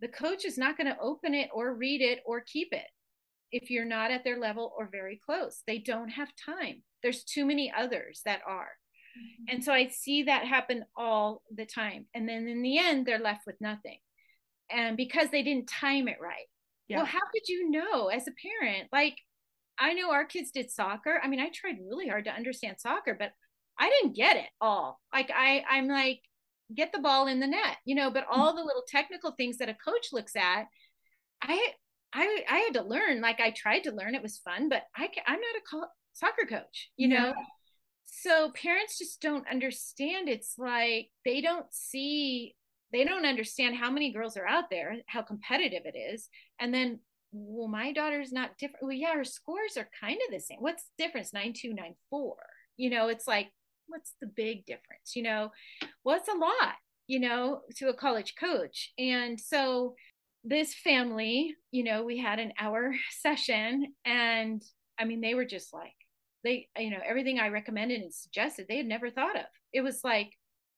the 0.00 0.08
coach 0.08 0.44
is 0.44 0.58
not 0.58 0.76
going 0.76 0.86
to 0.86 1.00
open 1.00 1.34
it 1.34 1.48
or 1.52 1.74
read 1.74 2.00
it 2.00 2.20
or 2.26 2.40
keep 2.40 2.68
it 2.72 2.86
if 3.52 3.70
you're 3.70 3.84
not 3.84 4.10
at 4.10 4.24
their 4.24 4.38
level 4.38 4.72
or 4.76 4.88
very 4.90 5.20
close. 5.24 5.62
They 5.66 5.78
don't 5.78 6.08
have 6.08 6.28
time. 6.44 6.82
There's 7.02 7.24
too 7.24 7.44
many 7.44 7.72
others 7.76 8.22
that 8.24 8.40
are. 8.46 8.70
Mm-hmm. 9.18 9.54
And 9.54 9.64
so 9.64 9.72
I 9.72 9.88
see 9.88 10.24
that 10.24 10.46
happen 10.46 10.84
all 10.96 11.42
the 11.54 11.66
time. 11.66 12.06
And 12.14 12.28
then 12.28 12.48
in 12.48 12.62
the 12.62 12.78
end, 12.78 13.06
they're 13.06 13.18
left 13.18 13.46
with 13.46 13.60
nothing 13.60 13.98
and 14.70 14.96
because 14.96 15.28
they 15.30 15.42
didn't 15.42 15.68
time 15.68 16.08
it 16.08 16.18
right. 16.20 16.46
Yeah. 16.88 16.98
Well, 16.98 17.06
how 17.06 17.20
could 17.32 17.48
you 17.48 17.70
know 17.70 18.08
as 18.08 18.26
a 18.28 18.32
parent? 18.32 18.88
Like, 18.92 19.16
I 19.78 19.92
know 19.94 20.12
our 20.12 20.24
kids 20.24 20.50
did 20.50 20.70
soccer. 20.70 21.20
I 21.22 21.28
mean, 21.28 21.40
I 21.40 21.48
tried 21.48 21.76
really 21.88 22.08
hard 22.08 22.24
to 22.26 22.34
understand 22.34 22.76
soccer, 22.78 23.16
but 23.18 23.32
I 23.78 23.90
didn't 23.90 24.16
get 24.16 24.36
it 24.36 24.48
all. 24.60 25.00
Like, 25.12 25.30
I, 25.34 25.64
I'm 25.68 25.88
like, 25.88 26.20
get 26.74 26.92
the 26.92 27.00
ball 27.00 27.26
in 27.26 27.40
the 27.40 27.46
net, 27.46 27.76
you 27.84 27.94
know, 27.94 28.10
but 28.10 28.24
mm. 28.24 28.28
all 28.30 28.54
the 28.54 28.62
little 28.62 28.84
technical 28.88 29.32
things 29.32 29.58
that 29.58 29.68
a 29.68 29.74
coach 29.74 30.08
looks 30.12 30.36
at, 30.36 30.66
I, 31.42 31.72
I, 32.12 32.44
I 32.48 32.58
had 32.58 32.74
to 32.74 32.82
learn. 32.82 33.20
Like, 33.20 33.40
I 33.40 33.50
tried 33.50 33.80
to 33.84 33.92
learn. 33.92 34.14
It 34.14 34.22
was 34.22 34.38
fun, 34.38 34.68
but 34.68 34.82
I, 34.96 35.08
I'm 35.26 35.40
not 35.40 35.56
a 35.56 35.62
co- 35.70 35.92
soccer 36.12 36.46
coach, 36.48 36.90
you 36.96 37.08
know. 37.08 37.34
So 38.06 38.52
parents 38.52 38.98
just 38.98 39.20
don't 39.20 39.48
understand. 39.50 40.28
It's 40.28 40.54
like 40.56 41.08
they 41.24 41.40
don't 41.40 41.66
see 41.72 42.54
they 42.94 43.04
don't 43.04 43.26
understand 43.26 43.74
how 43.74 43.90
many 43.90 44.12
girls 44.12 44.36
are 44.36 44.46
out 44.46 44.70
there, 44.70 44.98
how 45.06 45.22
competitive 45.22 45.82
it 45.84 45.98
is. 45.98 46.28
And 46.60 46.72
then, 46.72 47.00
well, 47.34 47.68
my 47.68 47.92
daughter's 47.92 48.32
not 48.32 48.56
different. 48.58 48.82
Well, 48.82 48.92
yeah, 48.92 49.14
her 49.14 49.24
scores 49.24 49.76
are 49.76 49.88
kind 50.00 50.18
of 50.26 50.32
the 50.32 50.40
same. 50.40 50.58
What's 50.60 50.84
the 50.84 51.04
difference? 51.04 51.32
9294. 51.32 52.36
You 52.76 52.90
know, 52.90 53.08
it's 53.08 53.26
like, 53.26 53.50
what's 53.88 54.14
the 54.20 54.28
big 54.28 54.64
difference? 54.64 55.14
You 55.14 55.24
know, 55.24 55.50
well, 56.04 56.16
it's 56.16 56.28
a 56.28 56.36
lot, 56.36 56.74
you 57.06 57.20
know, 57.20 57.62
to 57.76 57.88
a 57.88 57.94
college 57.94 58.34
coach. 58.38 58.92
And 58.98 59.38
so 59.40 59.94
this 60.44 60.74
family, 60.74 61.56
you 61.70 61.82
know, 61.84 62.04
we 62.04 62.18
had 62.18 62.38
an 62.38 62.52
hour 62.58 62.94
session 63.10 63.94
and 64.04 64.62
I 64.98 65.04
mean, 65.04 65.20
they 65.20 65.34
were 65.34 65.44
just 65.44 65.74
like, 65.74 65.94
they, 66.44 66.68
you 66.78 66.90
know, 66.90 67.00
everything 67.04 67.40
I 67.40 67.48
recommended 67.48 68.00
and 68.00 68.14
suggested, 68.14 68.66
they 68.68 68.76
had 68.76 68.86
never 68.86 69.10
thought 69.10 69.36
of. 69.36 69.46
It 69.72 69.80
was 69.80 70.04
like, 70.04 70.30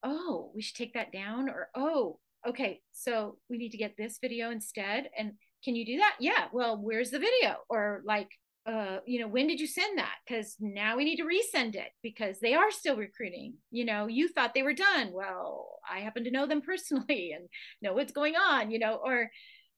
oh, 0.03 0.53
we 0.55 0.63
should 0.63 0.77
take 0.77 0.95
that 0.95 1.13
down, 1.13 1.49
or 1.49 1.69
oh, 1.75 2.19
okay, 2.49 2.81
so 2.93 3.37
we 3.51 3.59
need 3.59 3.71
to 3.71 3.77
get 3.77 3.97
this 3.99 4.19
video 4.21 4.51
instead. 4.51 5.11
And 5.19 5.33
can 5.65 5.75
you 5.75 5.85
do 5.85 5.99
that? 5.99 6.17
Yeah. 6.21 6.47
Well, 6.53 6.79
where's 6.81 7.11
the 7.11 7.19
video? 7.19 7.57
Or 7.69 8.03
like, 8.05 8.29
uh, 8.67 8.99
you 9.07 9.21
know, 9.21 9.29
when 9.29 9.47
did 9.47 9.61
you 9.61 9.67
send 9.67 9.99
that? 9.99 10.15
Because 10.27 10.57
now 10.61 10.97
we 10.97 11.05
need 11.05 11.17
to 11.17 11.25
resend 11.25 11.75
it 11.75 11.91
because 12.03 12.41
they 12.41 12.55
are 12.55 12.71
still 12.71 12.97
recruiting. 12.97 13.55
You 13.71 13.85
know, 13.85 14.07
you 14.07 14.29
thought 14.29 14.55
they 14.55 14.63
were 14.63 14.73
done. 14.73 15.13
Well, 15.13 15.79
I 15.89 16.01
happen 16.01 16.25
to 16.25 16.31
know 16.31 16.47
them 16.47 16.63
personally 16.67 17.33
and 17.35 17.49
know 17.83 17.95
what's 17.95 18.13
going 18.13 18.35
on, 18.35 18.71
you 18.71 18.79
know, 18.79 19.01
or 19.03 19.31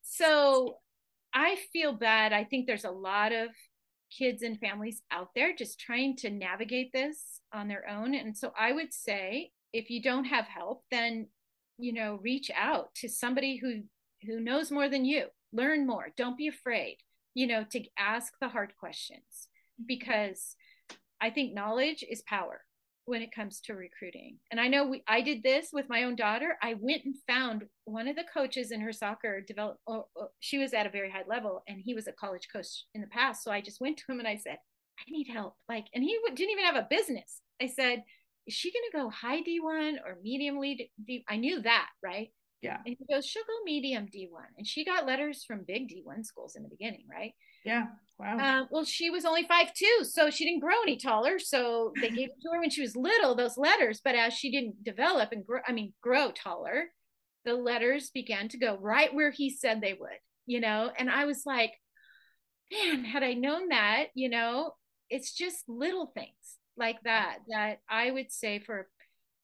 so 0.03 0.79
I 1.35 1.59
feel 1.73 1.93
bad. 1.93 2.33
I 2.33 2.45
think 2.45 2.67
there's 2.67 2.85
a 2.85 2.91
lot 2.91 3.33
of 3.33 3.49
kids 4.17 4.43
and 4.43 4.59
families 4.59 5.03
out 5.11 5.29
there 5.35 5.55
just 5.55 5.79
trying 5.79 6.17
to 6.17 6.31
navigate 6.31 6.91
this 6.93 7.41
on 7.53 7.69
their 7.69 7.87
own. 7.89 8.15
And 8.15 8.37
so 8.37 8.53
I 8.59 8.73
would 8.73 8.93
say 8.95 9.51
if 9.75 9.91
you 9.91 10.03
don't 10.03 10.25
have 10.25 10.47
help, 10.47 10.85
then 10.91 11.29
you 11.79 11.93
know, 11.93 12.19
reach 12.23 12.51
out 12.55 12.95
to 12.97 13.09
somebody 13.09 13.57
who 13.57 13.83
who 14.27 14.41
knows 14.41 14.71
more 14.71 14.89
than 14.89 15.05
you. 15.05 15.27
Learn 15.53 15.87
more. 15.87 16.09
Don't 16.17 16.37
be 16.37 16.49
afraid, 16.49 16.99
you 17.35 17.47
know, 17.47 17.65
to 17.73 17.85
ask 17.99 18.33
the 18.41 18.49
hard 18.49 18.73
questions 18.79 19.49
mm-hmm. 19.81 19.85
because 19.87 20.57
I 21.21 21.31
think 21.31 21.55
knowledge 21.55 22.05
is 22.09 22.23
power 22.23 22.61
when 23.07 23.23
it 23.23 23.35
comes 23.35 23.61
to 23.61 23.75
recruiting. 23.75 24.37
And 24.51 24.61
I 24.61 24.69
know 24.69 24.87
we, 24.87 25.03
I 25.09 25.23
did 25.23 25.43
this 25.43 25.71
with 25.73 25.89
my 25.89 26.05
own 26.05 26.15
daughter. 26.15 26.59
I 26.63 26.75
went 26.79 27.07
and 27.07 27.15
found 27.27 27.65
one 27.87 28.07
of 28.07 28.17
the 28.17 28.25
coaches 28.33 28.71
in 28.71 28.83
her 28.83 28.93
soccer 28.93 29.41
develop. 29.41 29.79
Oh, 29.87 30.07
oh, 30.17 30.29
she 30.41 30.59
was 30.59 30.75
at 30.75 30.87
a 30.87 30.91
very 30.91 31.11
high 31.11 31.25
level, 31.27 31.63
and 31.67 31.81
he 31.83 31.95
was 31.95 32.07
a 32.07 32.13
college 32.13 32.49
coach 32.53 32.85
in 32.95 33.01
the 33.01 33.07
past. 33.07 33.43
So 33.43 33.51
I 33.51 33.63
just 33.63 33.81
went 33.81 33.97
to 33.99 34.13
him 34.13 34.19
and 34.19 34.29
I 34.29 34.37
said, 34.37 34.59
"I 35.01 35.11
need 35.11 35.29
help." 35.33 35.57
Like, 35.71 35.87
and 35.95 36.05
he 36.05 36.19
didn't 36.35 36.51
even 36.51 36.67
have 36.67 36.77
a 36.77 36.87
business. 36.91 37.41
I 37.63 37.69
said, 37.69 38.05
is 38.49 38.55
she 38.55 38.73
going 38.73 38.85
to 38.91 38.97
go 38.97 39.11
high 39.11 39.43
D1 39.43 39.97
or 40.05 40.19
medium 40.23 40.59
lead 40.59 40.89
D? 41.07 41.25
I 41.29 41.37
knew 41.37 41.61
that, 41.61 41.89
right? 42.03 42.31
Yeah. 42.63 42.79
And 42.85 42.97
he 42.99 43.15
goes, 43.15 43.25
she'll 43.25 43.45
go 43.45 43.65
medium 43.65 44.07
D1. 44.07 44.31
And 44.57 44.67
she 44.67 44.85
got 44.85 45.07
letters 45.07 45.45
from 45.45 45.65
big 45.67 45.89
D1 45.89 46.25
schools 46.25 46.57
in 46.57 46.63
the 46.63 46.69
beginning, 46.69 47.05
right? 47.11 47.33
Yeah. 47.65 47.87
Wow. 48.19 48.39
Uh, 48.39 48.67
well, 48.71 48.85
she 48.85 49.11
was 49.11 49.25
only 49.25 49.45
five 49.47 49.73
two, 49.75 50.05
so 50.05 50.29
she 50.29 50.45
didn't 50.45 50.61
grow 50.61 50.83
any 50.83 50.97
taller. 50.97 51.39
So 51.39 51.93
they 52.01 52.09
gave 52.09 52.31
it 52.31 52.41
to 52.43 52.51
her 52.53 52.61
when 52.61 52.71
she 52.71 52.81
was 52.81 52.97
little, 52.97 53.37
those 53.37 53.57
letters. 53.57 54.01
But 54.03 54.17
as 54.17 54.33
she 54.33 54.51
didn't 54.51 54.83
develop 54.83 55.31
and 55.31 55.47
grow, 55.47 55.61
I 55.67 55.73
mean, 55.73 55.93
grow 56.03 56.33
taller, 56.33 56.87
the 57.45 57.55
letters 57.55 58.11
began 58.11 58.49
to 58.49 58.59
go 58.59 58.77
right 58.77 59.15
where 59.15 59.31
he 59.31 59.51
said 59.51 59.81
they 59.81 59.95
would, 59.95 60.19
you 60.47 60.61
know? 60.61 60.91
And 60.99 61.09
I 61.09 61.27
was 61.27 61.43
like, 61.47 61.73
man, 62.73 63.05
had 63.05 63.23
I 63.23 63.35
known 63.35 63.69
that, 63.69 64.07
you 64.15 64.29
know, 64.29 64.73
it's 65.11 65.33
just 65.33 65.69
little 65.69 66.11
things 66.13 66.33
like 66.77 67.01
that 67.05 67.39
that 67.49 67.79
I 67.89 68.11
would 68.11 68.31
say 68.33 68.59
for 68.59 68.89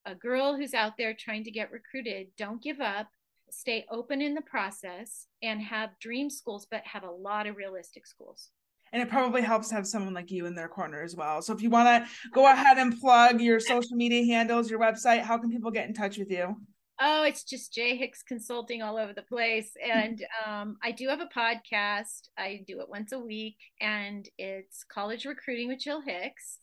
a 0.06 0.14
girl 0.14 0.56
who's 0.56 0.74
out 0.74 0.92
there 0.98 1.14
trying 1.14 1.44
to 1.44 1.50
get 1.50 1.72
recruited, 1.72 2.28
don't 2.36 2.62
give 2.62 2.80
up, 2.80 3.08
stay 3.50 3.84
open 3.90 4.20
in 4.20 4.34
the 4.34 4.42
process, 4.42 5.26
and 5.42 5.60
have 5.62 5.98
dream 6.00 6.30
schools, 6.30 6.66
but 6.70 6.82
have 6.84 7.04
a 7.04 7.10
lot 7.10 7.46
of 7.46 7.56
realistic 7.56 8.06
schools. 8.06 8.50
And 8.92 9.02
it 9.02 9.08
probably 9.08 9.42
helps 9.42 9.70
to 9.70 9.74
have 9.74 9.86
someone 9.86 10.14
like 10.14 10.30
you 10.30 10.46
in 10.46 10.54
their 10.54 10.68
corner 10.68 11.02
as 11.02 11.16
well. 11.16 11.42
So 11.42 11.52
if 11.52 11.62
you 11.62 11.70
want 11.70 11.88
to 11.88 12.30
go 12.30 12.46
ahead 12.46 12.78
and 12.78 12.98
plug 13.00 13.40
your 13.40 13.58
social 13.58 13.96
media 13.96 14.24
handles, 14.24 14.70
your 14.70 14.78
website, 14.78 15.22
how 15.22 15.36
can 15.36 15.50
people 15.50 15.72
get 15.72 15.88
in 15.88 15.94
touch 15.94 16.16
with 16.16 16.30
you? 16.30 16.54
Oh, 17.00 17.24
it's 17.24 17.42
just 17.42 17.74
Jay 17.74 17.96
Hicks 17.96 18.22
Consulting 18.22 18.82
all 18.82 18.96
over 18.96 19.12
the 19.12 19.22
place. 19.22 19.72
And 19.84 20.24
um, 20.46 20.76
I 20.80 20.92
do 20.92 21.08
have 21.08 21.20
a 21.20 21.26
podcast. 21.26 22.28
I 22.38 22.62
do 22.68 22.80
it 22.80 22.88
once 22.88 23.10
a 23.10 23.18
week, 23.18 23.56
and 23.80 24.28
it's 24.38 24.84
College 24.84 25.24
Recruiting 25.24 25.66
with 25.66 25.80
Jill 25.80 26.00
Hicks. 26.00 26.60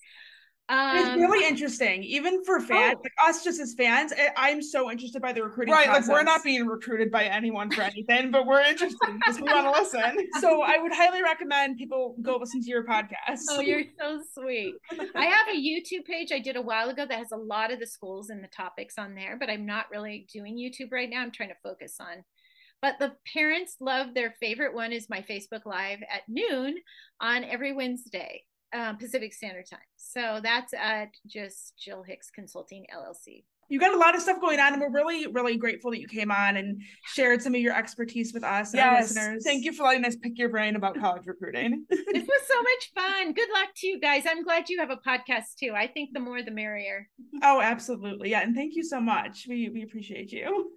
Um, 0.72 0.98
it's 0.98 1.18
really 1.18 1.46
interesting, 1.46 2.02
even 2.02 2.46
for 2.46 2.62
fans, 2.62 2.96
oh. 2.98 3.02
like 3.04 3.30
us, 3.30 3.44
just 3.44 3.60
as 3.60 3.74
fans. 3.74 4.14
I'm 4.38 4.62
so 4.62 4.90
interested 4.90 5.22
by 5.22 5.34
the 5.34 5.44
recruiting. 5.44 5.74
Right, 5.74 5.88
process. 5.88 6.08
like 6.08 6.14
we're 6.14 6.24
not 6.24 6.46
being 6.46 6.66
recruited 6.66 7.12
by 7.12 7.26
anyone 7.26 7.70
for 7.70 7.82
anything, 7.82 8.32
but 8.32 8.46
we're 8.46 8.62
interested 8.62 8.98
because 9.16 9.36
we 9.36 9.44
want 9.44 9.66
to 9.66 9.82
listen. 9.82 10.30
So 10.40 10.62
I 10.62 10.78
would 10.78 10.94
highly 10.94 11.22
recommend 11.22 11.78
people 11.78 12.16
go 12.22 12.38
listen 12.38 12.62
to 12.62 12.70
your 12.70 12.86
podcast. 12.86 13.42
Oh, 13.50 13.60
you're 13.60 13.84
so 14.00 14.22
sweet. 14.34 14.76
I 15.14 15.26
have 15.26 15.48
a 15.50 15.58
YouTube 15.58 16.06
page 16.06 16.32
I 16.32 16.40
did 16.40 16.56
a 16.56 16.62
while 16.62 16.90
ago 16.90 17.06
that 17.06 17.18
has 17.18 17.32
a 17.34 17.38
lot 17.38 17.72
of 17.72 17.80
the 17.80 17.86
schools 17.86 18.30
and 18.30 18.42
the 18.42 18.48
topics 18.48 18.96
on 18.98 19.14
there, 19.14 19.38
but 19.38 19.50
I'm 19.50 19.66
not 19.66 19.88
really 19.92 20.26
doing 20.34 20.58
YouTube 20.58 20.92
right 20.92 21.10
now. 21.10 21.22
I'm 21.22 21.32
trying 21.32 21.50
to 21.50 21.56
focus 21.62 21.98
on 22.00 22.24
but 22.82 22.98
the 22.98 23.14
parents 23.32 23.76
love 23.80 24.16
their 24.16 24.34
favorite 24.40 24.74
one 24.74 24.92
is 24.92 25.08
my 25.08 25.22
Facebook 25.22 25.66
Live 25.66 26.00
at 26.12 26.24
noon 26.28 26.78
on 27.20 27.44
every 27.44 27.74
Wednesday 27.74 28.42
uh, 28.74 28.94
Pacific 28.94 29.34
Standard 29.34 29.66
Time. 29.70 29.80
So 29.98 30.40
that's 30.44 30.74
at 30.74 31.10
just 31.28 31.74
Jill 31.78 32.04
Hicks 32.04 32.30
Consulting 32.30 32.86
LLC 32.94 33.44
you 33.72 33.80
got 33.80 33.94
a 33.94 33.98
lot 33.98 34.16
of 34.16 34.22
stuff 34.22 34.42
going 34.42 34.60
on, 34.60 34.74
and 34.74 34.82
we're 34.82 34.92
really, 34.92 35.28
really 35.28 35.56
grateful 35.56 35.92
that 35.92 36.02
you 36.02 36.08
came 36.08 36.30
on 36.30 36.58
and 36.58 36.82
shared 37.06 37.42
some 37.42 37.56
of 37.56 37.62
your 37.62 37.74
expertise 37.74 38.34
with 38.34 38.44
us 38.44 38.74
and 38.74 38.80
yes. 38.80 38.86
our 38.86 39.02
listeners. 39.02 39.44
Thank 39.46 39.64
you 39.64 39.72
for 39.72 39.84
letting 39.84 40.04
us 40.04 40.18
pick 40.18 40.38
your 40.38 40.50
brain 40.50 40.76
about 40.76 41.00
college 41.00 41.26
recruiting. 41.26 41.86
this 41.90 42.28
was 42.28 42.42
so 42.50 42.62
much 42.62 42.92
fun. 42.94 43.34
Good 43.34 43.48
luck 43.54 43.70
to 43.78 43.88
you 43.88 44.02
guys. 44.02 44.24
I'm 44.28 44.44
glad 44.44 44.68
you 44.68 44.78
have 44.80 44.90
a 44.90 44.98
podcast 44.98 45.56
too. 45.58 45.72
I 45.74 45.88
think 45.88 46.10
the 46.12 46.20
more 46.20 46.44
the 46.44 46.52
merrier. 46.52 47.08
Oh, 47.42 47.62
absolutely. 47.62 48.32
Yeah. 48.32 48.42
And 48.42 48.54
thank 48.54 48.76
you 48.76 48.84
so 48.84 49.00
much. 49.00 49.46
We 49.48 49.70
we 49.70 49.84
appreciate 49.84 50.34
you. 50.34 50.74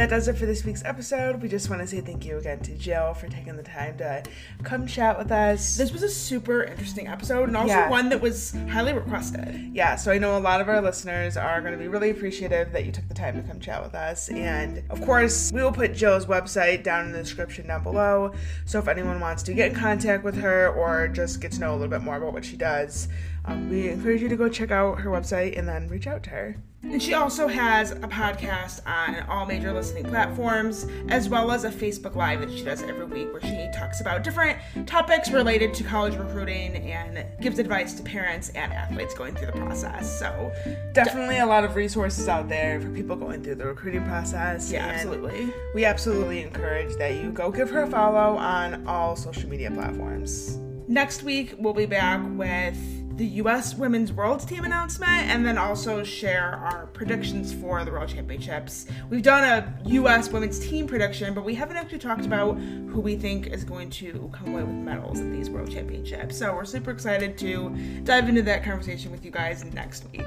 That 0.00 0.08
does 0.08 0.28
it 0.28 0.38
for 0.38 0.46
this 0.46 0.64
week's 0.64 0.82
episode. 0.86 1.42
We 1.42 1.48
just 1.48 1.68
want 1.68 1.82
to 1.82 1.86
say 1.86 2.00
thank 2.00 2.24
you 2.24 2.38
again 2.38 2.60
to 2.60 2.72
Jill 2.72 3.12
for 3.12 3.28
taking 3.28 3.54
the 3.54 3.62
time 3.62 3.98
to 3.98 4.22
come 4.62 4.86
chat 4.86 5.18
with 5.18 5.30
us. 5.30 5.76
This 5.76 5.92
was 5.92 6.02
a 6.02 6.08
super 6.08 6.62
interesting 6.62 7.06
episode 7.06 7.48
and 7.48 7.56
also 7.56 7.74
yeah. 7.74 7.90
one 7.90 8.08
that 8.08 8.18
was 8.18 8.52
highly 8.70 8.94
requested. 8.94 9.72
Yeah, 9.74 9.96
so 9.96 10.10
I 10.10 10.16
know 10.16 10.38
a 10.38 10.40
lot 10.40 10.62
of 10.62 10.70
our 10.70 10.80
listeners 10.80 11.36
are 11.36 11.60
going 11.60 11.74
to 11.74 11.78
be 11.78 11.86
really 11.86 12.08
appreciative 12.08 12.72
that 12.72 12.86
you 12.86 12.92
took 12.92 13.08
the 13.08 13.14
time 13.14 13.34
to 13.36 13.46
come 13.46 13.60
chat 13.60 13.82
with 13.82 13.94
us. 13.94 14.30
And 14.30 14.82
of 14.88 15.02
course, 15.02 15.52
we 15.52 15.62
will 15.62 15.70
put 15.70 15.94
Jill's 15.94 16.24
website 16.24 16.82
down 16.82 17.04
in 17.04 17.12
the 17.12 17.18
description 17.18 17.66
down 17.66 17.82
below. 17.82 18.32
So 18.64 18.78
if 18.78 18.88
anyone 18.88 19.20
wants 19.20 19.42
to 19.42 19.52
get 19.52 19.72
in 19.72 19.78
contact 19.78 20.24
with 20.24 20.36
her 20.36 20.70
or 20.70 21.08
just 21.08 21.42
get 21.42 21.52
to 21.52 21.60
know 21.60 21.72
a 21.72 21.76
little 21.76 21.88
bit 21.88 22.00
more 22.00 22.16
about 22.16 22.32
what 22.32 22.46
she 22.46 22.56
does, 22.56 23.08
um, 23.44 23.68
we 23.70 23.88
encourage 23.88 24.22
you 24.22 24.28
to 24.28 24.36
go 24.36 24.48
check 24.48 24.70
out 24.70 25.00
her 25.00 25.10
website 25.10 25.58
and 25.58 25.68
then 25.68 25.88
reach 25.88 26.06
out 26.06 26.22
to 26.24 26.30
her. 26.30 26.56
And 26.82 27.02
she 27.02 27.12
also 27.12 27.46
has 27.46 27.90
a 27.90 28.08
podcast 28.08 28.80
on 28.86 29.20
all 29.28 29.44
major 29.44 29.70
listening 29.72 30.04
platforms, 30.04 30.86
as 31.08 31.28
well 31.28 31.52
as 31.52 31.64
a 31.64 31.70
Facebook 31.70 32.16
Live 32.16 32.40
that 32.40 32.50
she 32.50 32.64
does 32.64 32.82
every 32.82 33.04
week 33.04 33.30
where 33.32 33.42
she 33.42 33.68
talks 33.78 34.00
about 34.00 34.24
different 34.24 34.58
topics 34.86 35.30
related 35.30 35.74
to 35.74 35.84
college 35.84 36.16
recruiting 36.16 36.76
and 36.76 37.26
gives 37.42 37.58
advice 37.58 37.92
to 37.94 38.02
parents 38.02 38.48
and 38.50 38.72
athletes 38.72 39.12
going 39.12 39.34
through 39.34 39.48
the 39.48 39.52
process. 39.52 40.18
So, 40.18 40.52
definitely 40.94 41.38
a 41.38 41.46
lot 41.46 41.64
of 41.64 41.76
resources 41.76 42.28
out 42.28 42.48
there 42.48 42.80
for 42.80 42.88
people 42.88 43.14
going 43.14 43.42
through 43.42 43.56
the 43.56 43.66
recruiting 43.66 44.04
process. 44.04 44.72
Yeah, 44.72 44.86
absolutely. 44.86 45.52
We 45.74 45.84
absolutely 45.84 46.40
encourage 46.40 46.96
that 46.96 47.14
you 47.16 47.30
go 47.30 47.50
give 47.50 47.68
her 47.70 47.82
a 47.82 47.86
follow 47.86 48.38
on 48.38 48.86
all 48.86 49.16
social 49.16 49.50
media 49.50 49.70
platforms. 49.70 50.56
Next 50.88 51.22
week, 51.22 51.54
we'll 51.58 51.74
be 51.74 51.86
back 51.86 52.20
with 52.30 52.99
the 53.20 53.26
U.S. 53.26 53.74
Women's 53.74 54.14
World 54.14 54.48
Team 54.48 54.64
announcement 54.64 55.28
and 55.28 55.44
then 55.44 55.58
also 55.58 56.02
share 56.02 56.54
our 56.54 56.86
predictions 56.86 57.52
for 57.52 57.84
the 57.84 57.90
World 57.90 58.08
Championships. 58.08 58.86
We've 59.10 59.22
done 59.22 59.44
a 59.44 59.88
U.S. 59.90 60.30
Women's 60.30 60.58
Team 60.58 60.86
prediction, 60.86 61.34
but 61.34 61.44
we 61.44 61.54
haven't 61.54 61.76
actually 61.76 61.98
talked 61.98 62.24
about 62.24 62.54
who 62.54 62.98
we 62.98 63.16
think 63.16 63.48
is 63.48 63.62
going 63.62 63.90
to 63.90 64.30
come 64.32 64.54
away 64.54 64.62
with 64.62 64.74
medals 64.74 65.20
at 65.20 65.30
these 65.30 65.50
World 65.50 65.70
Championships. 65.70 66.38
So 66.38 66.54
we're 66.54 66.64
super 66.64 66.92
excited 66.92 67.36
to 67.36 67.68
dive 68.04 68.30
into 68.30 68.40
that 68.40 68.64
conversation 68.64 69.10
with 69.10 69.22
you 69.22 69.30
guys 69.30 69.66
next 69.66 70.10
week. 70.12 70.24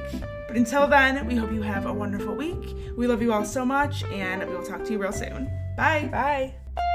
But 0.48 0.56
until 0.56 0.86
then, 0.88 1.26
we 1.26 1.36
hope 1.36 1.52
you 1.52 1.64
have 1.64 1.88
a 1.88 1.94
wonderful 1.94 2.36
week. 2.36 2.76
We 2.96 3.08
love 3.08 3.24
you 3.24 3.34
all 3.34 3.44
so 3.44 3.66
much, 3.66 4.04
and 4.04 4.48
we 4.48 4.56
will 4.56 4.64
talk 4.64 4.84
to 4.84 4.92
you 4.92 5.00
real 5.00 5.12
soon. 5.12 5.52
Bye. 5.76 6.10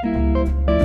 Bye. 0.04 0.77